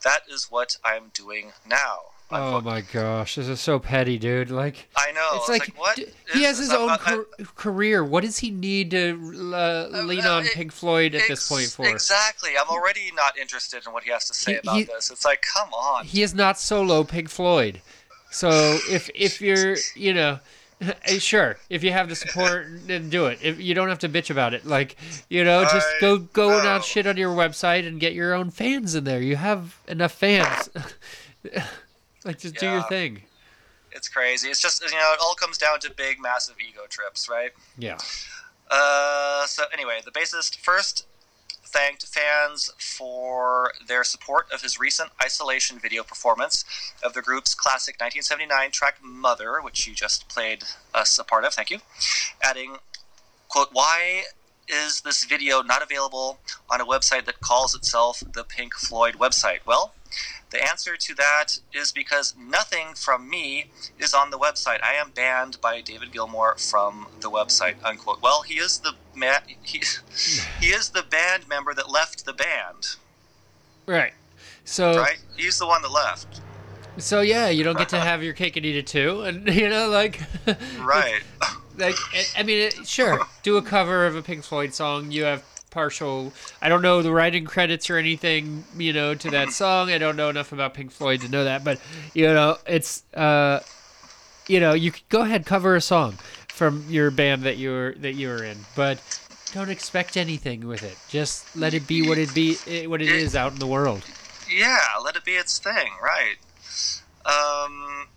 [0.02, 1.98] that is what I'm doing now.
[2.30, 4.50] Oh my gosh, this is so petty, dude.
[4.50, 5.28] Like, I know.
[5.34, 5.96] it's It's like, what?
[5.96, 8.02] d- he has his own I- I- career.
[8.02, 9.10] What does he need to
[9.54, 11.86] uh, lean uh, on it- Pink Floyd at this point for?
[11.86, 12.50] Exactly.
[12.58, 15.10] I'm already not interested in what he has to say He- about he- this.
[15.10, 16.06] It's like, come on.
[16.06, 17.82] he is not solo Pink Floyd.
[18.30, 18.48] So
[18.90, 20.40] if if you're you know
[21.18, 23.38] sure if you have the support then do it.
[23.42, 24.96] If you don't have to bitch about it, like
[25.28, 26.70] you know just I go go and know.
[26.70, 29.20] out shit on your website and get your own fans in there.
[29.20, 30.70] You have enough fans.
[32.24, 33.22] like just do your thing.
[33.94, 34.48] It's crazy.
[34.48, 37.52] It's just, you know, it all comes down to big, massive ego trips, right?
[37.78, 37.96] Yeah.
[38.68, 41.06] Uh, so anyway, the bassist first
[41.74, 46.64] thanked fans for their support of his recent isolation video performance
[47.02, 50.62] of the group's classic 1979 track "Mother," which you just played
[50.94, 51.52] us a part of.
[51.52, 51.80] Thank you.
[52.40, 52.76] Adding,
[53.48, 54.24] "quote Why
[54.68, 56.38] is this video not available
[56.70, 59.94] on a website that calls itself the Pink Floyd website?" Well.
[60.50, 64.82] The answer to that is because nothing from me is on the website.
[64.82, 67.74] I am banned by David Gilmour from the website.
[67.84, 68.22] Unquote.
[68.22, 69.40] Well, he is the man.
[69.62, 69.82] He,
[70.60, 72.96] he is the band member that left the band,
[73.86, 74.12] Right.
[74.64, 75.18] So right?
[75.36, 76.40] He's the one that left,
[76.98, 79.68] so yeah, you don't get to have your cake and eat it too, and you
[79.68, 80.20] know like
[80.78, 81.22] right?
[81.76, 81.96] like
[82.36, 85.10] I mean, it, sure, do a cover of a Pink Floyd song.
[85.10, 85.44] You have
[85.74, 86.32] partial.
[86.62, 89.90] I don't know the writing credits or anything, you know, to that song.
[89.90, 91.80] I don't know enough about Pink Floyd to know that, but
[92.14, 93.60] you know, it's uh,
[94.46, 96.12] you know, you could go ahead cover a song
[96.48, 99.02] from your band that you were that you were in, but
[99.52, 100.96] don't expect anything with it.
[101.08, 104.02] Just let it be what it be, eh, what it is out in the world.
[104.50, 106.36] Yeah, let it be its thing, right?
[107.26, 108.08] Um,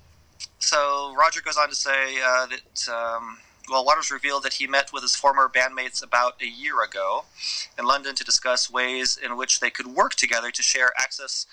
[0.60, 3.38] so Roger goes on to say uh, that um,
[3.70, 7.26] well, Waters revealed that he met with his former bandmates about a year ago
[7.78, 11.46] in London to discuss ways in which they could work together to share access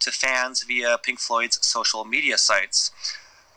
[0.00, 2.90] to fans via Pink Floyd's social media sites.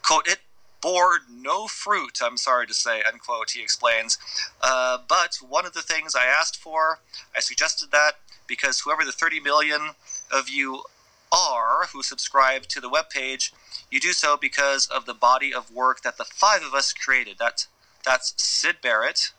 [0.02, 0.40] Quote, it
[0.82, 4.18] bore no fruit, I'm sorry to say, unquote, he explains.
[4.62, 7.00] Uh, but one of the things I asked for,
[7.36, 8.14] I suggested that
[8.48, 9.82] because whoever the 30 million
[10.32, 10.84] of you
[11.32, 13.52] are who subscribe to the webpage,
[13.92, 17.38] you do so because of the body of work that the five of us created.
[17.40, 17.68] That,
[18.04, 19.32] that's Syd Barrett,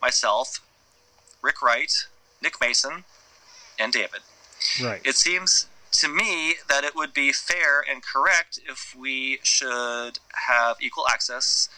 [0.00, 0.60] myself,
[1.42, 1.92] Rick Wright,
[2.42, 3.04] Nick Mason,
[3.78, 4.20] and David.
[4.82, 5.00] Right.
[5.04, 10.18] It seems to me that it would be fair and correct if we should
[10.48, 11.68] have equal access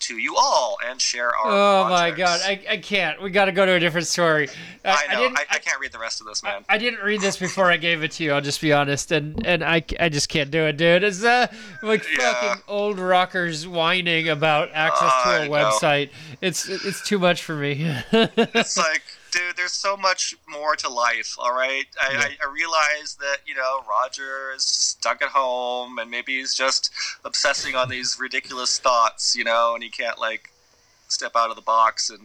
[0.00, 1.46] to you all and share our.
[1.46, 3.20] Oh my god, I, I can't.
[3.22, 4.48] We got to go to a different story.
[4.84, 5.18] I know.
[5.18, 6.64] I, didn't, I, can't read the rest of this, man.
[6.68, 8.32] I didn't read this before I gave it to you.
[8.32, 11.02] I'll just be honest, and and I, I just can't do it, dude.
[11.02, 11.46] It's uh
[11.82, 12.34] like Yeah.
[12.34, 15.52] fucking old rockers whining about access I to a know.
[15.54, 16.10] website.
[16.40, 17.72] It's it's too much for me.
[18.12, 19.02] it's like,
[19.36, 21.34] dude, there's so much more to life.
[21.38, 22.18] All right, I, Yeah.
[22.20, 26.90] I, I realize that you know Roger is stuck at home, and maybe he's just
[27.24, 30.50] obsessing on these ridiculous thoughts, you know, and he can't like
[31.08, 32.20] step out of the box and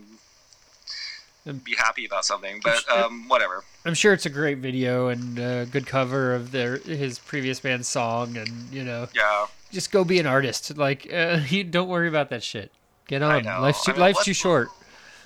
[1.45, 2.61] And- be happy about something.
[2.63, 3.63] But um, whatever.
[3.85, 7.87] I'm sure it's a great video and a good cover of their his previous band's
[7.87, 9.47] song, and you know, Yeah.
[9.71, 10.75] just go be an artist.
[10.77, 12.71] Like, uh, you don't worry about that shit.
[13.07, 13.43] Get on.
[13.43, 14.69] Life's too, I mean, life's too short.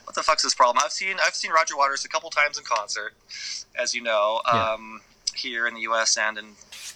[0.06, 0.82] What the fuck's this problem?
[0.84, 3.14] I've seen I've seen Roger Waters a couple times in concert,
[3.80, 4.74] as you know, Yeah.
[4.74, 5.02] um,
[5.36, 6.18] here in the U.S.
[6.18, 6.46] and in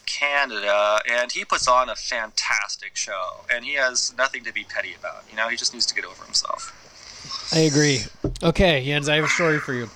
[0.06, 4.96] Canada, and he puts on a fantastic show, and he has nothing to be petty
[4.98, 5.24] about.
[5.30, 6.74] You know, he just needs to get over himself.
[7.54, 8.02] I agree.
[8.42, 9.90] Okay, Jens, I have a story for you.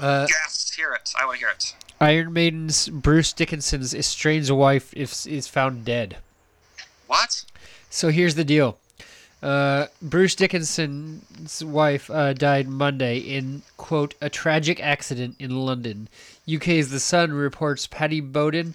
[0.00, 1.12] Uh, Yes, hear it.
[1.18, 1.74] I want to hear it.
[2.00, 6.16] Iron Maiden's Bruce Dickinson's estranged wife is, is found dead.
[7.06, 7.44] What?
[7.90, 8.78] So here's the deal.
[9.44, 16.08] Uh, Bruce Dickinson's wife uh, died Monday in, quote, a tragic accident in London.
[16.52, 18.74] UK's The Sun reports Paddy Bowden.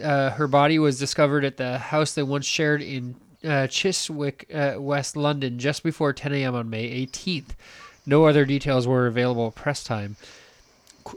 [0.00, 4.74] Uh, her body was discovered at the house they once shared in uh, Chiswick, uh,
[4.78, 6.54] West London, just before 10 a.m.
[6.54, 7.52] on May 18th.
[8.04, 10.16] No other details were available at press time.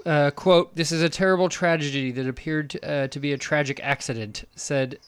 [0.06, 3.80] Uh, quote, this is a terrible tragedy that appeared to, uh, to be a tragic
[3.84, 5.00] accident, said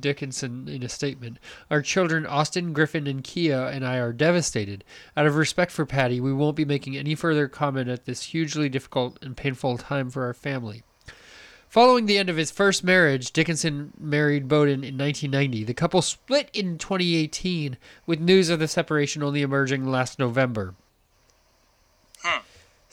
[0.00, 1.38] Dickinson in a statement.
[1.70, 4.84] Our children, Austin, Griffin, and Kia, and I are devastated.
[5.16, 8.68] Out of respect for Paddy, we won't be making any further comment at this hugely
[8.68, 10.82] difficult and painful time for our family.
[11.68, 15.64] Following the end of his first marriage, Dickinson married Bowden in 1990.
[15.64, 20.74] The couple split in 2018, with news of the separation only emerging last November.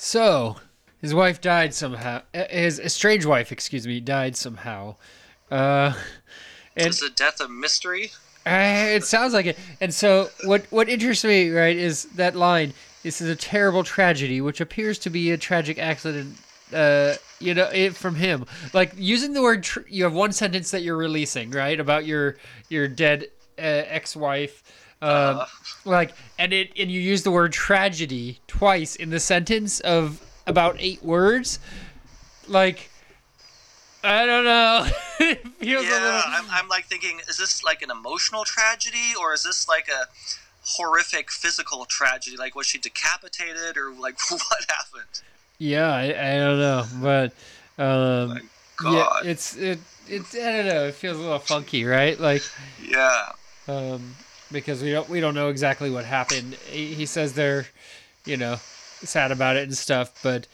[0.02, 0.56] So,
[1.02, 2.22] his wife died somehow.
[2.34, 4.96] uh, His estranged wife, excuse me, died somehow.
[5.52, 5.94] Uh,
[6.76, 8.12] and Is the death a mystery?
[8.46, 9.58] uh, it sounds like it.
[9.82, 12.74] And so, what what interests me, right, is that line.
[13.04, 16.36] This is a terrible tragedy, which appears to be a tragic accident.
[16.74, 19.64] Uh, you know, it, from him, like using the word.
[19.64, 22.38] Tr- you have one sentence that you're releasing, right, about your
[22.70, 23.28] your dead
[23.58, 24.64] uh, ex-wife.
[25.02, 25.42] Um,
[25.86, 30.76] like, and it and you use the word tragedy twice in the sentence of about
[30.80, 31.60] eight words.
[32.48, 32.90] Like,
[34.04, 34.90] I don't know.
[35.20, 36.22] it feels a Yeah, little.
[36.34, 40.08] I'm, I'm like thinking, is this like an emotional tragedy or is this like a
[40.62, 42.38] horrific physical tragedy?
[42.38, 45.22] Like, was she decapitated or like what happened?
[45.60, 47.34] Yeah, I, I don't know, but
[47.82, 48.50] um,
[48.80, 49.24] yeah, God.
[49.26, 50.88] it's it it's I don't know.
[50.88, 52.18] It feels a little funky, right?
[52.20, 52.44] Like
[52.78, 53.32] Yeah.
[53.68, 54.16] um,
[54.52, 56.56] because we don't we don't know exactly what happened.
[56.70, 57.68] He, he says they're,
[58.26, 58.60] you know,
[59.04, 60.48] sad about it and stuff, but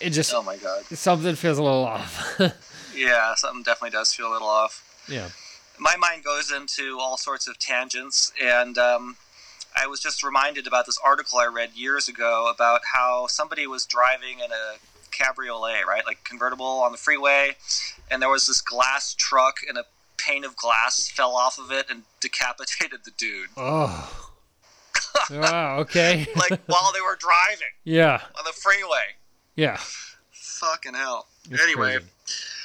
[0.00, 0.84] it just Oh my God.
[0.86, 2.36] something feels a little off.
[2.92, 4.84] Yeah, something definitely does feel a little off.
[5.08, 5.28] yeah.
[5.78, 9.16] my mind goes into all sorts of tangents and um,
[9.74, 13.86] i was just reminded about this article i read years ago about how somebody was
[13.86, 14.76] driving in a
[15.10, 17.52] cabriolet right like convertible on the freeway
[18.10, 19.84] and there was this glass truck and a
[20.18, 24.29] pane of glass fell off of it and decapitated the dude Oh.
[25.30, 25.78] wow.
[25.80, 26.26] Okay.
[26.36, 28.20] like while they were driving yeah.
[28.38, 29.16] on the freeway
[29.56, 29.78] Yeah.
[30.32, 32.06] fucking hell It's anyway crazy.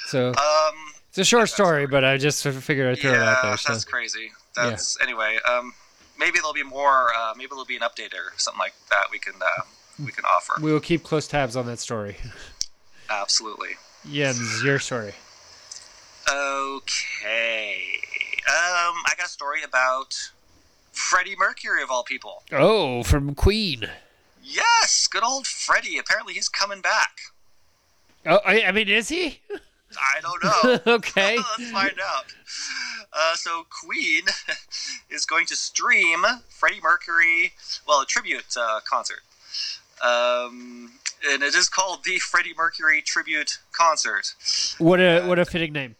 [0.08, 0.74] So um
[1.08, 3.56] it's a short story, but I just figured I'd throw it out there.
[3.56, 3.72] So.
[3.72, 5.72] that's crazy that's anyway um
[6.18, 9.18] maybe there'll be more uh, maybe there'll be an update or something like that we
[9.18, 9.62] can uh,
[10.04, 12.16] we can offer We will keep close tabs on that story.
[13.10, 13.70] absolutely
[14.10, 15.12] Jens, your story.
[16.28, 17.76] okay
[18.48, 20.14] um i got a story about
[20.96, 23.84] freddie mercury of all people Oh, from Queen.
[24.42, 27.18] yes good old freddie apparently he's coming back
[28.28, 29.38] Oh, I, mean, is he?
[30.00, 31.36] i don't know okay.
[31.58, 32.24] Let's find out.
[33.12, 34.22] Uh, so Queen
[35.10, 37.52] is going to stream Freddie Mercury,
[37.86, 39.20] well, a tribute uh, concert.
[40.04, 40.92] Um,
[41.30, 44.34] and it is called the Freddie Mercury Tribute Concert.
[44.78, 45.94] What a what a fitting name.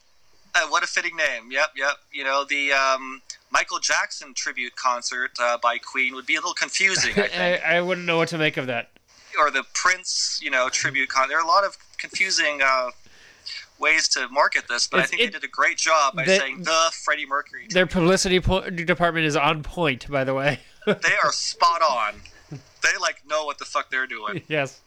[0.55, 1.51] Uh, what a fitting name.
[1.51, 1.95] Yep, yep.
[2.13, 3.23] You know, the um,
[3.57, 7.65] Michael Jackson tribute concert uh, by Queen would be a little confusing, I think.
[7.65, 8.91] I, I wouldn't know what to make of that.
[9.41, 11.31] or the Prince, you know, tribute con.
[11.31, 12.91] There are a lot of confusing uh,
[13.79, 16.39] ways to market this, but I think it- they did a great job by they-
[16.39, 17.67] saying the Freddie Mercury.
[17.71, 20.61] Their publicity po- department is on point, by the way.
[20.87, 22.17] they are spot on.
[22.51, 24.43] They like know what the fuck they're doing.
[24.49, 24.83] yes.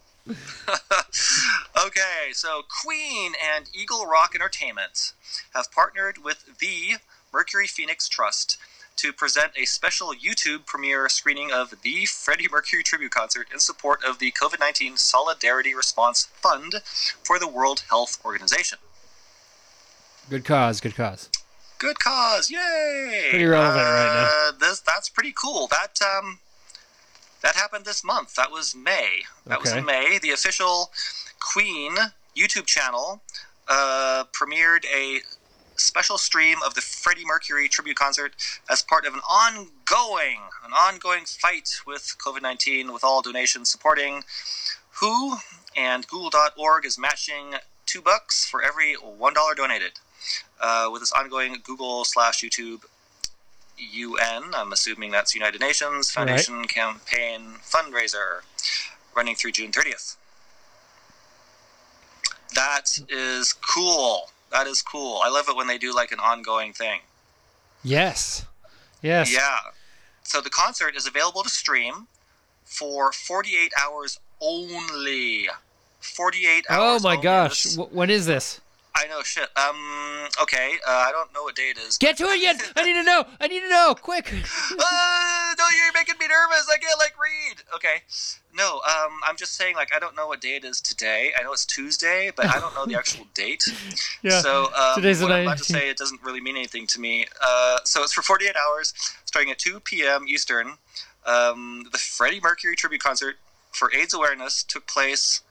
[1.87, 5.13] okay, so Queen and Eagle Rock Entertainment
[5.55, 6.97] have partnered with the
[7.33, 8.57] Mercury Phoenix Trust
[8.97, 14.01] to present a special YouTube premiere screening of the Freddie Mercury tribute concert in support
[14.05, 16.81] of the COVID 19 Solidarity Response Fund
[17.23, 18.77] for the World Health Organization.
[20.29, 20.81] Good cause.
[20.81, 21.29] Good cause.
[21.79, 23.27] Good cause, yay!
[23.29, 25.67] Pretty relevant right Uh, This that's pretty cool.
[25.67, 26.39] That um,
[27.41, 28.35] That happened this month.
[28.35, 29.21] That was May.
[29.45, 30.19] That was in May.
[30.21, 30.91] The official
[31.39, 31.95] Queen
[32.35, 33.21] YouTube channel
[33.69, 35.21] uh, premiered a
[35.79, 38.35] special stream of the Freddie Mercury tribute concert
[38.69, 44.23] as part of an ongoing, an ongoing fight with COVID nineteen, with all donations supporting
[44.99, 45.37] Who
[45.75, 49.93] and Google.org is matching two bucks for every one dollar donated.
[50.61, 52.83] Uh, with this ongoing Google slash YouTube
[53.77, 58.41] UN, I'm assuming that's United Nations Foundation campaign fundraiser
[59.15, 60.17] running through June 30th.
[62.55, 64.31] That is cool.
[64.51, 65.21] That is cool.
[65.23, 67.01] I love it when they do like an ongoing thing.
[67.83, 68.45] Yes.
[69.01, 69.31] Yes.
[69.33, 69.57] Yeah.
[70.23, 72.07] So the concert is available to stream
[72.65, 75.47] for 48 hours only.
[76.01, 77.01] 48 hours.
[77.01, 77.23] Oh my only.
[77.23, 77.63] gosh.
[77.63, 78.59] This- when is this?
[78.95, 79.49] I know shit.
[79.55, 80.27] Um.
[80.41, 80.77] Okay.
[80.87, 81.97] Uh, I don't know what day it is.
[81.97, 82.61] Get to it yet.
[82.75, 83.25] I need to know.
[83.39, 83.95] I need to know.
[83.99, 84.27] Quick.
[84.33, 86.67] uh, no, you're making me nervous.
[86.71, 87.63] I can't like read.
[87.75, 88.03] Okay.
[88.55, 88.75] No.
[88.75, 89.19] Um.
[89.27, 91.31] I'm just saying like I don't know what day it is today.
[91.39, 93.63] I know it's Tuesday, but I don't know the actual date.
[94.21, 94.41] Yeah.
[94.41, 96.99] So um, Today's the what I'm about to say it doesn't really mean anything to
[96.99, 97.25] me.
[97.41, 98.93] Uh, so it's for 48 hours,
[99.25, 100.25] starting at 2 p.m.
[100.27, 100.73] Eastern.
[101.25, 103.35] Um, the Freddie Mercury tribute concert
[103.71, 105.41] for AIDS awareness took place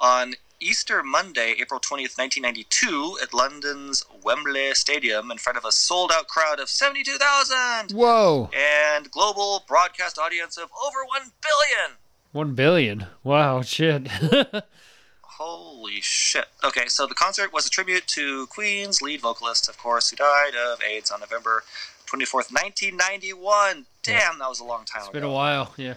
[0.00, 6.26] on Easter Monday, April 20th, 1992, at London's Wembley Stadium in front of a sold-out
[6.26, 8.48] crowd of 72,000 Whoa.
[8.56, 11.98] and global broadcast audience of over 1 billion.
[12.32, 13.06] One billion.
[13.22, 13.60] Wow.
[13.60, 14.08] Shit.
[15.20, 16.46] Holy shit.
[16.64, 20.54] Okay, so the concert was a tribute to Queen's lead vocalist, of course, who died
[20.54, 21.62] of AIDS on November
[22.06, 23.84] 24th, 1991.
[24.02, 25.10] Damn, that was a long time it's ago.
[25.10, 25.74] It's been a while.
[25.76, 25.94] Yeah.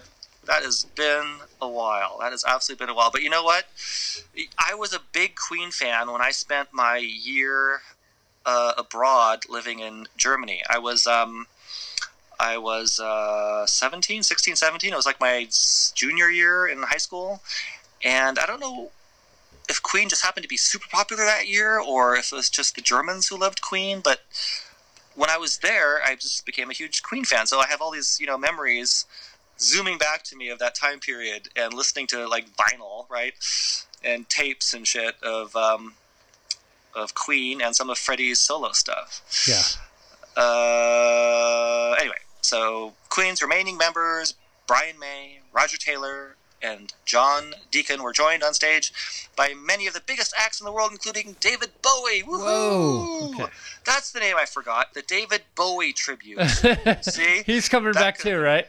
[0.48, 2.16] That has been a while.
[2.20, 3.10] That has absolutely been a while.
[3.10, 3.66] But you know what?
[4.58, 7.82] I was a big Queen fan when I spent my year
[8.46, 10.62] uh, abroad living in Germany.
[10.68, 11.48] I was um,
[12.40, 14.90] I was uh, 17, 16, 17.
[14.90, 15.46] It was like my
[15.94, 17.42] junior year in high school.
[18.02, 18.90] And I don't know
[19.68, 22.74] if Queen just happened to be super popular that year or if it was just
[22.74, 24.20] the Germans who loved Queen, but
[25.14, 27.46] when I was there, I just became a huge Queen fan.
[27.46, 29.04] So I have all these, you know, memories
[29.60, 33.34] zooming back to me of that time period and listening to like vinyl, right,
[34.02, 35.94] and tapes and shit of um,
[36.94, 39.22] of Queen and some of Freddie's solo stuff.
[39.48, 39.62] Yeah.
[40.42, 44.34] Uh, anyway, so Queen's remaining members,
[44.66, 48.92] Brian May, Roger Taylor, and John Deacon were joined on stage
[49.36, 52.22] by many of the biggest acts in the world, including David Bowie.
[52.22, 52.38] Woohoo!
[52.38, 53.52] Whoa, okay.
[53.84, 54.94] That's the name I forgot.
[54.94, 56.40] The David Bowie tribute.
[57.02, 57.42] See?
[57.46, 58.66] He's coming That back could- too, right?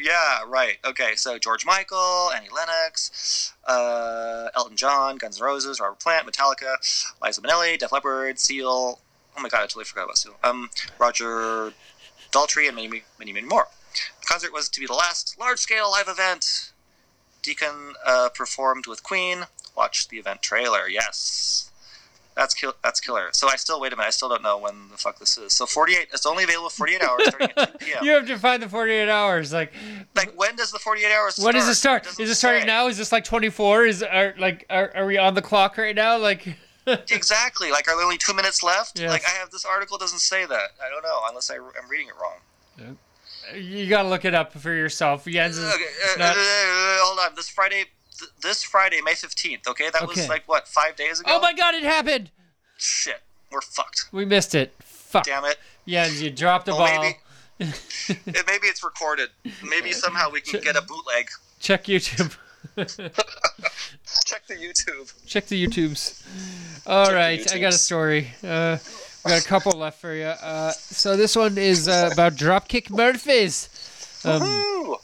[0.00, 0.78] Yeah, right.
[0.84, 6.76] Okay, so George Michael, Annie Lennox, uh, Elton John, Guns N' Roses, Robert Plant, Metallica,
[7.22, 8.98] Liza Minnelli, Def Leppard, Seal.
[9.36, 10.36] Oh my god, I totally forgot about Seal.
[10.42, 11.72] Um, Roger
[12.32, 13.68] Daltrey, and many, many, many more.
[14.20, 16.72] The concert was to be the last large-scale live event.
[17.42, 19.46] Deacon uh, performed with Queen.
[19.76, 20.88] Watch the event trailer.
[20.88, 21.69] Yes.
[22.36, 22.74] That's kill.
[22.82, 23.28] That's killer.
[23.32, 24.08] So I still wait a minute.
[24.08, 25.52] I still don't know when the fuck this is.
[25.56, 26.08] So 48.
[26.12, 27.98] It's only available 48 hours starting at 2 p.m.
[28.04, 29.52] You have to find the 48 hours.
[29.52, 29.72] Like,
[30.14, 31.44] Like when does the 48 hours start?
[31.44, 32.06] when does it start?
[32.06, 32.66] Is it starting say.
[32.66, 32.86] now?
[32.86, 33.84] Is this like 24?
[33.86, 36.16] Is are like are, are we on the clock right now?
[36.18, 37.70] Like, Exactly.
[37.70, 38.98] Like are there only two minutes left?
[38.98, 39.10] Yes.
[39.10, 40.70] Like I have this article doesn't say that.
[40.84, 42.96] I don't know unless I, I'm reading it wrong.
[43.54, 45.26] you gotta look it up for yourself.
[45.26, 45.84] Is Okay,
[46.18, 46.34] uh, uh, uh,
[47.02, 47.34] hold on.
[47.34, 47.84] This Friday,
[48.20, 49.66] th- this Friday, May 15th.
[49.66, 50.06] Okay, that Okay.
[50.20, 51.30] was like what five days ago.
[51.34, 52.30] Oh my god, it happened!
[52.78, 53.20] Shit,
[53.50, 54.04] we're fucked.
[54.12, 54.72] We missed it.
[54.82, 55.24] Fuck.
[55.24, 55.58] Damn it.
[55.86, 57.02] Yeah, you dropped the Well, ball.
[57.02, 57.18] maybe-
[58.08, 59.28] It, maybe it's recorded.
[59.68, 61.28] Maybe somehow we can get a bootleg.
[61.58, 62.34] Check YouTube.
[64.24, 65.12] Check the YouTube.
[65.26, 66.22] Check the YouTubes.
[66.86, 68.28] All the right, I got a story.
[68.42, 68.78] Uh,
[69.24, 70.24] we got a couple left for you.
[70.24, 73.68] Uh, so this one is uh, about Dropkick Murphys.
[74.24, 74.96] Um, Woo!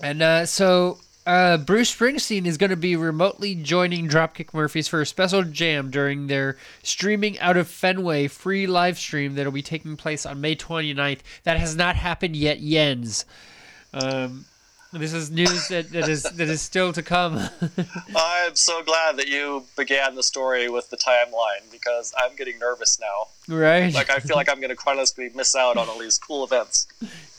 [0.00, 5.00] And uh, so uh, Bruce Springsteen is going to be remotely joining Dropkick Murphys for
[5.00, 9.96] a special jam during their streaming out of Fenway free live stream that'll be taking
[9.96, 11.20] place on May 29th.
[11.44, 13.24] That has not happened yet, Jens.
[13.94, 14.46] Um,
[14.92, 17.38] this is news that, that is that is still to come.
[18.16, 23.00] I'm so glad that you began the story with the timeline because I'm getting nervous
[23.00, 23.54] now.
[23.56, 23.92] right?
[23.92, 26.86] Like I feel like I'm going to chronically miss out on all these cool events.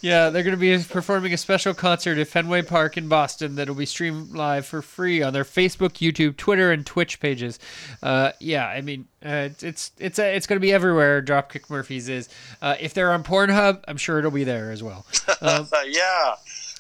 [0.01, 3.73] Yeah, they're going to be performing a special concert at Fenway Park in Boston that'll
[3.73, 7.57] be streamed live for free on their Facebook, YouTube, Twitter, and Twitch pages.
[8.01, 11.21] Uh, yeah, I mean, uh, it's it's it's, uh, it's going to be everywhere.
[11.21, 12.27] Dropkick Murphys is.
[12.61, 15.05] Uh, if they're on Pornhub, I'm sure it'll be there as well.
[15.41, 16.35] Um, yeah.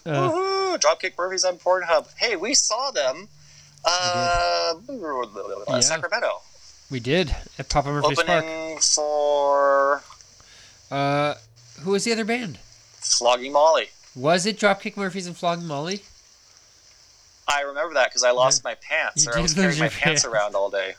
[0.05, 0.79] Uh, Woohoo!
[0.79, 2.07] Dropkick Murphys on Pornhub.
[2.17, 3.27] Hey, we saw them.
[3.85, 4.73] Uh,
[5.81, 6.41] Sacramento.
[6.89, 8.43] we did at Papa Murphy's Park.
[8.43, 10.01] Opening for
[10.91, 11.35] Uh,
[11.81, 12.59] who was the other band?
[12.99, 13.89] Flogging Molly.
[14.15, 16.03] Was it Dropkick Murphys and Flogging Molly?
[17.47, 19.89] I remember that because I lost my pants, You or I was lose carrying my
[19.89, 20.25] pants pants.
[20.25, 20.95] around all day.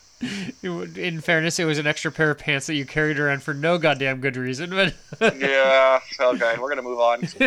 [0.62, 3.78] In fairness, it was an extra pair of pants that you carried around for no
[3.78, 4.70] goddamn good reason.
[4.70, 6.00] But Yeah.
[6.20, 7.20] Okay, we're gonna move on.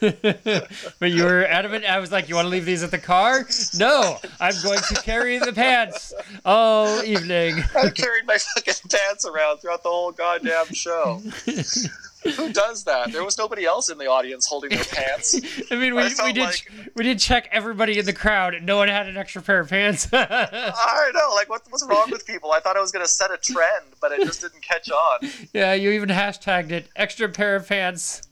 [0.00, 1.84] but you were adamant.
[1.84, 4.94] I was like, "You want to leave these at the car?" No, I'm going to
[5.02, 6.12] carry the pants
[6.44, 7.56] all evening.
[7.76, 11.22] I carried my fucking pants around throughout the whole goddamn show.
[12.36, 13.12] Who does that?
[13.12, 15.34] There was nobody else in the audience holding their pants.
[15.70, 18.64] I mean, we, I we did like- we did check everybody in the crowd, and
[18.64, 20.08] no one had an extra pair of pants.
[20.12, 22.52] I know, like, what, what's wrong with people?
[22.52, 25.28] I thought I was gonna set a trend, but it just didn't catch on.
[25.52, 28.22] yeah, you even hashtagged it extra pair of pants.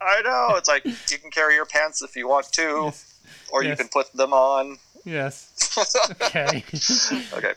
[0.00, 0.56] I know.
[0.56, 2.92] It's like you can carry your pants if you want to,
[3.52, 4.78] or you can put them on.
[5.04, 5.48] Yes.
[6.22, 6.62] Okay.
[7.32, 7.52] Okay.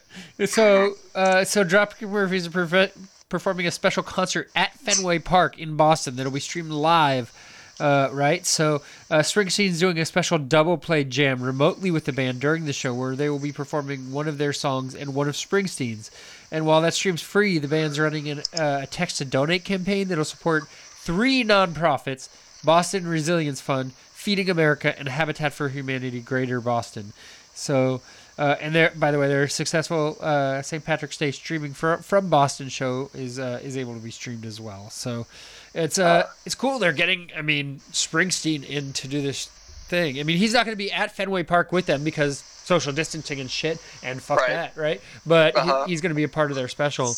[0.46, 2.92] So, uh, so Dropkick Murphys are perfe-
[3.30, 7.34] performing a special concert at Fenway Park in Boston that'll be streamed live.
[7.78, 8.82] Uh, right, so
[9.12, 12.94] uh, Springsteen's doing a special double play jam remotely with the band during the show,
[12.94, 16.10] where they will be performing one of their songs and one of Springsteen's.
[16.52, 20.08] And while that stream's free, the band's running an, uh, a text to donate campaign
[20.08, 22.30] that'll support three nonprofits:
[22.64, 27.12] Boston Resilience Fund, Feeding America, and Habitat for Humanity Greater Boston.
[27.54, 28.02] So,
[28.38, 30.84] uh, and there, by the way, their successful uh, St.
[30.84, 34.60] Patrick's Day streaming from from Boston show is uh, is able to be streamed as
[34.60, 34.90] well.
[34.90, 35.26] So,
[35.74, 36.80] it's uh, it's cool.
[36.80, 39.48] They're getting, I mean, Springsteen in to do this
[39.88, 40.20] thing.
[40.20, 43.40] I mean, he's not going to be at Fenway Park with them because social distancing
[43.40, 44.50] and shit, and fuck Right.
[44.50, 45.02] that, right?
[45.26, 45.86] But Uh-huh.
[45.86, 47.16] he's going to be a part of their special.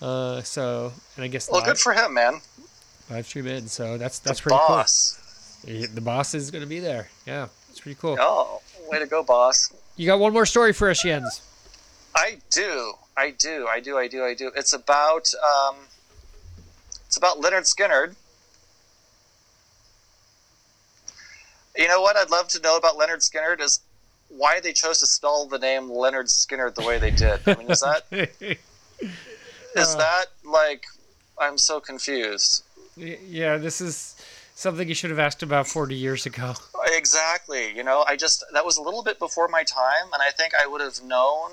[0.00, 2.40] Uh, so, and I guess Well, live, good for him, man.
[3.10, 3.68] live stream in.
[3.68, 5.18] So that's that's the pretty boss.
[5.64, 5.74] cool.
[5.74, 7.08] He- The boss is going to be there.
[7.26, 8.16] Yeah, it's pretty cool.
[8.20, 8.60] Oh,
[8.90, 9.70] way to go, boss.
[9.96, 11.40] You got one more story for us, Jens.
[12.14, 12.92] I do.
[13.16, 13.66] I do.
[13.68, 13.96] I do.
[13.96, 14.24] I do.
[14.24, 14.50] I do.
[14.54, 15.76] It's about um,
[17.06, 18.14] it's about Lynyrd Skynyrd.
[21.76, 23.80] You know what I'd love to know about Lynyrd Skynyrd is
[24.28, 27.40] why they chose to spell the name Lynyrd Skynyrd the way they did.
[27.46, 28.56] I mean, is that is
[29.76, 29.96] Uh.
[29.96, 30.84] that like
[31.38, 32.62] I'm so confused.
[32.96, 34.16] Yeah, this is
[34.56, 36.54] something you should have asked about 40 years ago.
[36.86, 37.72] Exactly.
[37.76, 40.52] You know, I just that was a little bit before my time, and I think
[40.60, 41.52] I would have known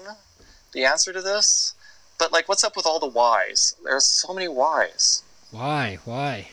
[0.71, 1.75] the answer to this.
[2.17, 3.75] But like, what's up with all the Y's?
[3.83, 5.21] There's so many Y's.
[5.51, 5.99] Why?
[6.05, 6.47] Why?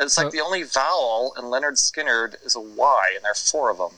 [0.00, 3.34] It's like So- the only vowel in Lynyrd Skynyrd is a Y, and there are
[3.34, 3.90] four of them.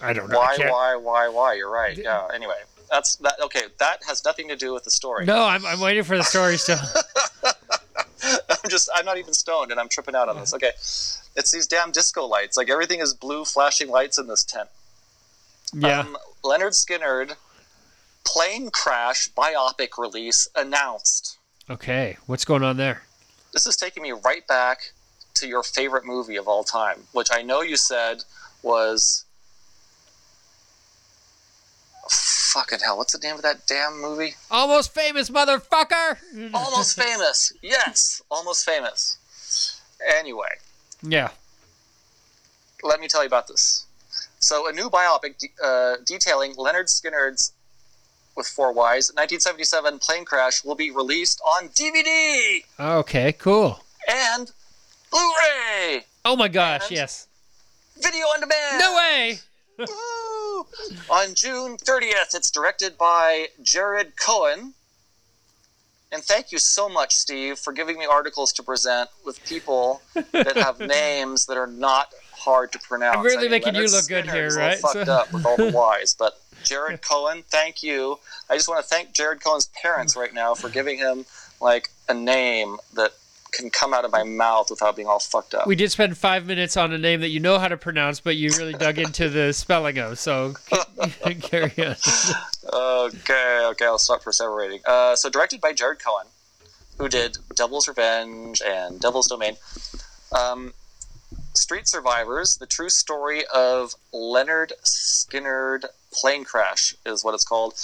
[0.00, 0.38] I don't know.
[0.38, 1.54] Why, why, why, why?
[1.54, 1.96] You're right.
[1.96, 2.28] Yeah.
[2.32, 2.54] Anyway,
[2.90, 3.34] that's that.
[3.42, 5.24] Okay, that has nothing to do with the story.
[5.24, 6.78] No, I'm, I'm waiting for the story still.
[8.48, 8.88] I'm just.
[8.94, 10.54] I'm not even stoned, and I'm tripping out on this.
[10.54, 10.72] Okay,
[11.36, 12.56] it's these damn disco lights.
[12.56, 14.68] Like everything is blue, flashing lights in this tent.
[15.72, 16.00] yeah.
[16.00, 17.36] Um, Lynyrd Skynyrd
[18.24, 21.38] plane crash biopic release announced.
[21.70, 22.16] Okay.
[22.26, 23.02] What's going on there?
[23.52, 24.92] This is taking me right back
[25.34, 28.24] to your favorite movie of all time, which I know you said
[28.62, 29.24] was.
[32.10, 34.34] Fucking hell, what's the name of that damn movie?
[34.50, 36.18] Almost famous, motherfucker!
[36.54, 37.52] Almost Famous.
[37.62, 39.16] Yes, Almost Famous.
[40.18, 40.48] Anyway,
[41.02, 41.28] Yeah.
[42.82, 43.84] let me tell you about this.
[44.40, 47.52] So, a new biopic de- uh, detailing Lynyrd Skynyrd's,
[48.36, 53.80] with four Ys, 1977 plane crash will be released on DVD Okay, cool.
[54.08, 54.50] and
[55.10, 57.26] Blu-ray, Oh my gosh, And- yes.
[57.96, 58.78] video on demand.
[58.78, 59.38] No way!
[61.10, 64.74] On June 30th, it's directed by Jared Cohen.
[66.10, 70.00] And thank you so much, Steve, for giving me articles to present with people
[70.32, 73.18] that have names that are not hard to pronounce.
[73.18, 74.78] I'm really mean, making you look good Skinner here, a little right?
[74.78, 78.18] Fucked So- up with all the Y's, but Jared Cohen, thank you.
[78.48, 81.24] I just want to thank Jared Cohen's parents right now for giving him
[81.60, 83.12] like a name that
[83.52, 85.66] can come out of my mouth without being all fucked up.
[85.66, 88.36] We did spend five minutes on a name that you know how to pronounce, but
[88.36, 90.54] you really dug into the spelling of, so
[91.40, 91.96] carry on.
[92.72, 94.80] Okay, okay, I'll stop perseverating.
[94.86, 96.26] Uh, so, directed by Jared Cohen,
[96.98, 99.56] who did Devil's Revenge and Devil's Domain.
[100.36, 100.74] Um,
[101.54, 107.74] Street Survivors, the true story of Lynyrd Skynyrd plane crash, is what it's called,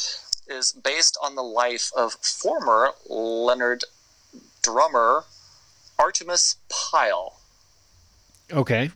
[0.48, 3.84] is based on the life of former Leonard
[4.62, 5.24] drummer
[5.98, 7.40] Artimus Pyle
[8.52, 8.90] Okay.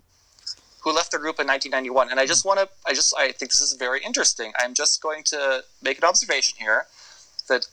[0.83, 3.51] who left the group in 1991 and i just want to i just i think
[3.51, 6.87] this is very interesting i'm just going to make an observation here
[7.49, 7.67] that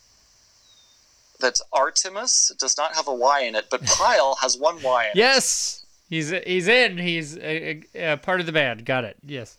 [1.40, 5.10] that artimus does not have a y in it but pyle has one y in
[5.12, 5.82] it Yes!
[6.10, 7.00] He's he's in.
[7.00, 8.86] He's a, a, a part of the band.
[8.86, 9.18] Got it.
[9.26, 9.58] Yes.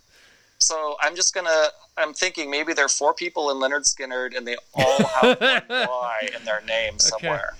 [0.58, 1.66] so i'm just gonna
[1.98, 5.62] i'm thinking maybe there are four people in Lynyrd Skynyrd and they all have one
[5.68, 7.54] y in their name somewhere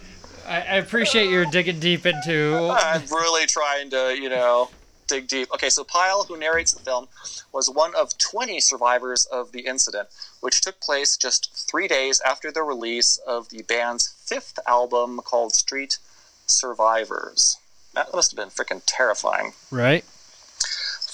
[0.46, 2.74] I, I appreciate your digging deep into.
[2.80, 4.70] i'm really trying to you know
[5.06, 5.48] dig deep.
[5.54, 7.08] Okay, so Pyle, who narrates the film,
[7.52, 10.08] was one of 20 survivors of the incident,
[10.40, 15.54] which took place just three days after the release of the band's fifth album called
[15.54, 15.98] Street
[16.46, 17.58] Survivors.
[17.94, 19.52] That must have been freaking terrifying.
[19.70, 20.04] Right.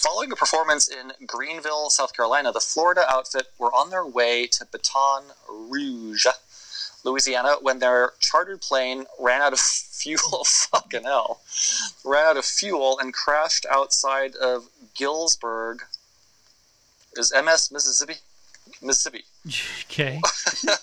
[0.03, 4.67] Following a performance in Greenville, South Carolina, the Florida outfit were on their way to
[4.67, 6.27] Baton Rouge,
[7.05, 10.45] Louisiana, when their chartered plane ran out of fuel.
[10.47, 11.41] fucking hell.
[12.05, 15.79] Ran out of fuel and crashed outside of Gillsburg.
[17.17, 18.15] Is MS Mississippi?
[18.81, 19.25] Mississippi.
[19.91, 20.21] Okay.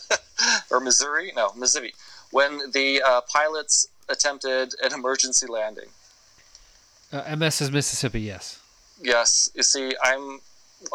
[0.69, 1.31] or Missouri?
[1.35, 1.95] No, Mississippi.
[2.29, 5.89] When the uh, pilots attempted an emergency landing.
[7.11, 8.21] Uh, MS is Mississippi.
[8.21, 8.59] Yes.
[9.01, 10.41] Yes, you see, I'm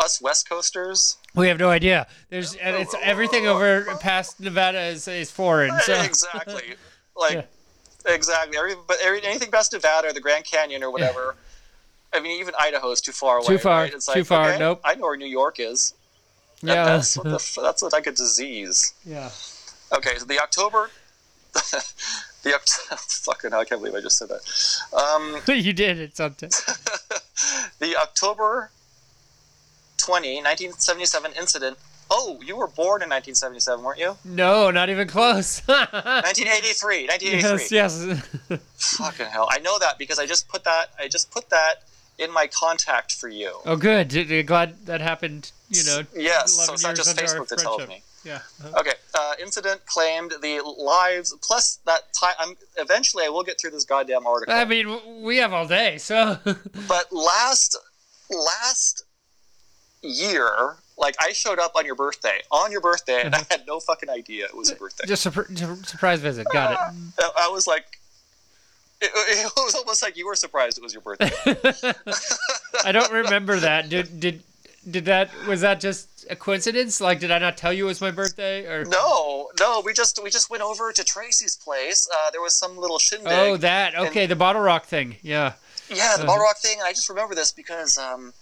[0.03, 1.19] us West Coasters.
[1.35, 2.07] We have no idea.
[2.31, 5.79] There's and it's everything over past Nevada is, is foreign.
[5.81, 6.75] So exactly,
[7.17, 7.49] like
[8.07, 8.57] exactly.
[8.59, 11.37] Every, but every, anything past Nevada or the Grand Canyon or whatever.
[12.13, 13.47] I mean, even Idaho is too far away.
[13.47, 13.93] Too far, right?
[13.93, 14.81] It's too far, okay, nope.
[14.85, 15.95] I know where New York is.
[16.63, 16.85] Yeah.
[16.85, 18.95] that's what the, that's like a disease.
[19.05, 19.31] yeah.
[19.93, 20.91] Okay, so the October.
[22.43, 22.53] the
[23.25, 24.41] fucking I can't believe I just said that.
[24.97, 26.51] Um, you did it something.
[27.79, 28.71] the October
[29.99, 31.79] 20, 1977 incident.
[32.11, 34.17] Oh, you were born in 1977, weren't you?
[34.25, 35.61] No, not even close.
[35.67, 37.07] 1983.
[37.09, 37.77] 1983.
[37.77, 38.07] yes,
[38.51, 38.61] yes.
[38.99, 39.49] Fucking hell!
[39.51, 40.91] I know that because I just put that.
[40.99, 41.85] I just put that
[42.19, 43.59] in my contact for you.
[43.65, 44.47] Oh, good.
[44.47, 45.51] Glad that happened.
[45.71, 46.03] You know.
[46.15, 48.03] Yes, so it's not just Facebook that tells me.
[48.25, 48.41] Yeah.
[48.79, 52.35] Okay, uh, incident claimed the lives plus that time.
[52.39, 54.55] I'm eventually I will get through this goddamn article.
[54.55, 56.39] I mean, we have all day, so.
[56.45, 57.77] but last
[58.31, 59.05] last
[60.05, 63.81] year, like I showed up on your birthday, on your birthday, and I had no
[63.81, 65.07] fucking idea it was a birthday.
[65.07, 65.49] Just sur-
[65.85, 66.47] surprise visit.
[66.53, 66.79] Got it.
[67.19, 67.99] I- I was like.
[69.01, 71.31] It, it was almost like you were surprised it was your birthday.
[72.85, 73.89] I don't remember that.
[73.89, 74.43] Did did
[74.89, 77.01] did that was that just a coincidence?
[77.01, 78.67] Like, did I not tell you it was my birthday?
[78.67, 82.09] Or No, no, we just we just went over to Tracy's place.
[82.11, 83.29] Uh, there was some little shindig.
[83.31, 85.17] oh, that okay, the bottle rock thing.
[85.23, 85.55] Yeah.
[85.91, 86.79] yeah, the bottle rock thing.
[86.79, 88.33] And I just remember this because um,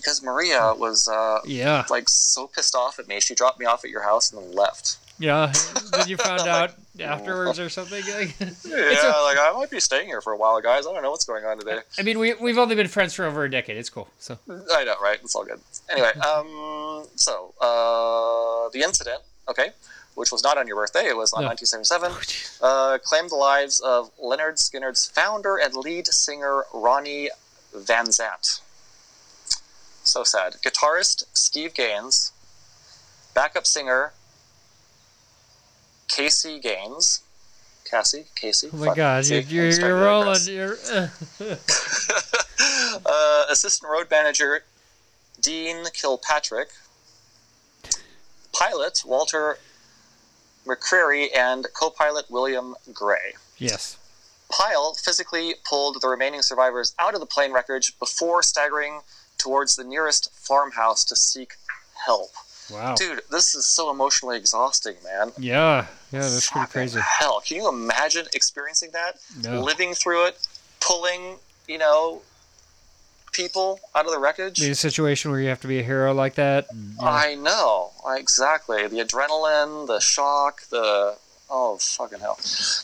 [0.00, 1.84] because Maria was uh, Yeah.
[1.90, 3.20] like so pissed off at me.
[3.20, 4.96] She dropped me off at your house and then left.
[5.18, 5.52] Yeah.
[5.92, 8.02] then you found Like, out afterwards or something.
[8.04, 10.86] Like, Yeah, a- like I might be staying here for a while, guys.
[10.86, 11.80] I don't know what's going on today.
[11.98, 13.76] I mean, we we've only been friends for over a decade.
[13.76, 14.08] It's cool.
[14.18, 14.38] So
[14.74, 15.18] I know, right?
[15.22, 15.60] It's all good.
[15.90, 19.70] Anyway, um, so uh, the incident, okay,
[20.14, 21.48] which was not on your birthday, it was on No.
[21.48, 27.28] 1977, uh, claimed the lives of Lynyrd Skynyrd's founder and lead singer Ronnie
[27.74, 28.60] Van Zant.
[30.02, 30.56] So sad.
[30.62, 32.32] Guitarist Steve Gaines,
[33.34, 34.12] backup singer
[36.08, 37.22] Casey Gaines.
[37.88, 38.68] Cassie, Casey.
[38.72, 40.38] oh my god, see, you're you're, you're rolling.
[40.44, 41.08] You're, uh,
[43.04, 44.62] uh, assistant road manager
[45.40, 46.68] Dean Kilpatrick,
[48.52, 49.58] pilot Walter
[50.66, 53.34] McCreary, and co-pilot William Gray.
[53.58, 53.96] yes.
[54.52, 59.00] Pyle physically pulled the remaining survivors out of the plane wreckage before staggering
[59.40, 61.54] towards the nearest farmhouse to seek
[62.06, 62.30] help.
[62.70, 62.94] Wow.
[62.94, 65.32] Dude, this is so emotionally exhausting, man.
[65.38, 65.86] Yeah.
[66.12, 67.00] Yeah, that's pretty crazy.
[67.00, 69.16] Hell, can you imagine experiencing that?
[69.42, 69.60] No.
[69.60, 70.46] Living through it,
[70.80, 71.36] pulling,
[71.66, 72.22] you know,
[73.32, 74.60] people out of the wreckage?
[74.60, 76.66] Be a situation where you have to be a hero like that.
[76.70, 77.08] and, yeah.
[77.08, 81.16] I know exactly the adrenaline, the shock, the
[81.48, 82.38] oh fucking hell.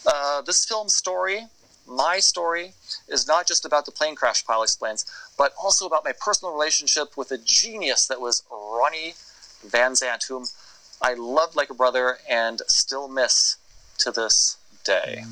[0.06, 1.46] Uh, this film's story,
[1.86, 2.72] my story,
[3.08, 4.44] is not just about the plane crash.
[4.44, 5.04] Pyle explains,
[5.36, 9.14] but also about my personal relationship with a genius that was Ronnie
[9.64, 10.46] Van Zant, whom
[11.02, 13.56] I loved like a brother and still miss
[13.98, 15.24] to this day.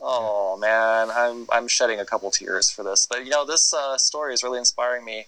[0.00, 3.96] Oh man, I'm I'm shedding a couple tears for this, but you know this uh,
[3.98, 5.26] story is really inspiring me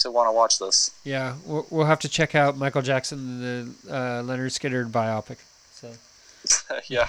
[0.00, 0.90] to want to watch this.
[1.04, 5.38] Yeah, we'll, we'll have to check out Michael Jackson, the uh, Lynyrd Skynyrd biopic.
[5.72, 5.92] So
[6.88, 7.08] yeah.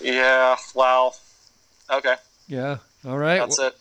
[0.00, 0.56] Yeah.
[0.74, 1.12] Wow.
[1.90, 2.14] Okay.
[2.48, 3.38] Yeah, all right.
[3.38, 3.76] That's it.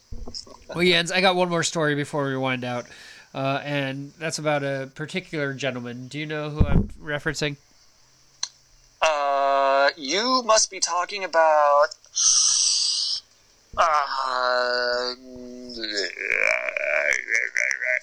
[0.75, 2.85] Well, Jens, I got one more story before we wind out,
[3.33, 6.07] uh, and that's about a particular gentleman.
[6.07, 7.57] Do you know who I'm referencing?
[9.01, 11.87] Uh, you must be talking about.
[13.77, 15.13] Uh,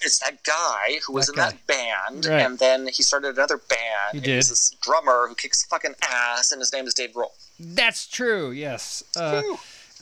[0.05, 1.49] it's that guy who was That in guy.
[1.49, 2.45] that band, Right.
[2.45, 4.13] and then he started another band.
[4.13, 4.35] He did.
[4.35, 7.31] He's this drummer who kicks fucking ass, and his name is Dave Grohl.
[7.59, 8.51] That's true.
[8.51, 9.03] Yes.
[9.15, 9.41] Uh.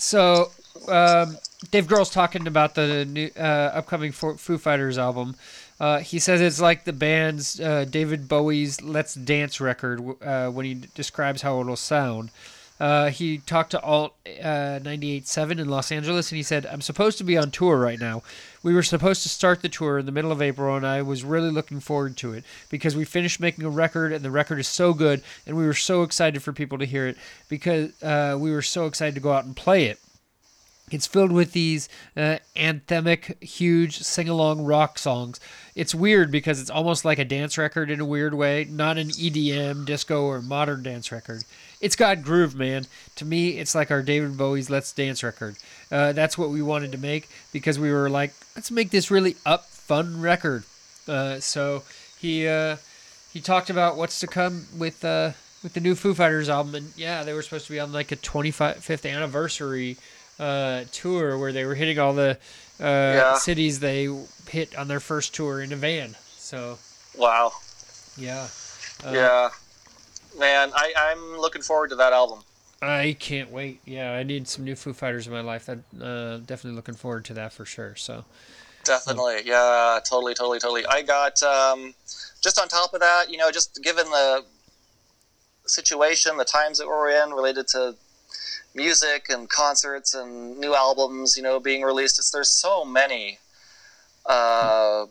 [0.02, 0.52] So
[0.88, 1.38] um,
[1.69, 5.36] Dave Grohl's talking about the new uh, upcoming Foo Fighters album.
[5.80, 10.65] Uh, he says it's like the band's uh, David Bowie's "Let's Dance" record uh, when
[10.65, 12.32] he describes how it'll sound.
[12.82, 17.20] Uh, he talked to Alt uh, 98.7 in Los Angeles, and he said, "I'm supposed
[17.20, 18.24] to be on tour right now.
[18.64, 21.24] We were supposed to start the tour in the middle of April, and I was
[21.24, 24.68] really looking forward to it because we finished making a record, and the record is
[24.68, 27.18] so good, and we were so excited for people to hear it
[27.49, 29.99] because uh, we were so excited to go out and play it."
[30.91, 35.39] It's filled with these uh, anthemic, huge sing along rock songs.
[35.73, 39.09] It's weird because it's almost like a dance record in a weird way, not an
[39.09, 41.43] EDM, disco, or modern dance record.
[41.80, 42.85] It's got groove, man.
[43.15, 45.55] To me, it's like our David Bowie's Let's Dance record.
[45.91, 49.35] Uh, that's what we wanted to make because we were like, let's make this really
[49.45, 50.63] up, fun record.
[51.07, 51.84] Uh, so
[52.19, 52.77] he uh,
[53.34, 55.31] he talked about what's to come with uh,
[55.63, 58.11] with the new Foo Fighters album, and yeah, they were supposed to be on like
[58.11, 59.97] a 25th anniversary
[60.41, 62.38] uh, tour where they were hitting all the
[62.80, 63.34] uh, Yeah.
[63.35, 64.09] cities they
[64.49, 66.15] hit on their first tour in a van.
[66.38, 66.80] So
[67.15, 67.53] Wow.
[68.18, 68.47] yeah,
[69.05, 69.49] uh, yeah.
[70.38, 72.39] Man, I, I'm looking forward to that album.
[72.81, 73.80] I can't wait.
[73.85, 75.68] Yeah, I need some new Foo Fighters in my life.
[75.68, 77.95] That uh, definitely looking forward to that for sure.
[77.95, 78.26] So
[78.84, 79.41] Definitely.
[79.45, 80.85] Yeah, totally, totally, totally.
[80.88, 81.93] I got um,
[82.41, 84.43] just on top of that, you know, just given the
[85.68, 87.95] situation, the times that we're in related to
[88.73, 93.39] music and concerts and new albums, you know, being released, it's, there's so many
[94.26, 95.06] uh,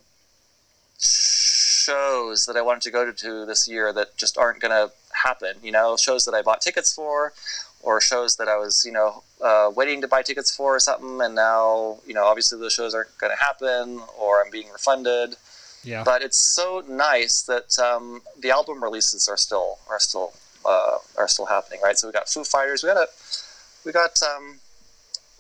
[0.99, 5.57] shows that I wanted to go to this year that just aren't going to happen,
[5.63, 7.33] you know, shows that I bought tickets for
[7.83, 11.21] or shows that I was, you know, uh, waiting to buy tickets for or something,
[11.23, 15.37] and now, you know, obviously those shows aren't going to happen, or I'm being refunded.
[15.83, 20.35] yeah, But it's so nice that um, the album releases are still are still
[20.67, 21.97] uh, are still happening, right?
[21.97, 23.09] So we got Foo Fighters, we got a,
[23.85, 24.59] we got um,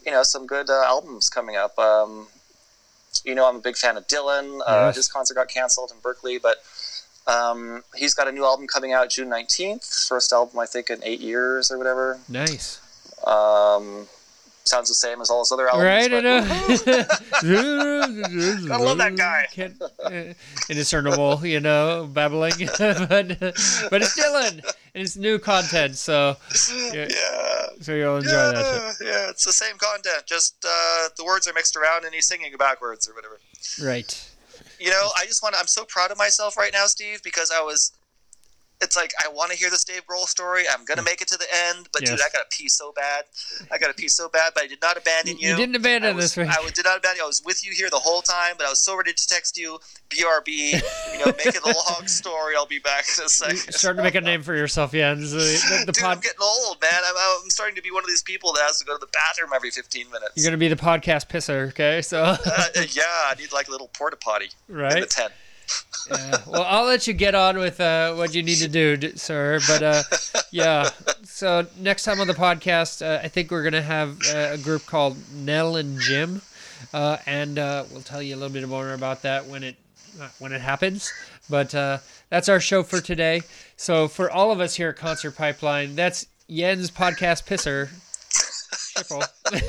[0.04, 1.78] you know some good uh, albums coming up.
[1.78, 2.28] Um,
[3.24, 4.60] you know, I'm a big fan of Dylan.
[4.66, 4.96] Uh, Yes.
[4.96, 6.58] His concert got canceled in Berkeley, but
[7.26, 10.06] um, he's got a new album coming out June 19th.
[10.08, 12.20] First album, I think, in eight years or whatever.
[12.28, 12.80] nice.
[13.26, 14.06] Um,
[14.64, 15.84] sounds the same as all his other albums.
[15.84, 16.38] Right, I know.
[18.72, 19.48] I love that guy.
[20.04, 20.34] Uh,
[20.68, 24.62] indiscernible, you know, babbling, but but it's Dylan
[24.94, 26.36] and it's new content, so
[26.92, 27.08] yeah,
[27.80, 28.96] so you'll enjoy Yeah, that.
[29.00, 30.24] yeah, it's the same content.
[30.26, 33.38] Just uh, the words are mixed around and he's singing backwards or whatever.
[33.82, 34.26] Right.
[34.78, 37.50] You know, I just want to, I'm so proud of myself right now, Steve, because
[37.54, 37.92] I was,
[38.80, 40.64] it's like, I want to hear this Dave Grohl story.
[40.70, 42.92] I'm going to make it to the end, but dude, I got to pee so
[42.92, 43.24] bad.
[43.70, 45.50] I got to pee so bad, but I did not abandon you.
[45.50, 46.48] You didn't abandon I was, this, right?
[46.48, 47.24] I did not abandon you.
[47.24, 49.58] I was with you here the whole time, but I was so ready to text
[49.58, 49.78] you,
[50.08, 50.72] BRB,
[51.12, 52.54] you know, make it a long story.
[52.56, 53.56] I'll be back in a second.
[53.56, 55.14] You're starting to make a name for yourself, yeah.
[55.14, 56.90] The, the, the Dude, pod, I'm getting old, man.
[57.04, 59.10] I'm, I'm starting to be one of these people that has to go to the
[59.12, 60.32] bathroom every 15 minutes.
[60.36, 62.02] you're gonna be the podcast pisser, okay?
[62.02, 62.36] So, uh,
[62.90, 65.32] yeah, I need like a little porta potty in the tent.
[66.08, 66.36] Yeah.
[66.46, 69.60] Well, I'll let you get on with uh, what you need to do, sir.
[69.66, 70.02] But uh,
[70.50, 70.90] yeah.
[71.24, 74.86] So next time on the podcast, uh, I think we're gonna have uh, a group
[74.86, 76.42] called Nell and Jim,
[76.92, 79.76] uh, and uh, we'll tell you a little bit more about that when it
[80.38, 81.12] when it happens.
[81.48, 81.70] But
[82.28, 83.42] that's our show for today.
[83.76, 87.90] So for all of us here at Concert Pipeline, that's Jens podcast pisser.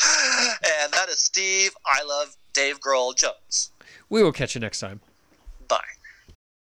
[0.00, 1.72] And that is Steve.
[1.84, 3.70] I love Dave Grohl Jones.
[4.08, 5.00] We will catch you next time.
[5.68, 5.80] Bye.